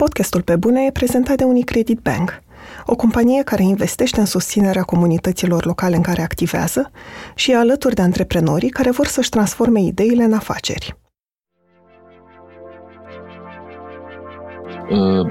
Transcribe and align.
Podcastul 0.00 0.42
Pe 0.42 0.56
Bune 0.56 0.84
e 0.84 0.90
prezentat 0.90 1.36
de 1.36 1.44
Unicredit 1.44 1.98
Bank, 1.98 2.42
o 2.86 2.96
companie 2.96 3.42
care 3.42 3.62
investește 3.62 4.20
în 4.20 4.26
susținerea 4.26 4.82
comunităților 4.82 5.64
locale 5.64 5.96
în 5.96 6.02
care 6.02 6.22
activează 6.22 6.90
și 7.34 7.50
e 7.50 7.56
alături 7.56 7.94
de 7.94 8.02
antreprenorii 8.02 8.68
care 8.68 8.90
vor 8.90 9.06
să-și 9.06 9.28
transforme 9.28 9.80
ideile 9.80 10.22
în 10.22 10.32
afaceri. 10.32 10.96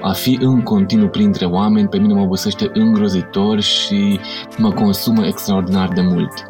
A 0.01 0.11
fi 0.11 0.37
în 0.41 0.61
continuu 0.61 1.09
printre 1.09 1.45
oameni 1.45 1.87
pe 1.87 1.97
mine 1.97 2.13
mă 2.13 2.21
obosește 2.21 2.69
îngrozitor 2.73 3.61
și 3.61 4.19
mă 4.57 4.71
consumă 4.71 5.25
extraordinar 5.25 5.87
de 5.93 6.01
mult. 6.01 6.47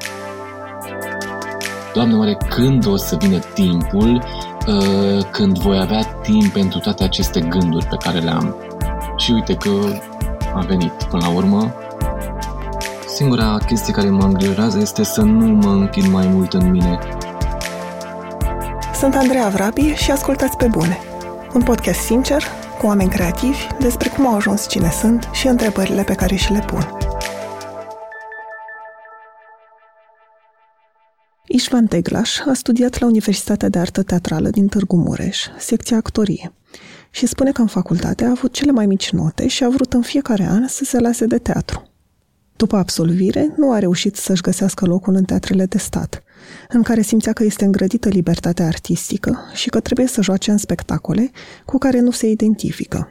Doamne, 1.93 2.15
oare 2.15 2.37
când 2.49 2.87
o 2.87 2.95
să 2.95 3.17
vină 3.19 3.39
timpul 3.53 4.13
uh, 4.15 4.48
când 5.31 5.57
voi 5.57 5.79
avea 5.79 6.03
timp 6.03 6.47
pentru 6.47 6.79
toate 6.79 7.03
aceste 7.03 7.39
gânduri 7.39 7.85
pe 7.85 7.95
care 7.99 8.19
le 8.19 8.29
am? 8.29 8.55
Și 9.17 9.31
uite 9.31 9.55
că 9.55 9.69
a 10.53 10.59
venit 10.59 10.91
până 11.09 11.25
la 11.25 11.31
urmă. 11.31 11.73
Singura 13.07 13.57
chestie 13.65 13.93
care 13.93 14.09
mă 14.09 14.23
îngrijorează 14.23 14.79
este 14.79 15.03
să 15.03 15.21
nu 15.21 15.45
mă 15.45 15.71
închid 15.71 16.07
mai 16.07 16.27
mult 16.27 16.53
în 16.53 16.69
mine. 16.69 16.99
Sunt 18.93 19.15
Andreea 19.15 19.47
Vrabie 19.47 19.95
și 19.95 20.11
ascultați 20.11 20.57
pe 20.57 20.67
bune. 20.67 20.97
Un 21.53 21.61
podcast 21.61 21.99
sincer, 21.99 22.43
cu 22.79 22.85
oameni 22.85 23.09
creativi, 23.09 23.67
despre 23.79 24.09
cum 24.09 24.27
au 24.27 24.35
ajuns 24.35 24.67
cine 24.67 24.89
sunt 24.99 25.29
și 25.31 25.47
întrebările 25.47 26.03
pe 26.03 26.13
care 26.13 26.35
și 26.35 26.51
le 26.51 26.63
pun. 26.67 26.98
Ișvan 31.51 31.85
Teglaș 31.85 32.39
a 32.39 32.53
studiat 32.53 32.99
la 32.99 33.05
Universitatea 33.05 33.69
de 33.69 33.79
Artă 33.79 34.03
Teatrală 34.03 34.49
din 34.49 34.67
Târgu 34.67 34.95
Mureș, 34.95 35.45
secția 35.57 35.97
actorie, 35.97 36.53
și 37.09 37.25
spune 37.25 37.51
că 37.51 37.61
în 37.61 37.67
facultate 37.67 38.25
a 38.25 38.29
avut 38.29 38.53
cele 38.53 38.71
mai 38.71 38.85
mici 38.85 39.11
note 39.11 39.47
și 39.47 39.63
a 39.63 39.69
vrut 39.69 39.93
în 39.93 40.01
fiecare 40.01 40.43
an 40.43 40.67
să 40.67 40.83
se 40.83 40.99
lase 40.99 41.25
de 41.25 41.37
teatru. 41.37 41.89
După 42.55 42.75
absolvire, 42.75 43.53
nu 43.57 43.71
a 43.71 43.79
reușit 43.79 44.15
să-și 44.15 44.41
găsească 44.41 44.85
locul 44.85 45.13
în 45.13 45.23
teatrele 45.23 45.65
de 45.65 45.77
stat, 45.77 46.23
în 46.69 46.83
care 46.83 47.01
simțea 47.01 47.33
că 47.33 47.43
este 47.43 47.65
îngrădită 47.65 48.09
libertatea 48.09 48.65
artistică 48.65 49.39
și 49.53 49.69
că 49.69 49.79
trebuie 49.79 50.07
să 50.07 50.21
joace 50.21 50.51
în 50.51 50.57
spectacole 50.57 51.31
cu 51.65 51.77
care 51.77 51.99
nu 51.99 52.11
se 52.11 52.29
identifică. 52.29 53.09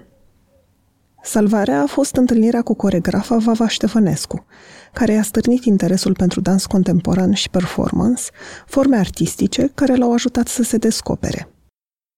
Salvarea 1.30 1.82
a 1.82 1.86
fost 1.86 2.16
întâlnirea 2.16 2.62
cu 2.62 2.74
coregrafa 2.74 3.36
Vava 3.36 3.68
Ștefănescu, 3.68 4.44
care 4.92 5.12
i-a 5.12 5.22
stârnit 5.22 5.64
interesul 5.64 6.12
pentru 6.12 6.40
dans 6.40 6.66
contemporan 6.66 7.32
și 7.32 7.50
performance, 7.50 8.22
forme 8.66 8.96
artistice 8.96 9.70
care 9.74 9.94
l-au 9.94 10.12
ajutat 10.12 10.48
să 10.48 10.62
se 10.62 10.76
descopere. 10.76 11.48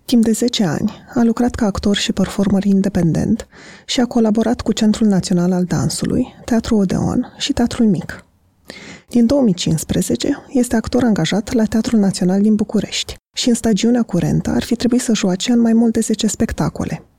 Timp 0.04 0.24
de 0.24 0.32
10 0.32 0.64
ani 0.64 0.92
a 1.14 1.22
lucrat 1.22 1.54
ca 1.54 1.66
actor 1.66 1.96
și 1.96 2.12
performer 2.12 2.64
independent 2.64 3.46
și 3.86 4.00
a 4.00 4.06
colaborat 4.06 4.60
cu 4.60 4.72
Centrul 4.72 5.06
Național 5.06 5.52
al 5.52 5.64
Dansului, 5.64 6.26
Teatrul 6.44 6.78
Odeon 6.78 7.34
și 7.38 7.52
Teatrul 7.52 7.86
Mic. 7.86 8.24
Din 9.08 9.26
2015 9.26 10.44
este 10.48 10.76
actor 10.76 11.02
angajat 11.02 11.52
la 11.52 11.64
Teatrul 11.64 11.98
Național 11.98 12.40
din 12.40 12.54
București 12.54 13.14
și 13.36 13.48
în 13.48 13.54
stagiunea 13.54 14.02
curentă 14.02 14.50
ar 14.50 14.62
fi 14.62 14.76
trebuit 14.76 15.00
să 15.00 15.14
joace 15.14 15.52
în 15.52 15.60
mai 15.60 15.72
mult 15.72 15.92
de 15.92 16.00
10 16.00 16.26
spectacole– 16.26 17.02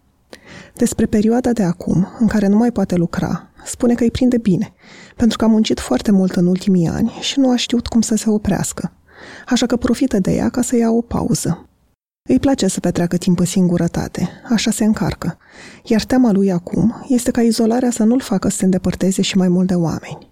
despre 0.73 1.05
perioada 1.05 1.51
de 1.51 1.63
acum, 1.63 2.07
în 2.19 2.27
care 2.27 2.47
nu 2.47 2.57
mai 2.57 2.71
poate 2.71 2.95
lucra, 2.95 3.49
spune 3.65 3.93
că 3.93 4.03
îi 4.03 4.11
prinde 4.11 4.37
bine, 4.37 4.73
pentru 5.15 5.37
că 5.37 5.43
a 5.43 5.47
muncit 5.47 5.79
foarte 5.79 6.11
mult 6.11 6.31
în 6.31 6.45
ultimii 6.45 6.87
ani 6.87 7.17
și 7.19 7.39
nu 7.39 7.51
a 7.51 7.55
știut 7.55 7.87
cum 7.87 8.01
să 8.01 8.15
se 8.15 8.29
oprească, 8.29 8.91
așa 9.47 9.65
că 9.65 9.75
profită 9.75 10.19
de 10.19 10.31
ea 10.31 10.49
ca 10.49 10.61
să 10.61 10.75
ia 10.75 10.89
o 10.89 11.01
pauză. 11.01 11.65
Îi 12.29 12.39
place 12.39 12.67
să 12.67 12.79
petreacă 12.79 13.17
timp 13.17 13.39
în 13.39 13.45
singurătate, 13.45 14.29
așa 14.49 14.71
se 14.71 14.83
încarcă, 14.83 15.37
iar 15.83 16.03
teama 16.03 16.31
lui 16.31 16.51
acum 16.51 17.05
este 17.07 17.31
ca 17.31 17.41
izolarea 17.41 17.91
să 17.91 18.03
nu-l 18.03 18.21
facă 18.21 18.49
să 18.49 18.57
se 18.57 18.65
îndepărteze 18.65 19.21
și 19.21 19.37
mai 19.37 19.47
mult 19.47 19.67
de 19.67 19.75
oameni. 19.75 20.29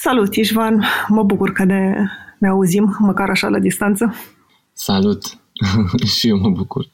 Salut, 0.00 0.34
Ișvan! 0.34 0.84
Mă 1.08 1.22
bucur 1.22 1.52
că 1.52 1.64
ne, 1.64 1.94
ne 2.38 2.48
auzim, 2.48 2.96
măcar 2.98 3.30
așa 3.30 3.48
la 3.48 3.58
distanță. 3.58 4.14
Salut! 4.72 5.38
și 6.16 6.28
eu 6.28 6.38
mă 6.38 6.50
bucur. 6.50 6.86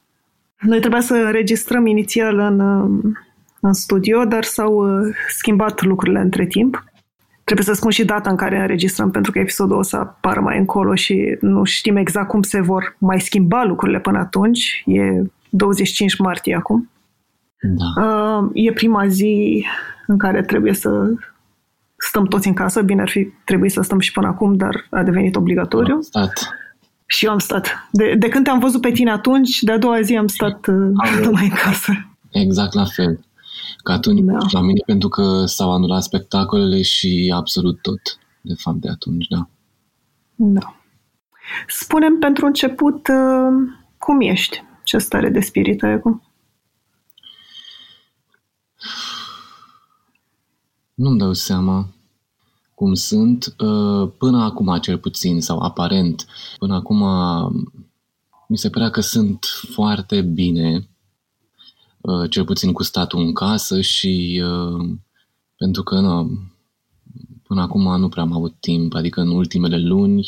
Noi 0.61 0.81
trebuia 0.81 1.01
să 1.01 1.15
înregistrăm 1.15 1.87
inițial 1.87 2.39
în, 2.39 2.61
um, 2.61 3.19
în 3.61 3.73
studio, 3.73 4.25
dar 4.25 4.45
s-au 4.45 4.75
uh, 4.75 5.15
schimbat 5.29 5.83
lucrurile 5.83 6.21
între 6.21 6.47
timp. 6.47 6.85
Trebuie 7.45 7.67
să 7.67 7.73
spun 7.73 7.91
și 7.91 8.05
data 8.05 8.31
în 8.31 8.37
care 8.37 8.61
înregistrăm, 8.61 9.11
pentru 9.11 9.33
că 9.33 9.39
episodul 9.39 9.77
o 9.77 9.83
să 9.83 9.97
apară 9.97 10.41
mai 10.41 10.59
încolo 10.59 10.95
și 10.95 11.37
nu 11.41 11.65
știm 11.65 11.97
exact 11.97 12.29
cum 12.29 12.43
se 12.43 12.61
vor 12.61 12.97
mai 12.99 13.21
schimba 13.21 13.65
lucrurile 13.65 14.01
până 14.01 14.19
atunci. 14.19 14.83
E 14.87 15.23
25 15.51 16.19
martie 16.19 16.55
acum. 16.55 16.91
Da. 17.61 18.03
Uh, 18.03 18.51
e 18.53 18.73
prima 18.73 19.07
zi 19.07 19.65
în 20.07 20.19
care 20.19 20.43
trebuie 20.43 20.75
să 20.75 21.13
stăm 21.97 22.25
toți 22.25 22.49
în 22.49 22.55
casă. 22.55 22.83
Bine 22.83 23.01
ar 23.01 23.09
fi 23.09 23.29
trebuit 23.45 23.73
să 23.73 23.81
stăm 23.81 23.99
și 23.99 24.13
până 24.13 24.27
acum, 24.27 24.57
dar 24.57 24.87
a 24.91 25.03
devenit 25.03 25.37
obligatoriu. 25.37 25.95
Am 25.95 26.01
stat. 26.01 26.49
Și 27.11 27.25
eu 27.25 27.31
am 27.31 27.39
stat. 27.39 27.89
De, 27.91 28.15
de 28.15 28.29
când 28.29 28.45
te-am 28.45 28.59
văzut 28.59 28.81
pe 28.81 28.91
tine 28.91 29.11
atunci, 29.11 29.63
de 29.63 29.73
a 29.73 29.79
doua 29.79 30.01
zi 30.01 30.17
am 30.17 30.27
stat 30.27 30.67
uh, 30.67 30.75
numai 31.25 31.45
în 31.45 31.57
casă. 31.65 31.93
Exact 32.31 32.75
la 32.75 32.85
fel. 32.85 33.21
Ca 33.83 33.93
atunci 33.93 34.21
da. 34.25 34.39
la 34.51 34.61
mine 34.61 34.81
pentru 34.87 35.09
că 35.09 35.45
s-au 35.47 35.73
anulat 35.73 36.03
spectacolele 36.03 36.83
și 36.83 37.33
absolut 37.35 37.83
tot, 37.83 38.01
de 38.41 38.55
fapt, 38.57 38.77
de 38.77 38.89
atunci, 38.89 39.27
da. 39.27 39.49
Da. 40.35 40.77
Spunem 41.69 42.19
pentru 42.19 42.47
început 42.47 43.09
uh, 43.09 43.69
cum 43.99 44.21
ești? 44.21 44.65
Ce 44.85 44.99
stare 44.99 45.29
de 45.29 45.41
spirit 45.41 45.83
ai 45.83 45.93
acum? 45.93 46.23
Nu-mi 50.95 51.19
dau 51.19 51.33
seama 51.33 51.89
cum 52.79 52.95
sunt 52.95 53.55
uh, 53.59 54.11
până 54.19 54.43
acum 54.43 54.79
cel 54.81 54.99
puțin 54.99 55.41
sau 55.41 55.59
aparent. 55.59 56.27
Până 56.59 56.75
acum 56.75 57.03
mi 58.49 58.59
se 58.59 58.71
părea 58.71 58.91
că 58.91 59.01
sunt 59.01 59.45
foarte 59.71 60.23
bine, 60.23 60.89
uh, 62.01 62.31
cel 62.31 62.45
puțin 62.45 62.73
cu 62.73 62.83
statul 62.83 63.21
în 63.21 63.33
casă 63.33 63.81
și 63.81 64.43
uh, 64.45 64.89
pentru 65.57 65.83
că 65.83 66.01
nu, 66.01 66.31
până 67.43 67.61
acum 67.61 68.01
nu 68.01 68.09
prea 68.09 68.23
am 68.23 68.33
avut 68.33 68.55
timp, 68.61 68.95
adică 68.95 69.21
în 69.21 69.29
ultimele 69.29 69.79
luni 69.79 70.27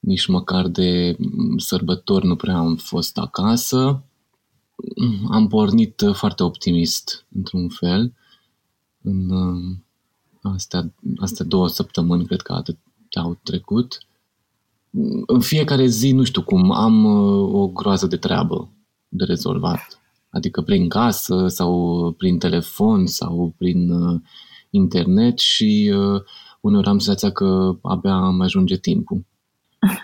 nici 0.00 0.26
măcar 0.26 0.68
de 0.68 1.16
sărbători 1.56 2.26
nu 2.26 2.36
prea 2.36 2.56
am 2.56 2.76
fost 2.76 3.18
acasă. 3.18 4.02
Am 5.30 5.48
pornit 5.48 6.02
foarte 6.12 6.42
optimist, 6.42 7.26
într-un 7.34 7.68
fel, 7.68 8.14
în 9.02 9.30
astea, 10.42 10.92
astea 11.16 11.44
două 11.44 11.68
săptămâni, 11.68 12.26
cred 12.26 12.40
că 12.40 12.52
atât 12.52 12.78
au 13.14 13.38
trecut. 13.42 13.98
În 15.26 15.40
fiecare 15.40 15.86
zi, 15.86 16.12
nu 16.12 16.22
știu 16.22 16.42
cum, 16.42 16.70
am 16.70 17.04
uh, 17.04 17.54
o 17.54 17.66
groază 17.68 18.06
de 18.06 18.16
treabă 18.16 18.68
de 19.08 19.24
rezolvat. 19.24 20.00
Adică 20.30 20.62
prin 20.62 20.88
casă 20.88 21.48
sau 21.48 22.10
prin 22.18 22.38
telefon 22.38 23.06
sau 23.06 23.54
prin 23.56 23.90
uh, 23.90 24.20
internet 24.70 25.38
și 25.38 25.92
uh, 25.94 26.22
uneori 26.60 26.86
am 26.86 26.98
senzația 26.98 27.30
că 27.30 27.78
abia 27.82 28.18
mai 28.18 28.46
ajunge 28.46 28.76
timpul. 28.76 29.26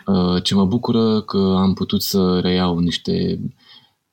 Uh, 0.06 0.42
ce 0.42 0.54
mă 0.54 0.64
bucură 0.64 1.20
că 1.20 1.38
am 1.38 1.74
putut 1.74 2.02
să 2.02 2.40
reiau 2.40 2.78
niște 2.78 3.40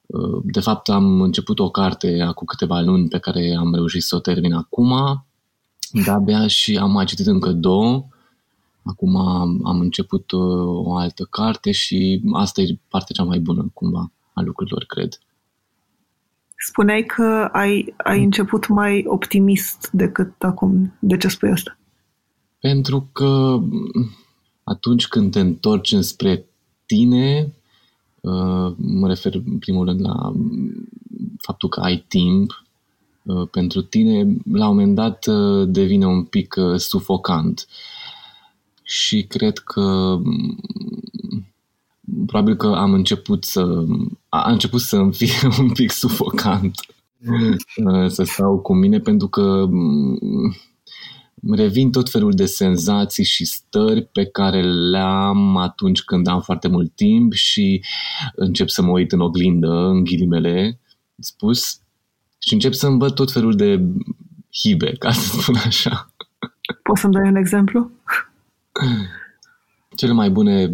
uh, 0.05 0.41
de 0.43 0.59
fapt, 0.59 0.89
am 0.89 1.21
început 1.21 1.59
o 1.59 1.69
carte 1.69 2.21
acum 2.21 2.45
câteva 2.45 2.79
luni 2.79 3.07
pe 3.07 3.17
care 3.17 3.55
am 3.59 3.73
reușit 3.73 4.03
să 4.03 4.15
o 4.15 4.19
termin 4.19 4.53
acum 4.53 4.93
de-abia 5.91 6.47
și 6.47 6.77
am 6.77 6.91
mai 6.91 7.05
citit 7.05 7.25
încă 7.25 7.51
două. 7.51 8.05
Acum 8.83 9.15
am, 9.15 9.61
am 9.65 9.79
început 9.79 10.31
uh, 10.31 10.85
o 10.85 10.95
altă 10.95 11.27
carte 11.29 11.71
și 11.71 12.21
asta 12.33 12.61
e 12.61 12.77
partea 12.87 13.15
cea 13.15 13.23
mai 13.23 13.39
bună, 13.39 13.69
cumva, 13.73 14.11
a 14.33 14.41
lucrurilor, 14.41 14.83
cred. 14.83 15.19
Spuneai 16.67 17.03
că 17.03 17.49
ai, 17.51 17.93
ai 17.97 18.23
început 18.23 18.67
mai 18.67 19.03
optimist 19.07 19.89
decât 19.91 20.43
acum. 20.43 20.93
De 20.99 21.17
ce 21.17 21.27
spui 21.27 21.49
asta? 21.49 21.77
Pentru 22.59 23.09
că 23.11 23.59
atunci 24.63 25.07
când 25.07 25.31
te 25.31 25.39
întorci 25.39 25.91
înspre 25.91 26.45
tine, 26.85 27.53
uh, 28.21 28.73
mă 28.77 29.07
refer 29.07 29.33
în 29.33 29.57
primul 29.59 29.85
rând 29.85 30.01
la 30.01 30.33
faptul 31.37 31.69
că 31.69 31.79
ai 31.79 32.05
timp 32.07 32.51
Uh, 32.51 32.60
pentru 33.51 33.81
tine, 33.81 34.15
la 34.51 34.67
un 34.67 34.75
moment 34.75 34.95
dat 34.95 35.25
uh, 35.27 35.67
devine 35.67 36.05
un 36.05 36.23
pic 36.23 36.55
uh, 36.57 36.79
sufocant. 36.79 37.67
Și 38.83 39.23
cred 39.23 39.57
că 39.57 40.17
mm, 40.23 40.59
probabil 42.25 42.55
că 42.55 42.67
am 42.67 42.93
început 42.93 43.43
să 43.43 43.85
a 44.29 44.51
început 44.51 44.81
să 44.81 44.97
îmi 44.97 45.13
fie 45.13 45.49
un 45.59 45.71
pic 45.71 45.91
sufocant 45.91 46.75
să 48.07 48.23
stau 48.23 48.59
cu 48.59 48.73
mine 48.73 48.99
pentru 48.99 49.27
că 49.27 49.65
mm, 49.69 50.55
revin 51.51 51.91
tot 51.91 52.09
felul 52.09 52.31
de 52.31 52.45
senzații 52.45 53.23
și 53.23 53.45
stări 53.45 54.01
pe 54.01 54.25
care 54.25 54.61
le-am 54.63 55.57
atunci 55.57 56.01
când 56.01 56.27
am 56.27 56.41
foarte 56.41 56.67
mult 56.67 56.95
timp 56.95 57.33
și 57.33 57.83
încep 58.35 58.69
să 58.69 58.81
mă 58.81 58.91
uit 58.91 59.11
în 59.11 59.19
oglindă, 59.19 59.67
în 59.67 60.03
ghilimele 60.03 60.79
spus, 61.19 61.80
Și 62.43 62.53
încep 62.53 62.73
să 62.73 62.87
văd 62.87 63.13
tot 63.13 63.31
felul 63.31 63.55
de 63.55 63.81
hibe, 64.51 64.91
ca 64.99 65.11
să 65.11 65.39
spun 65.39 65.55
așa. 65.55 66.13
Poți 66.83 67.01
să-mi 67.01 67.13
dai 67.13 67.29
un 67.29 67.35
exemplu? 67.35 67.91
Cele 69.95 70.11
mai 70.11 70.29
bune 70.29 70.73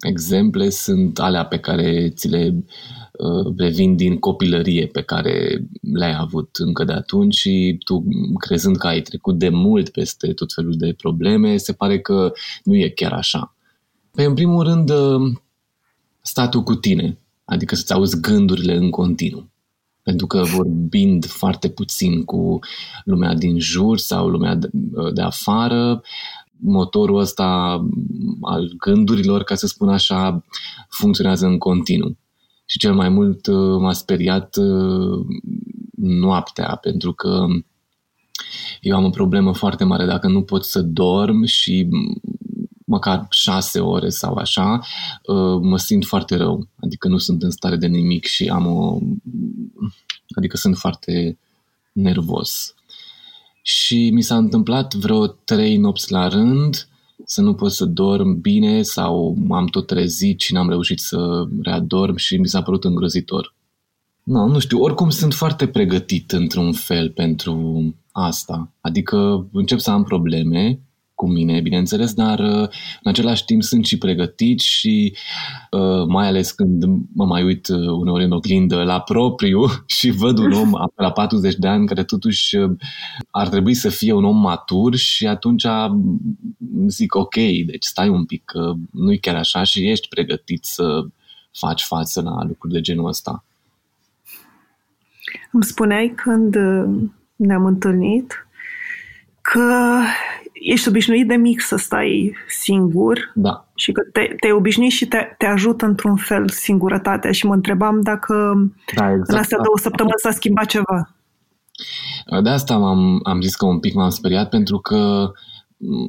exemple 0.00 0.70
sunt 0.70 1.18
alea 1.18 1.46
pe 1.46 1.58
care 1.58 2.08
ți 2.08 2.28
le 2.28 2.64
uh, 3.12 3.54
revin 3.56 3.96
din 3.96 4.18
copilărie, 4.18 4.86
pe 4.86 5.02
care 5.02 5.64
le-ai 5.80 6.16
avut 6.18 6.56
încă 6.56 6.84
de 6.84 6.92
atunci 6.92 7.34
și 7.34 7.78
tu, 7.84 8.04
crezând 8.38 8.76
că 8.76 8.86
ai 8.86 9.00
trecut 9.00 9.38
de 9.38 9.48
mult 9.48 9.88
peste 9.88 10.32
tot 10.32 10.52
felul 10.52 10.76
de 10.76 10.94
probleme, 10.96 11.56
se 11.56 11.72
pare 11.72 12.00
că 12.00 12.32
nu 12.64 12.76
e 12.76 12.88
chiar 12.88 13.12
așa. 13.12 13.54
Păi, 14.10 14.24
în 14.24 14.34
primul 14.34 14.64
rând, 14.64 14.90
uh, 14.90 15.36
statul 16.20 16.62
cu 16.62 16.74
tine, 16.74 17.18
adică 17.44 17.74
să-ți 17.74 17.92
auzi 17.92 18.20
gândurile 18.20 18.76
în 18.76 18.90
continuu. 18.90 19.48
Pentru 20.08 20.26
că 20.26 20.42
vorbind 20.42 21.26
foarte 21.26 21.68
puțin 21.68 22.24
cu 22.24 22.58
lumea 23.04 23.34
din 23.34 23.58
jur 23.58 23.98
sau 23.98 24.28
lumea 24.28 24.54
de, 24.54 24.68
de 25.14 25.22
afară, 25.22 26.02
motorul 26.60 27.18
ăsta 27.18 27.80
al 28.40 28.72
gândurilor, 28.78 29.42
ca 29.42 29.54
să 29.54 29.66
spun 29.66 29.88
așa, 29.88 30.44
funcționează 30.88 31.46
în 31.46 31.58
continuu. 31.58 32.16
Și 32.66 32.78
cel 32.78 32.94
mai 32.94 33.08
mult 33.08 33.46
uh, 33.46 33.80
m-a 33.80 33.92
speriat 33.92 34.56
uh, 34.56 35.26
noaptea, 35.96 36.78
pentru 36.82 37.12
că 37.12 37.46
eu 38.80 38.96
am 38.96 39.04
o 39.04 39.10
problemă 39.10 39.54
foarte 39.54 39.84
mare 39.84 40.04
dacă 40.04 40.28
nu 40.28 40.42
pot 40.42 40.64
să 40.64 40.82
dorm 40.82 41.44
și 41.44 41.88
măcar 42.88 43.26
șase 43.30 43.80
ore 43.80 44.08
sau 44.08 44.34
așa, 44.34 44.80
uh, 45.22 45.60
mă 45.60 45.78
simt 45.78 46.04
foarte 46.04 46.36
rău. 46.36 46.68
Adică 46.80 47.08
nu 47.08 47.18
sunt 47.18 47.42
în 47.42 47.50
stare 47.50 47.76
de 47.76 47.86
nimic 47.86 48.24
și 48.24 48.48
am 48.48 48.66
o... 48.66 48.98
Adică 50.36 50.56
sunt 50.56 50.76
foarte 50.76 51.38
nervos. 51.92 52.74
Și 53.62 54.10
mi 54.12 54.22
s-a 54.22 54.36
întâmplat 54.36 54.94
vreo 54.94 55.26
trei 55.26 55.76
nopți 55.76 56.12
la 56.12 56.28
rând 56.28 56.88
să 57.24 57.40
nu 57.40 57.54
pot 57.54 57.72
să 57.72 57.84
dorm 57.84 58.40
bine 58.40 58.82
sau 58.82 59.36
m-am 59.46 59.66
tot 59.66 59.86
trezit 59.86 60.40
și 60.40 60.52
n-am 60.52 60.68
reușit 60.68 60.98
să 60.98 61.46
readorm 61.62 62.16
și 62.16 62.36
mi 62.36 62.48
s-a 62.48 62.62
părut 62.62 62.84
îngrozitor. 62.84 63.54
No, 64.22 64.46
nu 64.46 64.58
știu, 64.58 64.82
oricum 64.82 65.10
sunt 65.10 65.34
foarte 65.34 65.68
pregătit 65.68 66.32
într-un 66.32 66.72
fel 66.72 67.10
pentru 67.10 67.84
asta. 68.12 68.72
Adică 68.80 69.48
încep 69.52 69.78
să 69.78 69.90
am 69.90 70.02
probleme 70.02 70.80
cu 71.18 71.28
mine, 71.28 71.60
bineînțeles, 71.60 72.14
dar 72.14 72.38
uh, 72.38 72.68
în 73.02 73.10
același 73.10 73.44
timp 73.44 73.62
sunt 73.62 73.86
și 73.86 73.98
pregătit 73.98 74.60
și 74.60 75.16
uh, 75.70 76.06
mai 76.06 76.26
ales 76.26 76.50
când 76.50 76.84
mă 77.14 77.24
mai 77.24 77.42
uit 77.42 77.68
uh, 77.68 77.88
uneori 77.88 78.24
în 78.24 78.30
oglindă 78.30 78.82
la 78.82 79.00
propriu 79.00 79.64
și 79.96 80.10
văd 80.10 80.38
un 80.38 80.52
om 80.52 80.70
la 80.94 81.12
40 81.12 81.54
de 81.54 81.68
ani 81.68 81.86
care 81.86 82.04
totuși 82.04 82.56
ar 83.30 83.48
trebui 83.48 83.74
să 83.74 83.88
fie 83.88 84.12
un 84.12 84.24
om 84.24 84.36
matur 84.36 84.96
și 84.96 85.26
atunci 85.26 85.66
zic 86.86 87.14
ok, 87.14 87.34
deci 87.66 87.84
stai 87.84 88.08
un 88.08 88.24
pic, 88.24 88.44
că 88.44 88.74
nu-i 88.92 89.18
chiar 89.18 89.36
așa 89.36 89.62
și 89.62 89.90
ești 89.90 90.08
pregătit 90.08 90.64
să 90.64 91.06
faci 91.52 91.82
față 91.82 92.20
la 92.20 92.44
lucruri 92.44 92.74
de 92.74 92.80
genul 92.80 93.08
ăsta. 93.08 93.44
Îmi 95.52 95.64
spuneai 95.64 96.12
când 96.16 96.54
ne-am 97.36 97.64
întâlnit 97.64 98.48
că 99.40 99.98
ești 100.60 100.88
obișnuit 100.88 101.28
de 101.28 101.34
mic 101.34 101.60
să 101.60 101.76
stai 101.76 102.36
singur 102.48 103.32
da. 103.34 103.68
și 103.74 103.92
că 103.92 104.02
te, 104.12 104.34
te 104.40 104.52
obișnuit 104.52 104.90
și 104.90 105.06
te, 105.06 105.18
te 105.38 105.46
ajută 105.46 105.86
într-un 105.86 106.16
fel 106.16 106.48
singurătatea 106.48 107.32
și 107.32 107.46
mă 107.46 107.54
întrebam 107.54 108.00
dacă 108.00 108.34
da, 108.94 109.10
exact. 109.10 109.28
în 109.30 109.36
astea 109.36 109.58
două 109.62 109.78
săptămâni 109.80 110.14
s-a 110.16 110.30
schimbat 110.30 110.66
ceva. 110.66 111.14
De 112.42 112.48
asta 112.48 112.74
am 112.74 113.20
am 113.22 113.40
zis 113.40 113.54
că 113.54 113.66
un 113.66 113.78
pic 113.78 113.94
m-am 113.94 114.10
speriat 114.10 114.48
pentru 114.48 114.78
că 114.78 115.32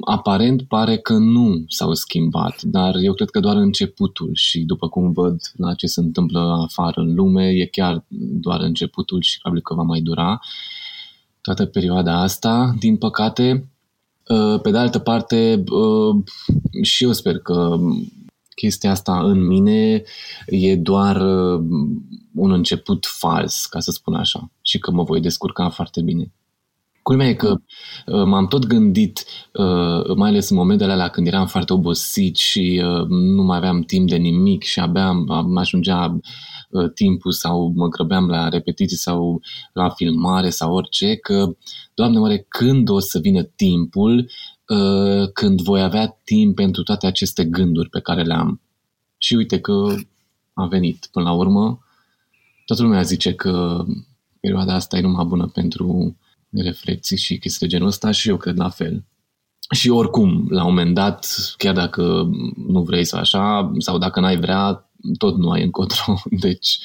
aparent 0.04 0.62
pare 0.62 0.96
că 0.96 1.12
nu 1.12 1.64
s-au 1.68 1.94
schimbat, 1.94 2.62
dar 2.62 2.94
eu 3.02 3.14
cred 3.14 3.30
că 3.30 3.40
doar 3.40 3.56
începutul 3.56 4.30
și 4.34 4.60
după 4.60 4.88
cum 4.88 5.12
văd 5.12 5.40
la 5.56 5.74
ce 5.74 5.86
se 5.86 6.00
întâmplă 6.00 6.66
afară 6.68 7.00
în 7.00 7.14
lume, 7.14 7.48
e 7.48 7.66
chiar 7.66 8.04
doar 8.40 8.60
începutul 8.60 9.20
și 9.22 9.38
probabil 9.38 9.62
că 9.64 9.74
va 9.74 9.82
mai 9.82 10.00
dura 10.00 10.40
toată 11.40 11.66
perioada 11.66 12.20
asta, 12.20 12.74
din 12.78 12.96
păcate. 12.96 13.68
Uh, 14.30 14.60
pe 14.60 14.70
de 14.70 14.78
altă 14.78 14.98
parte, 14.98 15.64
uh, 15.70 16.24
și 16.82 17.04
eu 17.04 17.12
sper 17.12 17.38
că 17.38 17.76
chestia 18.54 18.90
asta 18.90 19.20
în 19.22 19.46
mine 19.46 20.02
e 20.46 20.76
doar 20.76 21.16
uh, 21.16 21.60
un 22.34 22.52
început 22.52 23.06
fals, 23.06 23.66
ca 23.66 23.80
să 23.80 23.90
spun 23.90 24.14
așa, 24.14 24.50
și 24.62 24.78
că 24.78 24.90
mă 24.90 25.02
voi 25.02 25.20
descurca 25.20 25.68
foarte 25.68 26.02
bine. 26.02 26.32
Culmea 27.02 27.28
e 27.28 27.34
că 27.34 27.56
m-am 28.24 28.46
tot 28.46 28.66
gândit, 28.66 29.24
mai 30.16 30.28
ales 30.28 30.50
în 30.50 30.56
momentele 30.56 30.92
alea 30.92 31.08
când 31.08 31.26
eram 31.26 31.46
foarte 31.46 31.72
obosit 31.72 32.36
și 32.36 32.82
nu 33.08 33.42
mai 33.42 33.56
aveam 33.56 33.80
timp 33.80 34.08
de 34.08 34.16
nimic 34.16 34.62
și 34.62 34.80
abia 34.80 35.12
mă 35.12 35.60
ajungea 35.60 36.20
Uh, 36.70 36.92
timpul 36.94 37.32
sau 37.32 37.72
mă 37.74 37.88
grăbeam 37.88 38.28
la 38.28 38.48
repetiții 38.48 38.96
sau 38.96 39.40
la 39.72 39.88
filmare 39.88 40.50
sau 40.50 40.74
orice, 40.74 41.14
că, 41.14 41.56
Doamne, 41.94 42.18
oare 42.18 42.46
când 42.48 42.88
o 42.88 42.98
să 42.98 43.18
vină 43.18 43.42
timpul 43.42 44.30
uh, 44.68 45.30
când 45.32 45.60
voi 45.60 45.82
avea 45.82 46.20
timp 46.24 46.54
pentru 46.54 46.82
toate 46.82 47.06
aceste 47.06 47.44
gânduri 47.44 47.88
pe 47.88 48.00
care 48.00 48.22
le 48.22 48.34
am? 48.34 48.60
Și 49.18 49.34
uite 49.34 49.60
că 49.60 49.94
a 50.52 50.66
venit 50.66 51.08
până 51.12 51.24
la 51.24 51.32
urmă. 51.32 51.84
Toată 52.64 52.82
lumea 52.82 53.02
zice 53.02 53.34
că 53.34 53.84
perioada 54.40 54.74
asta 54.74 54.96
e 54.96 55.00
numai 55.00 55.24
bună 55.24 55.46
pentru 55.46 56.16
reflexii 56.50 57.16
și 57.16 57.38
chestii 57.38 57.66
de 57.66 57.72
genul 57.72 57.88
ăsta 57.88 58.10
și 58.10 58.28
eu 58.28 58.36
cred 58.36 58.56
la 58.56 58.68
fel. 58.68 59.04
Și 59.70 59.88
oricum, 59.88 60.46
la 60.48 60.64
un 60.64 60.68
moment 60.68 60.94
dat, 60.94 61.26
chiar 61.56 61.74
dacă 61.74 62.30
nu 62.66 62.82
vrei 62.82 63.04
să 63.04 63.16
așa, 63.16 63.72
sau 63.78 63.98
dacă 63.98 64.20
n-ai 64.20 64.36
vrea, 64.36 64.89
tot 65.18 65.36
nu 65.36 65.50
ai 65.50 65.62
încotro, 65.62 66.14
deci 66.46 66.78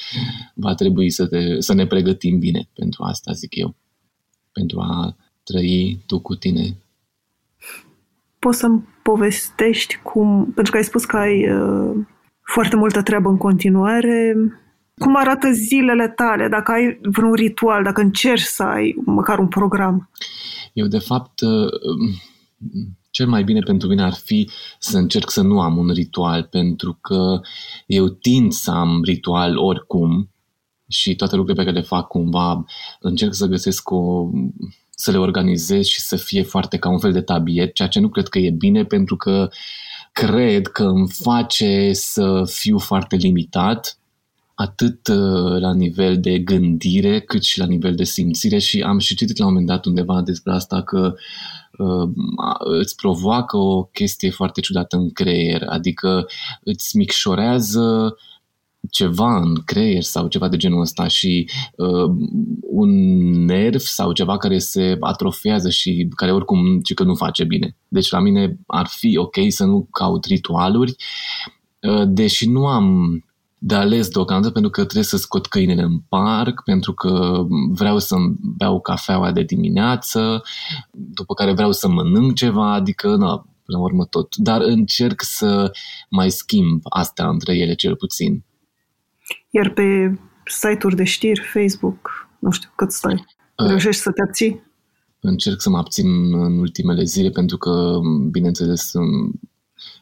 va 0.54 0.74
trebui 0.74 1.10
să, 1.10 1.26
te, 1.26 1.60
să 1.60 1.74
ne 1.74 1.86
pregătim 1.86 2.38
bine 2.38 2.68
pentru 2.74 3.02
asta, 3.02 3.32
zic 3.32 3.56
eu, 3.56 3.74
pentru 4.52 4.80
a 4.80 5.16
trăi 5.42 6.02
tu 6.06 6.20
cu 6.20 6.34
tine. 6.34 6.76
Poți 8.38 8.58
să-mi 8.58 8.88
povestești 9.02 9.96
cum, 10.02 10.52
pentru 10.54 10.72
că 10.72 10.78
ai 10.78 10.84
spus 10.84 11.04
că 11.04 11.16
ai 11.16 11.50
uh, 11.50 11.96
foarte 12.42 12.76
multă 12.76 13.02
treabă 13.02 13.28
în 13.28 13.36
continuare, 13.36 14.34
cum 14.98 15.16
arată 15.16 15.50
zilele 15.50 16.08
tale, 16.08 16.48
dacă 16.48 16.72
ai 16.72 16.98
vreun 17.02 17.32
ritual, 17.32 17.82
dacă 17.82 18.00
încerci 18.00 18.42
să 18.42 18.62
ai 18.62 18.94
măcar 19.04 19.38
un 19.38 19.48
program? 19.48 20.10
Eu, 20.72 20.86
de 20.86 20.98
fapt, 20.98 21.40
uh, 21.40 21.70
cel 23.16 23.26
mai 23.26 23.44
bine 23.44 23.60
pentru 23.60 23.88
mine 23.88 24.02
ar 24.02 24.14
fi 24.14 24.50
să 24.78 24.98
încerc 24.98 25.30
să 25.30 25.42
nu 25.42 25.60
am 25.60 25.76
un 25.76 25.90
ritual, 25.90 26.42
pentru 26.42 26.98
că 27.00 27.40
eu 27.86 28.08
tind 28.08 28.52
să 28.52 28.70
am 28.70 29.02
ritual 29.04 29.56
oricum 29.56 30.30
și 30.88 31.14
toate 31.14 31.36
lucrurile 31.36 31.64
pe 31.64 31.70
care 31.70 31.82
le 31.82 31.88
fac 31.88 32.06
cumva 32.06 32.64
încerc 33.00 33.34
să 33.34 33.46
găsesc 33.46 33.90
o 33.90 34.30
să 34.90 35.10
le 35.10 35.18
organizez 35.18 35.84
și 35.84 36.00
să 36.00 36.16
fie 36.16 36.42
foarte 36.42 36.76
ca 36.76 36.88
un 36.88 36.98
fel 36.98 37.12
de 37.12 37.20
tabiet, 37.20 37.74
ceea 37.74 37.88
ce 37.88 38.00
nu 38.00 38.08
cred 38.08 38.28
că 38.28 38.38
e 38.38 38.50
bine 38.50 38.84
pentru 38.84 39.16
că 39.16 39.48
cred 40.12 40.66
că 40.66 40.84
îmi 40.84 41.08
face 41.08 41.90
să 41.92 42.42
fiu 42.52 42.78
foarte 42.78 43.16
limitat 43.16 43.98
atât 44.58 45.08
uh, 45.08 45.60
la 45.60 45.74
nivel 45.74 46.20
de 46.20 46.38
gândire 46.38 47.20
cât 47.20 47.42
și 47.42 47.58
la 47.58 47.66
nivel 47.66 47.94
de 47.94 48.04
simțire 48.04 48.58
și 48.58 48.82
am 48.82 48.98
și 48.98 49.14
citit 49.14 49.38
la 49.38 49.44
un 49.44 49.50
moment 49.50 49.68
dat 49.68 49.84
undeva 49.84 50.22
despre 50.22 50.52
asta 50.52 50.82
că 50.82 51.14
uh, 51.78 52.08
îți 52.58 52.96
provoacă 52.96 53.56
o 53.56 53.82
chestie 53.82 54.30
foarte 54.30 54.60
ciudată 54.60 54.96
în 54.96 55.10
creier, 55.10 55.62
adică 55.68 56.26
îți 56.62 56.96
micșorează 56.96 58.16
ceva 58.90 59.36
în 59.36 59.54
creier 59.64 60.02
sau 60.02 60.28
ceva 60.28 60.48
de 60.48 60.56
genul 60.56 60.80
ăsta 60.80 61.06
și 61.06 61.48
uh, 61.76 62.10
un 62.60 62.90
nerv 63.44 63.80
sau 63.80 64.12
ceva 64.12 64.36
care 64.36 64.58
se 64.58 64.96
atrofează 65.00 65.70
și 65.70 66.08
care 66.16 66.32
oricum 66.32 66.80
ci 66.80 66.94
că 66.94 67.02
nu 67.02 67.14
face 67.14 67.44
bine. 67.44 67.76
Deci 67.88 68.10
la 68.10 68.20
mine 68.20 68.58
ar 68.66 68.86
fi 68.86 69.16
ok 69.16 69.36
să 69.48 69.64
nu 69.64 69.88
caut 69.90 70.24
ritualuri, 70.24 70.96
uh, 71.80 72.04
deși 72.06 72.48
nu 72.48 72.66
am 72.66 73.20
de 73.58 73.74
ales 73.74 74.08
deocamdată 74.08 74.52
pentru 74.52 74.70
că 74.70 74.82
trebuie 74.82 75.04
să 75.04 75.16
scot 75.16 75.46
câinele 75.46 75.82
în 75.82 75.98
parc, 75.98 76.62
pentru 76.62 76.92
că 76.92 77.44
vreau 77.70 77.98
să 77.98 78.16
beau 78.56 78.80
cafeaua 78.80 79.32
de 79.32 79.42
dimineață, 79.42 80.42
după 80.90 81.34
care 81.34 81.52
vreau 81.52 81.72
să 81.72 81.88
mănânc 81.88 82.34
ceva, 82.34 82.72
adică, 82.72 83.16
na, 83.16 83.46
la 83.64 83.78
urmă 83.78 84.04
tot. 84.04 84.36
Dar 84.36 84.60
încerc 84.60 85.22
să 85.22 85.72
mai 86.10 86.30
schimb 86.30 86.80
astea 86.82 87.28
între 87.28 87.56
ele 87.56 87.74
cel 87.74 87.96
puțin. 87.96 88.44
Iar 89.50 89.70
pe 89.70 90.18
site-uri 90.44 90.96
de 90.96 91.04
știri, 91.04 91.40
Facebook, 91.52 92.28
nu 92.38 92.50
știu 92.50 92.70
cât 92.76 92.92
stai, 92.92 93.24
uh, 93.56 93.66
reușești 93.66 94.02
să 94.02 94.10
te 94.10 94.22
abții? 94.22 94.64
Încerc 95.20 95.60
să 95.60 95.70
mă 95.70 95.78
abțin 95.78 96.34
în 96.34 96.58
ultimele 96.58 97.04
zile 97.04 97.30
pentru 97.30 97.56
că, 97.56 97.98
bineînțeles, 98.30 98.92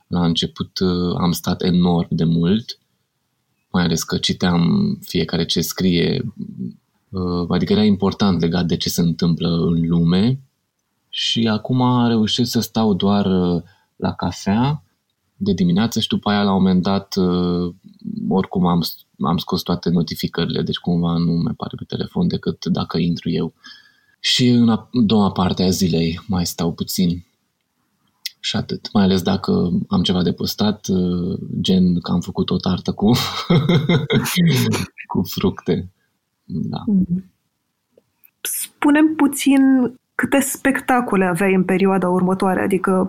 la 0.07 0.25
început 0.25 0.79
uh, 0.79 1.17
am 1.19 1.33
stat 1.33 1.63
enorm 1.63 2.09
de 2.11 2.25
mult 2.25 2.79
mai 3.75 3.85
ales 3.85 4.03
că 4.03 4.19
citeam 4.19 4.95
fiecare 5.01 5.45
ce 5.45 5.61
scrie 5.61 6.35
adică 7.49 7.73
era 7.73 7.83
important 7.83 8.41
legat 8.41 8.67
de 8.67 8.77
ce 8.77 8.89
se 8.89 9.01
întâmplă 9.01 9.49
în 9.49 9.89
lume 9.89 10.41
și 11.09 11.49
acum 11.49 12.07
reușesc 12.07 12.51
să 12.51 12.61
stau 12.61 12.95
doar 12.95 13.27
la 13.97 14.13
cafea 14.17 14.83
de 15.37 15.53
dimineață 15.53 16.01
și 16.01 16.09
după 16.09 16.31
aia 16.31 16.43
la 16.43 16.53
un 16.53 16.63
moment 16.63 16.83
dat 16.83 17.15
oricum 18.29 18.67
am, 18.67 18.83
am 19.21 19.37
scos 19.37 19.63
toate 19.63 19.91
notificările, 19.91 20.63
deci 20.63 20.79
cumva 20.79 21.17
nu 21.17 21.33
mi 21.33 21.49
apare 21.49 21.75
pe 21.77 21.85
telefon 21.85 22.29
decât 22.29 22.65
dacă 22.67 22.99
intru 22.99 23.31
eu. 23.31 23.55
Și 24.21 24.49
în 24.49 24.69
a 24.69 24.89
doua 24.93 25.31
parte 25.31 25.63
a 25.63 25.71
zilei 25.71 26.21
mai 26.27 26.47
stau 26.47 26.73
puțin 26.73 27.25
și 28.45 28.57
atât. 28.57 28.89
Mai 28.93 29.03
ales 29.03 29.23
dacă 29.23 29.71
am 29.89 30.03
ceva 30.03 30.23
de 30.23 30.33
postat, 30.33 30.87
uh, 30.89 31.39
gen 31.61 32.01
că 32.01 32.11
am 32.11 32.21
făcut 32.21 32.51
o 32.51 32.57
tartă 32.57 32.93
cu, 32.93 33.11
cu 35.13 35.23
fructe. 35.23 35.91
Da. 36.45 36.79
Spunem 38.41 39.15
puțin 39.17 39.61
câte 40.15 40.41
spectacole 40.41 41.25
aveai 41.25 41.55
în 41.55 41.65
perioada 41.65 42.09
următoare, 42.09 42.63
adică 42.63 43.09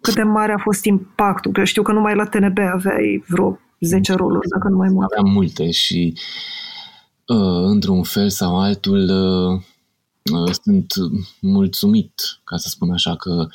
cât 0.00 0.14
de 0.14 0.22
mare 0.22 0.52
a 0.52 0.58
fost 0.62 0.84
impactul. 0.84 1.52
Că 1.52 1.64
știu 1.64 1.82
că 1.82 1.92
numai 1.92 2.14
la 2.14 2.24
TNB 2.24 2.58
aveai 2.58 3.24
vreo 3.28 3.58
10 3.80 4.12
roluri, 4.12 4.48
dacă 4.48 4.68
nu 4.68 4.76
mai 4.76 4.88
mult. 4.88 5.12
Aveam 5.12 5.32
multe 5.32 5.70
și 5.70 6.18
uh, 7.26 7.64
într-un 7.64 8.02
fel 8.02 8.30
sau 8.30 8.60
altul 8.60 9.08
uh, 9.08 9.60
uh, 10.38 10.52
sunt 10.62 10.92
mulțumit, 11.40 12.14
ca 12.44 12.56
să 12.56 12.68
spun 12.68 12.90
așa, 12.90 13.16
că 13.16 13.46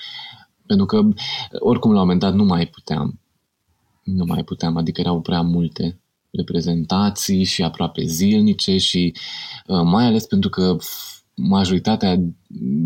pentru 0.72 0.86
că 0.86 1.08
oricum 1.60 1.92
la 1.92 2.00
un 2.00 2.04
moment 2.04 2.20
dat 2.20 2.34
nu 2.34 2.44
mai 2.44 2.66
puteam. 2.68 3.20
Nu 4.04 4.26
mai 4.26 4.44
puteam, 4.44 4.78
adică 4.78 5.02
erau 5.02 5.22
prea 5.22 5.42
multe 5.42 6.00
reprezentații 6.30 7.44
și 7.44 7.64
aproape 7.64 8.04
zilnice 8.04 8.78
și 8.78 9.14
uh, 9.68 9.82
mai 9.84 10.06
ales 10.06 10.26
pentru 10.26 10.50
că 10.50 10.78
majoritatea 11.36 12.20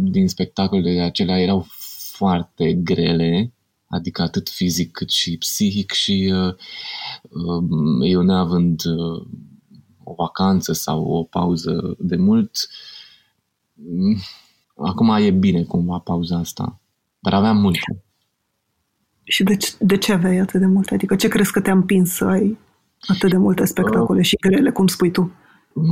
din 0.03 0.27
spectacolele 0.27 1.01
acelea 1.01 1.39
erau 1.39 1.65
foarte 2.11 2.73
grele, 2.73 3.53
adică 3.87 4.21
atât 4.21 4.49
fizic 4.49 4.91
cât 4.91 5.09
și 5.09 5.37
psihic 5.37 5.91
și 5.91 6.33
uh, 6.33 6.53
uh, 7.29 8.09
eu 8.09 8.21
neavând 8.21 8.81
o 10.03 10.13
vacanță 10.13 10.73
sau 10.73 11.03
o 11.03 11.23
pauză 11.23 11.95
de 11.99 12.15
mult, 12.15 12.69
mm, 13.73 14.17
acum 14.75 15.09
e 15.09 15.31
bine 15.31 15.63
cumva 15.63 15.99
pauza 15.99 16.37
asta. 16.37 16.79
Dar 17.25 17.33
aveam 17.33 17.57
multe. 17.57 18.03
Și 19.23 19.43
de 19.43 19.55
ce, 19.55 19.73
de 19.79 19.97
ce 19.97 20.13
aveai 20.13 20.37
atât 20.37 20.59
de 20.59 20.65
multe? 20.65 20.93
Adică 20.93 21.15
ce 21.15 21.27
crezi 21.27 21.51
că 21.51 21.61
te-a 21.61 21.73
împins 21.73 22.11
să 22.11 22.25
ai 22.25 22.57
atât 23.07 23.29
de 23.29 23.37
multe 23.37 23.65
spectacole 23.65 24.19
uh, 24.19 24.25
și 24.25 24.35
grele, 24.35 24.71
cum 24.71 24.87
spui 24.87 25.11
tu? 25.11 25.31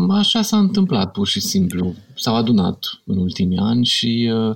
Așa 0.09 0.41
s-a 0.41 0.57
întâmplat, 0.57 1.11
pur 1.11 1.27
și 1.27 1.39
simplu. 1.39 1.93
S-au 2.15 2.35
adunat 2.35 2.79
în 3.05 3.17
ultimii 3.17 3.57
ani 3.57 3.85
și 3.85 4.31
uh, 4.33 4.55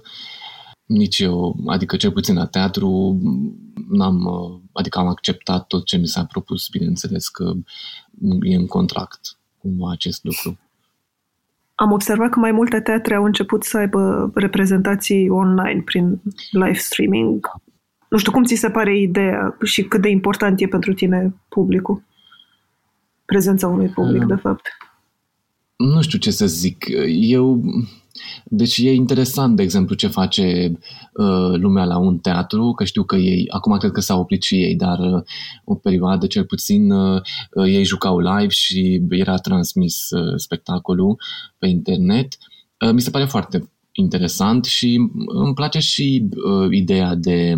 nici 0.86 1.20
eu, 1.20 1.56
adică 1.66 1.98
cel 1.98 2.12
puțin 2.12 2.36
la 2.36 2.46
teatru, 2.46 3.20
n-am, 3.90 4.26
uh, 4.26 4.60
adică 4.72 5.00
am 5.00 5.08
acceptat 5.08 5.68
tot 5.68 5.86
ce 5.86 5.98
mi 5.98 6.08
s-a 6.08 6.26
propus, 6.26 6.68
bineînțeles 6.70 7.28
că 7.28 7.54
e 8.42 8.56
în 8.56 8.68
contract 8.68 9.38
cumva 9.58 9.92
acest 9.92 10.24
lucru. 10.24 10.60
Am 11.80 11.92
observat 11.92 12.30
că 12.30 12.40
mai 12.40 12.52
multe 12.52 12.80
teatre 12.80 13.16
au 13.16 13.24
început 13.24 13.64
să 13.64 13.78
aibă 13.78 14.32
reprezentații 14.34 15.30
online 15.30 15.82
prin 15.86 16.22
live 16.52 16.78
streaming. 16.78 17.52
Nu 18.10 18.18
știu 18.18 18.32
cum 18.32 18.44
ți 18.44 18.56
se 18.56 18.70
pare 18.70 19.00
ideea 19.00 19.58
și 19.64 19.84
cât 19.84 20.02
de 20.02 20.10
important 20.10 20.62
e 20.62 20.68
pentru 20.68 20.94
tine 20.94 21.34
publicul? 21.50 22.04
Prezența 23.26 23.68
unui 23.68 23.88
public, 23.88 24.22
uh, 24.22 24.28
de 24.28 24.36
fapt. 24.36 24.68
Nu 25.76 26.02
știu 26.02 26.18
ce 26.18 26.32
să 26.32 26.46
zic. 26.46 26.86
Eu 27.08 27.62
deci 28.44 28.78
e 28.78 28.94
interesant, 28.94 29.56
de 29.56 29.64
exemplu, 29.64 29.96
ce 29.96 30.08
face 30.08 30.72
uh, 31.14 31.54
lumea 31.54 31.86
la 31.86 31.98
un 31.98 32.18
teatru, 32.18 32.72
că 32.72 32.84
știu 32.84 33.04
că 33.04 33.16
ei, 33.16 33.46
acum 33.50 33.78
cred 33.78 33.92
că 33.92 34.02
s-au 34.02 34.20
oprit 34.20 34.44
și 34.44 34.56
ei, 34.56 34.76
dar 34.76 35.00
uh, 35.00 35.22
o 35.64 35.76
perioadă 35.76 36.28
cel 36.28 36.46
puțin 36.46 36.92
uh, 36.92 37.22
uh, 37.52 37.66
ei 37.66 37.84
jucau 37.84 38.20
live 38.20 38.50
și 38.50 39.02
era 39.10 39.36
transmis 39.36 40.10
uh, 40.10 40.34
spectacolul 40.36 41.20
pe 41.58 41.68
internet. 41.68 42.38
Uh, 42.86 42.92
mi 42.92 43.02
se 43.02 43.10
pare 43.10 43.26
foarte 43.26 43.70
interesant 43.92 44.66
și 44.66 45.10
îmi 45.26 45.54
place 45.54 45.80
și 45.80 46.30
uh, 46.32 46.68
ideea 46.72 47.16
de 47.16 47.56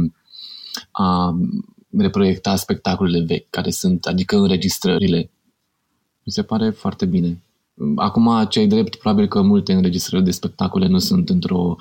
a 0.92 1.38
reproiecta 1.98 2.56
spectacolele 2.56 3.26
vechi, 3.26 3.50
care 3.50 3.70
sunt, 3.70 4.06
adică 4.06 4.38
înregistrările. 4.38 5.32
Mi 6.24 6.32
se 6.32 6.44
pare 6.44 6.70
foarte 6.70 7.06
bine. 7.06 7.42
Acum, 7.96 8.46
cei 8.50 8.68
drept, 8.68 8.96
probabil 8.96 9.28
că 9.28 9.42
multe 9.42 9.74
înregistrări 9.74 10.24
de 10.24 10.32
spectacole 10.32 10.88
nu 10.88 10.98
sunt 10.98 11.30
într-o 11.30 11.76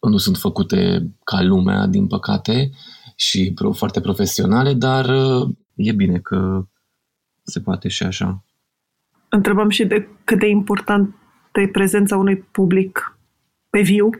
nu 0.00 0.16
sunt 0.16 0.36
făcute 0.36 1.10
ca 1.24 1.42
lumea, 1.42 1.86
din 1.86 2.06
păcate, 2.06 2.70
și 3.16 3.54
foarte 3.72 4.00
profesionale, 4.00 4.72
dar 4.72 5.10
e 5.74 5.92
bine 5.92 6.18
că 6.18 6.66
se 7.42 7.60
poate 7.60 7.88
și 7.88 8.02
așa. 8.02 8.44
Întrebam 9.28 9.68
și 9.68 9.84
de 9.84 10.08
cât 10.24 10.38
de 10.38 10.48
important 10.48 11.14
e 11.52 11.68
prezența 11.68 12.16
unui 12.16 12.36
public 12.36 13.18
pe 13.70 13.80
viu 13.80 14.10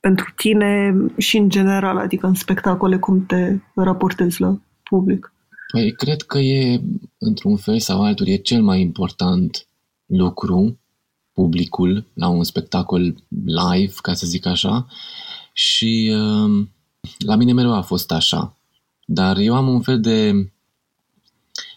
pentru 0.00 0.32
tine 0.36 0.96
și 1.16 1.36
în 1.36 1.48
general, 1.48 1.96
adică 1.96 2.26
în 2.26 2.34
spectacole, 2.34 2.98
cum 2.98 3.26
te 3.26 3.56
raportezi 3.74 4.40
la 4.40 4.58
public? 4.82 5.32
Păi, 5.72 5.92
cred 5.92 6.22
că 6.22 6.38
e, 6.38 6.80
într-un 7.18 7.56
fel 7.56 7.78
sau 7.78 8.02
altul, 8.02 8.26
e 8.28 8.36
cel 8.36 8.62
mai 8.62 8.80
important 8.80 9.66
lucru, 10.06 10.78
publicul, 11.32 12.04
la 12.14 12.28
un 12.28 12.44
spectacol 12.44 13.14
live, 13.44 13.92
ca 13.96 14.14
să 14.14 14.26
zic 14.26 14.46
așa, 14.46 14.86
și 15.52 16.14
uh, 16.14 16.66
la 17.18 17.36
mine 17.36 17.52
mereu 17.52 17.72
a 17.74 17.80
fost 17.80 18.12
așa. 18.12 18.56
Dar 19.04 19.36
eu 19.36 19.54
am 19.54 19.68
un 19.68 19.80
fel 19.80 20.00
de 20.00 20.50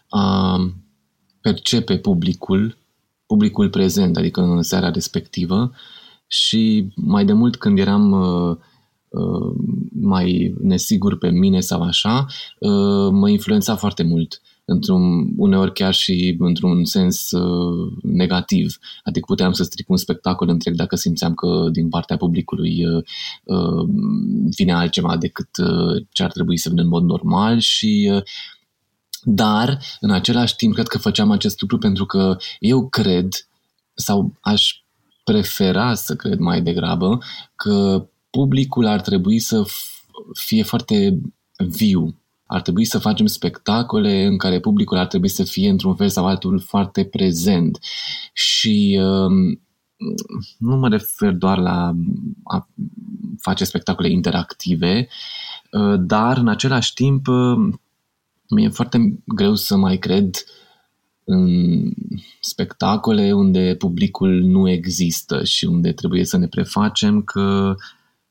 a 0.09 0.55
uh, 0.55 0.71
percepe 1.41 1.97
publicul, 1.97 2.77
publicul 3.25 3.69
prezent, 3.69 4.17
adică 4.17 4.41
în 4.41 4.61
seara 4.61 4.89
respectivă, 4.89 5.71
și 6.27 6.87
mai 6.95 7.25
de 7.25 7.33
mult 7.33 7.55
când 7.55 7.79
eram 7.79 8.11
uh, 8.11 8.57
uh, 9.09 9.55
mai 9.91 10.55
nesigur 10.61 11.17
pe 11.17 11.29
mine 11.29 11.59
sau 11.59 11.81
așa, 11.81 12.25
uh, 12.59 13.09
mă 13.11 13.29
influența 13.29 13.75
foarte 13.75 14.03
mult 14.03 14.41
într-un, 14.69 15.29
uneori 15.37 15.73
chiar 15.73 15.93
și 15.93 16.35
într-un 16.39 16.85
sens 16.85 17.31
uh, 17.31 17.91
negativ. 18.03 18.77
Adică 19.03 19.25
puteam 19.27 19.51
să 19.51 19.63
stric 19.63 19.89
un 19.89 19.97
spectacol 19.97 20.49
întreg 20.49 20.75
dacă 20.75 20.95
simțeam 20.95 21.33
că 21.33 21.69
din 21.71 21.89
partea 21.89 22.17
publicului 22.17 22.85
uh, 22.85 23.03
uh, 23.43 23.89
vine 24.55 24.73
altceva 24.73 25.17
decât 25.17 25.49
uh, 25.57 26.05
ce 26.11 26.23
ar 26.23 26.31
trebui 26.31 26.57
să 26.57 26.69
vină 26.69 26.81
în 26.81 26.87
mod 26.87 27.03
normal 27.03 27.59
și 27.59 28.09
uh, 28.13 28.21
dar, 29.23 29.79
în 29.99 30.11
același 30.11 30.55
timp, 30.55 30.73
cred 30.73 30.87
că 30.87 30.97
făceam 30.97 31.31
acest 31.31 31.61
lucru 31.61 31.77
pentru 31.77 32.05
că 32.05 32.37
eu 32.59 32.89
cred 32.89 33.27
sau 33.93 34.33
aș 34.41 34.71
prefera 35.23 35.93
să 35.93 36.15
cred 36.15 36.37
mai 36.37 36.61
degrabă 36.61 37.19
că 37.55 38.07
publicul 38.29 38.85
ar 38.85 39.01
trebui 39.01 39.39
să 39.39 39.65
fie 40.33 40.63
foarte 40.63 41.19
viu 41.57 42.15
ar 42.49 42.61
trebui 42.61 42.85
să 42.85 42.99
facem 42.99 43.25
spectacole 43.25 44.25
în 44.25 44.37
care 44.37 44.59
publicul 44.59 44.97
ar 44.97 45.07
trebui 45.07 45.29
să 45.29 45.43
fie 45.43 45.69
într-un 45.69 45.95
fel 45.95 46.09
sau 46.09 46.25
altul 46.27 46.59
foarte 46.59 47.05
prezent. 47.05 47.79
Și 48.33 48.99
um, 49.01 49.61
nu 50.57 50.75
mă 50.75 50.87
refer 50.87 51.33
doar 51.33 51.57
la 51.57 51.95
a 52.43 52.69
face 53.39 53.63
spectacole 53.63 54.09
interactive, 54.09 55.07
uh, 55.71 55.99
dar 55.99 56.37
în 56.37 56.47
același 56.47 56.93
timp 56.93 57.27
uh, 57.27 57.73
mi-e 58.49 58.69
foarte 58.69 59.19
greu 59.25 59.55
să 59.55 59.77
mai 59.77 59.97
cred 59.97 60.35
în 61.23 61.93
spectacole 62.39 63.33
unde 63.33 63.75
publicul 63.77 64.41
nu 64.41 64.69
există 64.69 65.43
și 65.43 65.65
unde 65.65 65.91
trebuie 65.91 66.25
să 66.25 66.37
ne 66.37 66.47
prefacem 66.47 67.21
că 67.21 67.75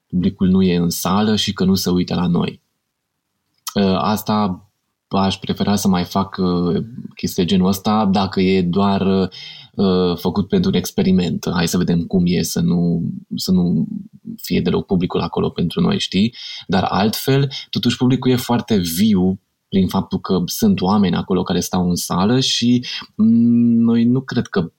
publicul 0.07 0.49
nu 0.49 0.63
e 0.63 0.77
în 0.77 0.91
sală 0.91 1.37
și 1.37 1.53
că 1.53 1.65
nu 1.65 1.75
se 1.75 1.91
uită 1.91 2.15
la 2.15 2.27
noi. 2.27 2.67
Uh, 3.79 3.97
asta 3.97 4.63
aș 5.09 5.37
prefera 5.37 5.77
să 5.77 5.89
mai 5.89 6.05
fac 6.05 6.37
uh, 6.39 6.85
chestii 7.15 7.43
de 7.43 7.49
genul 7.49 7.69
ăsta 7.69 8.07
dacă 8.07 8.41
e 8.41 8.63
doar 8.63 9.31
uh, 9.75 10.17
făcut 10.17 10.49
pentru 10.49 10.71
un 10.71 10.77
experiment. 10.77 11.49
Hai 11.53 11.69
să 11.69 11.77
vedem 11.77 12.03
cum 12.03 12.23
e 12.27 12.43
să 12.43 12.61
nu, 12.61 13.03
să 13.37 13.53
nu 13.53 13.87
fie 14.43 14.61
deloc 14.61 14.87
publicul 14.87 15.21
acolo 15.21 15.49
pentru 15.49 15.81
noi, 15.81 15.99
știi? 15.99 16.35
Dar 16.67 16.83
altfel, 16.83 17.51
totuși 17.71 17.97
publicul 17.97 18.31
e 18.31 18.37
foarte 18.37 18.77
viu 18.77 19.41
prin 19.69 19.89
faptul 19.89 20.21
că 20.21 20.43
sunt 20.47 20.81
oameni 20.81 21.17
acolo 21.17 21.43
care 21.43 21.61
stau 21.61 21.89
în 21.89 21.95
sală 21.95 22.41
și 22.41 22.87
mm, 23.15 23.81
noi 23.81 24.05
nu 24.05 24.21
cred 24.21 24.47
că 24.47 24.73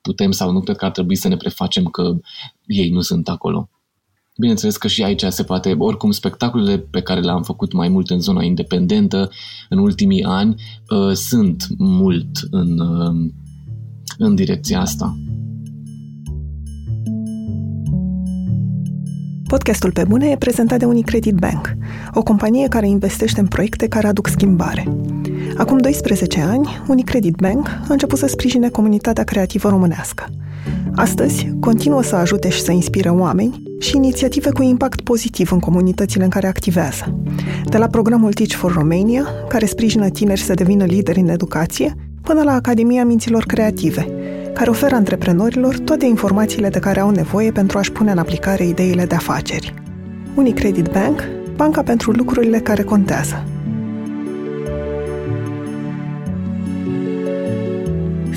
putem 0.00 0.30
sau 0.30 0.50
nu 0.52 0.60
cred 0.60 0.76
că 0.76 0.84
ar 0.84 0.90
trebui 0.90 1.14
să 1.14 1.28
ne 1.28 1.36
prefacem 1.36 1.84
că 1.84 2.16
ei 2.66 2.90
nu 2.90 3.00
sunt 3.00 3.28
acolo. 3.28 3.68
Bineînțeles 4.38 4.76
că 4.76 4.88
și 4.88 5.02
aici 5.02 5.24
se 5.28 5.42
poate, 5.42 5.74
oricum 5.78 6.10
spectacolele 6.10 6.78
pe 6.78 7.00
care 7.00 7.20
le-am 7.20 7.42
făcut 7.42 7.72
mai 7.72 7.88
mult 7.88 8.10
în 8.10 8.20
zona 8.20 8.42
independentă 8.42 9.30
în 9.68 9.78
ultimii 9.78 10.22
ani 10.22 10.54
uh, 10.88 11.12
sunt 11.12 11.66
mult 11.78 12.28
în, 12.50 12.78
uh, 12.78 13.30
în 14.18 14.34
direcția 14.34 14.80
asta. 14.80 15.16
Podcastul 19.48 19.92
Pe 19.92 20.04
Bune 20.08 20.28
e 20.28 20.36
prezentat 20.36 20.78
de 20.78 20.84
Unicredit 20.84 21.34
Bank, 21.34 21.74
o 22.14 22.22
companie 22.22 22.68
care 22.68 22.88
investește 22.88 23.40
în 23.40 23.46
proiecte 23.46 23.88
care 23.88 24.06
aduc 24.06 24.28
schimbare. 24.28 24.96
Acum 25.56 25.78
12 25.78 26.40
ani, 26.40 26.68
Unicredit 26.88 27.34
Bank 27.34 27.68
a 27.68 27.86
început 27.88 28.18
să 28.18 28.26
sprijine 28.26 28.68
comunitatea 28.68 29.24
creativă 29.24 29.68
românească. 29.68 30.24
Astăzi, 30.94 31.48
continuă 31.60 32.02
să 32.02 32.16
ajute 32.16 32.48
și 32.48 32.60
să 32.60 32.72
inspire 32.72 33.08
oameni 33.08 33.71
și 33.82 33.96
inițiative 33.96 34.50
cu 34.50 34.62
impact 34.62 35.00
pozitiv 35.00 35.52
în 35.52 35.58
comunitățile 35.58 36.24
în 36.24 36.30
care 36.30 36.46
activează. 36.46 37.22
De 37.64 37.78
la 37.78 37.86
programul 37.86 38.32
Teach 38.32 38.52
for 38.52 38.72
Romania, 38.72 39.26
care 39.48 39.66
sprijină 39.66 40.08
tineri 40.08 40.40
să 40.40 40.54
devină 40.54 40.84
lideri 40.84 41.20
în 41.20 41.28
educație, 41.28 41.94
până 42.22 42.42
la 42.42 42.52
Academia 42.52 43.04
Minților 43.04 43.44
Creative, 43.44 44.06
care 44.54 44.70
oferă 44.70 44.94
antreprenorilor 44.94 45.78
toate 45.78 46.06
informațiile 46.06 46.68
de 46.68 46.78
care 46.78 47.00
au 47.00 47.10
nevoie 47.10 47.50
pentru 47.50 47.78
a-și 47.78 47.92
pune 47.92 48.10
în 48.10 48.18
aplicare 48.18 48.66
ideile 48.66 49.04
de 49.04 49.14
afaceri. 49.14 49.74
Unicredit 50.34 50.88
Bank, 50.92 51.22
banca 51.56 51.82
pentru 51.82 52.10
lucrurile 52.10 52.58
care 52.58 52.82
contează. 52.82 53.44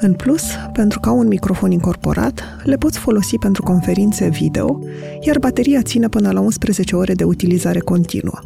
în 0.00 0.14
plus, 0.14 0.42
pentru 0.72 1.00
că 1.00 1.08
au 1.08 1.18
un 1.18 1.26
microfon 1.26 1.70
incorporat, 1.70 2.42
le 2.64 2.76
poți 2.76 2.98
folosi 2.98 3.38
pentru 3.38 3.62
conferințe 3.62 4.28
video, 4.28 4.78
iar 5.20 5.38
bateria 5.38 5.82
ține 5.82 6.08
până 6.08 6.30
la 6.30 6.40
11 6.40 6.96
ore 6.96 7.14
de 7.14 7.24
utilizare 7.24 7.78
continuă. 7.78 8.40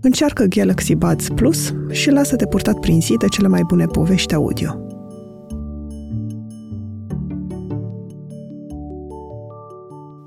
Încearcă 0.00 0.44
Galaxy 0.44 0.94
Buds 0.94 1.28
Plus 1.28 1.74
și 1.90 2.10
lasă-te 2.10 2.46
purtat 2.46 2.80
prin 2.80 3.00
zi 3.00 3.16
de 3.16 3.26
cele 3.26 3.48
mai 3.48 3.62
bune 3.66 3.86
povești 3.86 4.34
audio. 4.34 4.80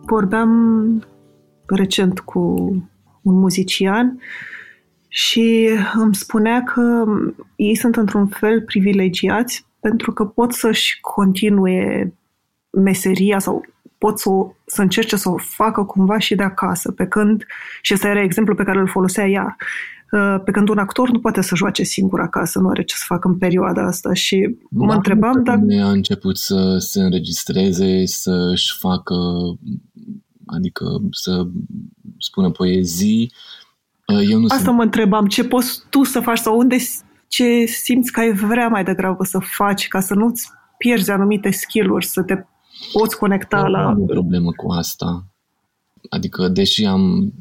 Vorbeam 0.05 1.03
recent 1.65 2.19
cu 2.19 2.39
un 3.21 3.39
muzician 3.39 4.19
și 5.07 5.69
îmi 5.93 6.15
spunea 6.15 6.63
că 6.63 7.05
ei 7.55 7.75
sunt 7.75 7.95
într-un 7.95 8.27
fel 8.27 8.61
privilegiați 8.61 9.67
pentru 9.79 10.13
că 10.13 10.25
pot 10.25 10.53
să-și 10.53 10.99
continue 11.01 12.13
meseria 12.69 13.39
sau 13.39 13.65
pot 13.97 14.19
să, 14.19 14.29
să 14.65 14.81
încerce 14.81 15.15
să 15.15 15.29
o 15.29 15.37
facă 15.37 15.83
cumva 15.83 16.17
și 16.17 16.35
de 16.35 16.43
acasă, 16.43 16.91
pe 16.91 17.05
când, 17.05 17.45
și 17.81 17.93
ăsta 17.93 18.07
era 18.07 18.21
exemplu 18.21 18.55
pe 18.55 18.63
care 18.63 18.79
îl 18.79 18.87
folosea 18.87 19.27
ea, 19.27 19.55
uh, 20.11 20.41
pe 20.45 20.51
când 20.51 20.69
un 20.69 20.77
actor 20.77 21.09
nu 21.09 21.19
poate 21.19 21.41
să 21.41 21.55
joace 21.55 21.83
singur 21.83 22.19
acasă, 22.19 22.59
nu 22.59 22.69
are 22.69 22.83
ce 22.83 22.95
să 22.95 23.03
facă 23.07 23.27
în 23.27 23.37
perioada 23.37 23.85
asta 23.85 24.13
și 24.13 24.57
da, 24.69 24.85
mă 24.85 24.93
întrebam 24.93 25.43
dacă... 25.43 25.65
A 25.83 25.89
început 25.89 26.37
să 26.37 26.77
se 26.77 27.01
înregistreze, 27.01 28.05
să-și 28.05 28.77
facă, 28.77 29.15
adică 30.45 30.85
să 31.11 31.47
spună 32.17 32.51
poezii, 32.51 33.31
uh, 34.07 34.29
eu 34.29 34.39
nu 34.39 34.45
Asta 34.45 34.63
sunt... 34.63 34.75
mă 34.75 34.83
întrebam, 34.83 35.25
ce 35.25 35.43
poți 35.43 35.81
tu 35.89 36.03
să 36.03 36.19
faci 36.19 36.37
sau 36.37 36.57
unde 36.57 36.77
ce 37.29 37.65
simți 37.65 38.11
că 38.11 38.19
ai 38.19 38.33
vrea 38.33 38.67
mai 38.67 38.83
degrabă 38.83 39.23
să 39.23 39.39
faci 39.39 39.87
ca 39.87 39.99
să 39.99 40.13
nu-ți 40.13 40.49
pierzi 40.77 41.11
anumite 41.11 41.51
skill-uri, 41.51 42.05
să 42.05 42.21
te 42.21 42.35
poți 42.91 43.17
conecta 43.17 43.61
nu 43.61 43.67
la... 43.67 43.87
am 43.87 44.01
o 44.01 44.05
problemă 44.05 44.51
cu 44.51 44.71
asta. 44.71 45.25
Adică, 46.09 46.47
deși 46.47 46.85
am, 46.85 47.33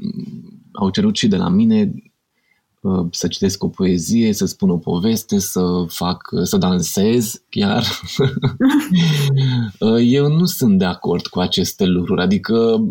au 0.72 0.90
cerut 0.90 1.16
și 1.16 1.28
de 1.28 1.36
la 1.36 1.48
mine 1.48 1.92
uh, 2.80 3.06
să 3.10 3.28
citesc 3.28 3.64
o 3.64 3.68
poezie, 3.68 4.32
să 4.32 4.46
spun 4.46 4.70
o 4.70 4.76
poveste, 4.76 5.38
să 5.38 5.84
fac, 5.88 6.30
să 6.42 6.56
dansez 6.56 7.42
chiar. 7.48 7.84
Uh, 9.78 9.98
eu 10.00 10.28
nu 10.28 10.44
sunt 10.44 10.78
de 10.78 10.84
acord 10.84 11.26
cu 11.26 11.40
aceste 11.40 11.84
lucruri. 11.84 12.22
Adică, 12.22 12.84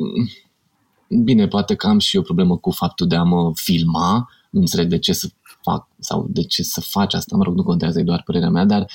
bine, 1.23 1.47
poate 1.47 1.75
că 1.75 1.87
am 1.87 1.99
și 1.99 2.17
o 2.17 2.21
problemă 2.21 2.57
cu 2.57 2.71
faptul 2.71 3.07
de 3.07 3.15
a 3.15 3.23
mă 3.23 3.51
filma, 3.55 4.29
nu 4.49 4.59
înțeleg 4.59 4.87
de 4.87 4.99
ce 4.99 5.13
să 5.13 5.29
fac 5.69 5.87
sau 5.99 6.27
de 6.29 6.43
ce 6.43 6.63
să 6.63 6.81
faci 6.81 7.13
asta, 7.13 7.35
mă 7.35 7.43
rog, 7.43 7.55
nu 7.55 7.63
contează, 7.63 7.99
e 7.99 8.03
doar 8.03 8.21
părerea 8.25 8.49
mea, 8.49 8.65
dar 8.65 8.87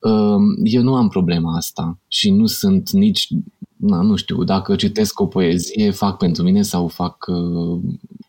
uh, 0.00 0.40
eu 0.64 0.82
nu 0.82 0.94
am 0.94 1.08
problema 1.08 1.56
asta 1.56 1.98
și 2.08 2.30
nu 2.30 2.46
sunt 2.46 2.90
nici, 2.90 3.28
na, 3.76 4.00
nu 4.02 4.16
știu, 4.16 4.44
dacă 4.44 4.76
citesc 4.76 5.20
o 5.20 5.26
poezie, 5.26 5.90
fac 5.90 6.16
pentru 6.16 6.42
mine 6.42 6.62
sau 6.62 6.88
fac... 6.88 7.26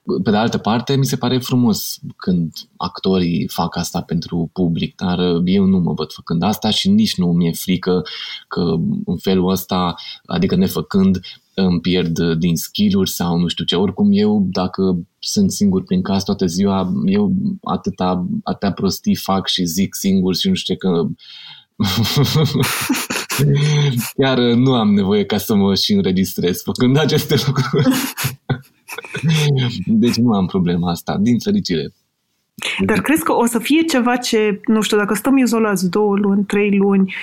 Uh, 0.03 0.21
pe 0.23 0.29
de 0.29 0.37
altă 0.37 0.57
parte, 0.57 0.95
mi 0.95 1.05
se 1.05 1.15
pare 1.15 1.37
frumos 1.37 1.99
când 2.17 2.53
actorii 2.77 3.47
fac 3.47 3.77
asta 3.77 4.01
pentru 4.01 4.49
public, 4.53 4.95
dar 4.95 5.19
eu 5.45 5.65
nu 5.65 5.79
mă 5.79 5.93
văd 5.93 6.11
făcând 6.11 6.43
asta 6.43 6.69
și 6.69 6.89
nici 6.89 7.17
nu 7.17 7.27
mi-e 7.27 7.51
frică 7.51 8.01
că 8.47 8.75
în 9.05 9.17
felul 9.17 9.49
ăsta, 9.49 9.95
adică 10.25 10.55
nefăcând, 10.55 11.19
îmi 11.53 11.79
pierd 11.79 12.33
din 12.33 12.55
skill 12.55 13.05
sau 13.05 13.37
nu 13.37 13.47
știu 13.47 13.65
ce. 13.65 13.75
Oricum 13.75 14.09
eu, 14.11 14.47
dacă 14.51 14.99
sunt 15.19 15.51
singur 15.51 15.83
prin 15.83 16.01
casă 16.01 16.23
toată 16.25 16.45
ziua, 16.45 16.93
eu 17.05 17.33
atâta, 17.63 18.27
atâta 18.43 18.71
prostii 18.71 19.15
fac 19.15 19.47
și 19.47 19.65
zic 19.65 19.95
singur 19.95 20.35
și 20.35 20.47
nu 20.47 20.53
știu 20.53 20.73
ce 20.73 20.79
că 20.79 21.07
Chiar 24.17 24.37
nu 24.37 24.73
am 24.73 24.93
nevoie 24.93 25.25
ca 25.25 25.37
să 25.37 25.55
mă 25.55 25.75
și 25.75 25.93
înregistrez 25.93 26.61
făcând 26.61 26.97
aceste 26.97 27.35
lucruri. 27.45 27.87
deci 29.85 30.15
nu 30.15 30.33
am 30.33 30.45
problema 30.45 30.91
asta, 30.91 31.17
din 31.17 31.39
fericire. 31.39 31.93
Dar 32.85 33.01
crezi 33.01 33.23
că 33.23 33.33
o 33.33 33.45
să 33.45 33.59
fie 33.59 33.81
ceva 33.81 34.15
ce, 34.15 34.61
nu 34.65 34.81
știu, 34.81 34.97
dacă 34.97 35.13
stăm 35.13 35.37
izolați 35.37 35.89
două 35.89 36.15
luni, 36.17 36.45
trei 36.45 36.77
luni, 36.77 37.13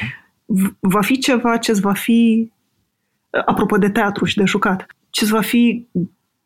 va 0.80 1.00
fi 1.00 1.18
ceva 1.18 1.56
ce 1.56 1.72
va 1.72 1.92
fi 1.92 2.50
apropo 3.46 3.76
de 3.76 3.90
teatru 3.90 4.24
și 4.24 4.37
de 4.37 4.44
jucat, 4.44 4.87
ce 5.11 5.24
va 5.24 5.40
fi 5.40 5.87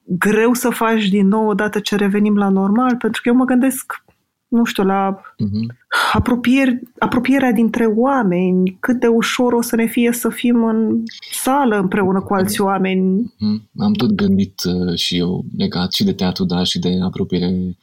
greu 0.04 0.54
să 0.54 0.70
faci 0.70 1.08
din 1.08 1.28
nou 1.28 1.46
odată 1.46 1.80
ce 1.80 1.96
revenim 1.96 2.36
la 2.36 2.48
normal? 2.48 2.96
Pentru 2.96 3.22
că 3.22 3.28
eu 3.28 3.34
mă 3.34 3.44
gândesc, 3.44 4.04
nu 4.48 4.64
știu, 4.64 4.84
la 4.84 5.20
uh-huh. 5.20 5.76
apropier, 6.12 6.68
apropierea 6.98 7.52
dintre 7.52 7.84
oameni, 7.84 8.76
cât 8.80 9.00
de 9.00 9.06
ușor 9.06 9.52
o 9.52 9.62
să 9.62 9.76
ne 9.76 9.86
fie 9.86 10.12
să 10.12 10.28
fim 10.28 10.64
în 10.64 11.02
sală 11.32 11.76
împreună 11.76 12.20
cu 12.20 12.34
alți 12.34 12.60
oameni. 12.60 13.34
Uh-huh. 13.34 13.62
Am 13.78 13.92
tot 13.92 14.10
gândit 14.10 14.60
uh, 14.64 14.98
și 14.98 15.16
eu 15.16 15.44
legat 15.56 15.92
și 15.92 16.04
de 16.04 16.12
teatru, 16.12 16.44
dar 16.44 16.64
și 16.64 16.78
de 16.78 16.98
apropiere 17.02 17.76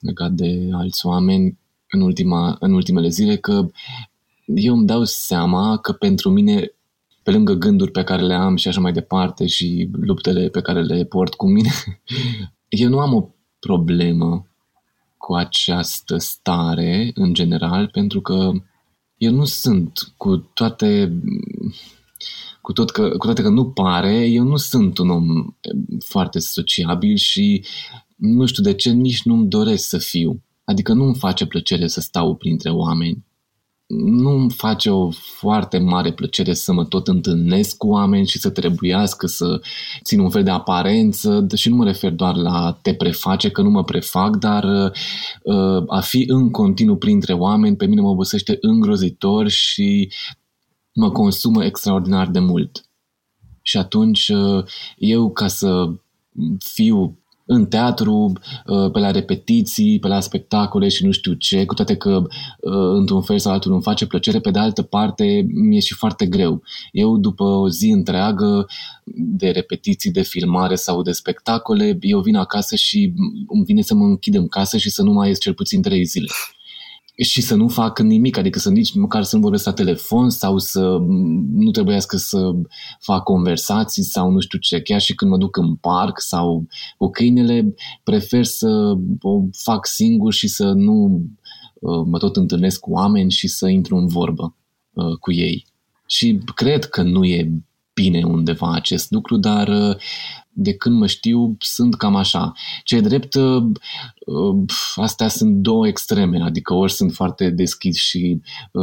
legat 0.00 0.30
de 0.30 0.68
alți 0.72 1.06
oameni 1.06 1.58
în, 1.90 2.00
ultima, 2.00 2.56
în 2.60 2.72
ultimele 2.72 3.08
zile, 3.08 3.36
că 3.36 3.70
eu 4.44 4.74
îmi 4.74 4.86
dau 4.86 5.04
seama 5.04 5.76
că 5.76 5.92
pentru 5.92 6.30
mine 6.30 6.72
pe 7.22 7.30
lângă 7.30 7.52
gânduri 7.52 7.90
pe 7.90 8.04
care 8.04 8.22
le 8.22 8.34
am 8.34 8.56
și 8.56 8.68
așa 8.68 8.80
mai 8.80 8.92
departe 8.92 9.46
și 9.46 9.90
luptele 9.92 10.48
pe 10.48 10.60
care 10.60 10.82
le 10.82 11.04
port 11.04 11.34
cu 11.34 11.50
mine, 11.50 11.70
eu 12.68 12.88
nu 12.88 12.98
am 12.98 13.14
o 13.14 13.28
problemă 13.58 14.46
cu 15.26 15.34
această 15.34 16.16
stare 16.16 17.10
în 17.14 17.34
general, 17.34 17.88
pentru 17.88 18.20
că 18.20 18.50
eu 19.16 19.32
nu 19.32 19.44
sunt 19.44 20.12
cu 20.16 20.36
toate 20.36 21.20
cu, 22.60 22.72
tot 22.72 22.90
că, 22.90 23.08
cu 23.08 23.24
toate 23.26 23.42
că 23.42 23.48
nu 23.48 23.70
pare, 23.70 24.26
eu 24.26 24.44
nu 24.44 24.56
sunt 24.56 24.98
un 24.98 25.10
om 25.10 25.56
foarte 26.04 26.38
sociabil 26.38 27.16
și 27.16 27.64
nu 28.16 28.46
știu 28.46 28.62
de 28.62 28.74
ce 28.74 28.90
nici 28.90 29.22
nu-mi 29.22 29.48
doresc 29.48 29.88
să 29.88 29.98
fiu. 29.98 30.42
Adică 30.64 30.92
nu-mi 30.92 31.14
face 31.14 31.46
plăcere 31.46 31.86
să 31.86 32.00
stau 32.00 32.34
printre 32.34 32.70
oameni 32.70 33.24
nu 33.98 34.30
îmi 34.30 34.50
face 34.50 34.90
o 34.90 35.10
foarte 35.10 35.78
mare 35.78 36.12
plăcere 36.12 36.54
să 36.54 36.72
mă 36.72 36.84
tot 36.84 37.08
întâlnesc 37.08 37.76
cu 37.76 37.88
oameni 37.88 38.26
și 38.26 38.38
să 38.38 38.50
trebuiască 38.50 39.26
să 39.26 39.60
țin 40.04 40.20
un 40.20 40.30
fel 40.30 40.42
de 40.42 40.50
aparență 40.50 41.46
și 41.54 41.68
nu 41.68 41.76
mă 41.76 41.84
refer 41.84 42.12
doar 42.12 42.36
la 42.36 42.78
te 42.82 42.94
preface, 42.94 43.50
că 43.50 43.62
nu 43.62 43.70
mă 43.70 43.84
prefac, 43.84 44.36
dar 44.36 44.64
uh, 45.42 45.82
a 45.86 46.00
fi 46.00 46.24
în 46.28 46.50
continuu 46.50 46.96
printre 46.96 47.32
oameni 47.32 47.76
pe 47.76 47.86
mine 47.86 48.00
mă 48.00 48.08
obosește 48.08 48.58
îngrozitor 48.60 49.48
și 49.48 50.12
mă 50.94 51.10
consumă 51.10 51.64
extraordinar 51.64 52.28
de 52.28 52.38
mult. 52.38 52.84
Și 53.62 53.76
atunci 53.76 54.28
uh, 54.28 54.64
eu 54.96 55.30
ca 55.30 55.46
să 55.46 55.92
fiu 56.58 57.21
în 57.44 57.66
teatru, 57.66 58.32
uh, 58.66 58.90
pe 58.90 58.98
la 58.98 59.10
repetiții, 59.10 59.98
pe 59.98 60.08
la 60.08 60.20
spectacole 60.20 60.88
și 60.88 61.04
nu 61.04 61.10
știu 61.10 61.32
ce, 61.32 61.64
cu 61.64 61.74
toate 61.74 61.96
că 61.96 62.22
uh, 62.60 62.72
într-un 62.72 63.22
fel 63.22 63.38
sau 63.38 63.52
altul 63.52 63.72
îmi 63.72 63.82
face 63.82 64.06
plăcere, 64.06 64.40
pe 64.40 64.50
de 64.50 64.58
altă 64.58 64.82
parte 64.82 65.46
mi-e 65.48 65.80
și 65.80 65.94
foarte 65.94 66.26
greu. 66.26 66.62
Eu 66.92 67.16
după 67.16 67.44
o 67.44 67.68
zi 67.68 67.88
întreagă 67.88 68.66
de 69.14 69.50
repetiții, 69.50 70.10
de 70.10 70.22
filmare 70.22 70.74
sau 70.74 71.02
de 71.02 71.12
spectacole, 71.12 71.98
eu 72.00 72.20
vin 72.20 72.36
acasă 72.36 72.76
și 72.76 73.12
îmi 73.48 73.64
vine 73.64 73.82
să 73.82 73.94
mă 73.94 74.04
închid 74.04 74.34
în 74.34 74.48
casă 74.48 74.76
și 74.78 74.90
să 74.90 75.02
nu 75.02 75.12
mai 75.12 75.28
ies 75.28 75.40
cel 75.40 75.54
puțin 75.54 75.82
trei 75.82 76.04
zile 76.04 76.26
și 77.22 77.40
să 77.40 77.54
nu 77.54 77.68
fac 77.68 77.98
nimic, 77.98 78.36
adică 78.36 78.58
să 78.58 78.70
nici 78.70 78.94
măcar 78.94 79.22
să 79.22 79.36
nu 79.36 79.42
vorbesc 79.42 79.64
la 79.64 79.72
telefon 79.72 80.30
sau 80.30 80.58
să 80.58 80.98
nu 81.52 81.70
trebuiască 81.70 82.16
să 82.16 82.52
fac 83.00 83.22
conversații 83.22 84.02
sau 84.02 84.30
nu 84.30 84.40
știu 84.40 84.58
ce. 84.58 84.80
Chiar 84.80 85.00
și 85.00 85.14
când 85.14 85.30
mă 85.30 85.36
duc 85.36 85.56
în 85.56 85.74
parc 85.74 86.20
sau 86.20 86.66
cu 86.98 87.10
câinele, 87.10 87.74
prefer 88.02 88.44
să 88.44 88.94
o 89.20 89.42
fac 89.52 89.86
singur 89.86 90.32
și 90.32 90.48
să 90.48 90.64
nu 90.64 91.22
uh, 91.74 92.02
mă 92.04 92.18
tot 92.18 92.36
întâlnesc 92.36 92.80
cu 92.80 92.90
oameni 92.90 93.30
și 93.30 93.48
să 93.48 93.68
intru 93.68 93.96
în 93.96 94.06
vorbă 94.06 94.56
uh, 94.92 95.16
cu 95.20 95.32
ei. 95.32 95.66
Și 96.06 96.38
cred 96.54 96.84
că 96.84 97.02
nu 97.02 97.24
e 97.24 97.62
bine 97.94 98.22
undeva 98.24 98.72
acest 98.72 99.10
lucru, 99.10 99.36
dar 99.36 99.68
uh, 99.68 99.96
de 100.52 100.74
când 100.74 100.98
mă 100.98 101.06
știu, 101.06 101.56
sunt 101.58 101.94
cam 101.94 102.16
așa. 102.16 102.52
Ce 102.84 103.00
drept, 103.00 103.34
uh, 103.34 103.62
uh, 104.26 104.64
astea 104.94 105.28
sunt 105.28 105.54
două 105.54 105.86
extreme, 105.86 106.42
adică 106.42 106.74
ori 106.74 106.92
sunt 106.92 107.12
foarte 107.12 107.50
deschis 107.50 107.96
și 107.96 108.40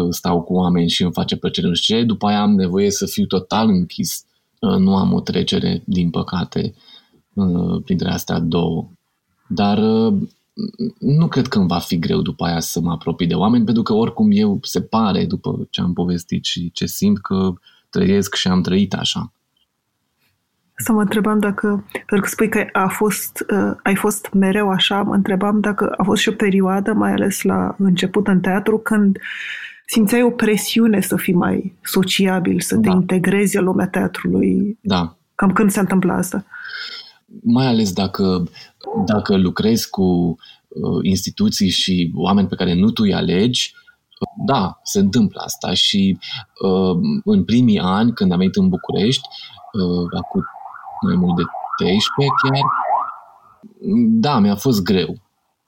stau 0.10 0.41
cu 0.41 0.54
oameni 0.54 0.89
și 0.89 1.04
îmi 1.04 1.12
face 1.12 1.36
plăcere 1.36 1.67
în 1.67 1.74
ce, 1.74 2.04
după 2.04 2.28
aia 2.28 2.41
am 2.41 2.52
nevoie 2.52 2.91
să 2.91 3.06
fiu 3.06 3.26
total 3.26 3.69
închis. 3.69 4.24
Nu 4.60 4.95
am 4.95 5.13
o 5.13 5.19
trecere, 5.19 5.82
din 5.86 6.10
păcate, 6.10 6.74
printre 7.84 8.10
astea 8.10 8.39
două. 8.39 8.89
Dar 9.48 9.80
nu 11.00 11.28
cred 11.28 11.48
că 11.48 11.58
îmi 11.58 11.67
va 11.67 11.80
fi 11.80 12.00
greu 12.00 12.22
după 12.22 12.45
aia 12.45 12.60
să 12.60 12.80
mă 12.80 12.91
apropii 12.91 13.28
de 13.28 13.34
oameni, 13.36 13.65
pentru 13.65 13.84
că 13.84 13.93
oricum 13.93 14.32
eu 14.32 14.60
se 14.62 14.82
pare, 14.82 15.26
după 15.26 15.67
ce 15.69 15.82
am 15.82 15.93
povestit 15.93 16.45
și 16.45 16.72
ce 16.72 16.86
simt, 16.86 17.22
că 17.22 17.54
trăiesc 17.89 18.36
și 18.36 18.47
am 18.47 18.62
trăit 18.62 18.93
așa. 18.93 19.32
Să 20.75 20.91
mă 20.91 21.02
întrebam 21.02 21.39
dacă, 21.39 21.86
pentru 21.91 22.19
că 22.19 22.28
spui 22.28 22.49
că 22.49 22.65
a 22.71 22.88
fost, 22.88 23.45
uh, 23.54 23.75
ai 23.84 23.95
fost 23.95 24.30
mereu 24.34 24.69
așa, 24.69 25.02
mă 25.02 25.13
întrebam 25.13 25.60
dacă 25.60 25.93
a 25.97 26.04
fost 26.04 26.21
și 26.21 26.30
o 26.30 26.32
perioadă, 26.32 26.93
mai 26.93 27.12
ales 27.12 27.41
la 27.41 27.75
început 27.78 28.28
în 28.28 28.39
teatru, 28.39 28.78
când 28.78 29.17
simțeai 29.86 30.23
o 30.23 30.30
presiune 30.30 31.02
să 31.02 31.15
fii 31.15 31.34
mai 31.34 31.78
sociabil, 31.84 32.60
să 32.60 32.75
da. 32.75 32.82
te 32.82 32.95
integrezi 32.95 33.58
în 33.58 33.63
lumea 33.63 33.88
teatrului. 33.88 34.78
Da. 34.82 35.17
Cam 35.36 35.54
când 35.54 35.71
se 35.71 35.80
întâmplă 35.80 36.13
asta? 36.13 36.45
Mai 37.43 37.65
ales 37.65 37.93
dacă, 37.93 38.43
dacă 39.06 39.38
lucrezi 39.38 39.89
cu 39.89 40.02
uh, 40.67 40.99
instituții 41.02 41.69
și 41.69 42.12
oameni 42.15 42.47
pe 42.47 42.56
care 42.56 42.73
nu 42.73 42.91
tu 42.91 43.04
îi 43.04 43.13
alegi, 43.13 43.73
da, 44.45 44.79
se 44.84 44.99
întâmplă 44.99 45.41
asta 45.45 45.73
și 45.73 46.17
uh, 46.62 46.97
în 47.23 47.43
primii 47.43 47.79
ani, 47.79 48.13
când 48.13 48.32
am 48.32 48.38
venit 48.38 48.55
în 48.55 48.69
București, 48.69 49.27
uh, 49.73 50.08
acum 50.17 50.43
mai 51.05 51.15
mult 51.15 51.36
de 51.36 51.43
13 51.77 52.34
chiar, 52.43 52.62
da, 54.08 54.39
mi-a 54.39 54.55
fost 54.55 54.84
greu. 54.84 55.15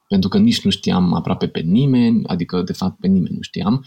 Pentru 0.07 0.29
că 0.29 0.37
nici 0.37 0.63
nu 0.63 0.71
știam 0.71 1.13
aproape 1.13 1.47
pe 1.47 1.59
nimeni, 1.59 2.27
adică 2.27 2.61
de 2.61 2.73
fapt 2.73 2.99
pe 2.99 3.07
nimeni 3.07 3.35
nu 3.35 3.41
știam. 3.41 3.85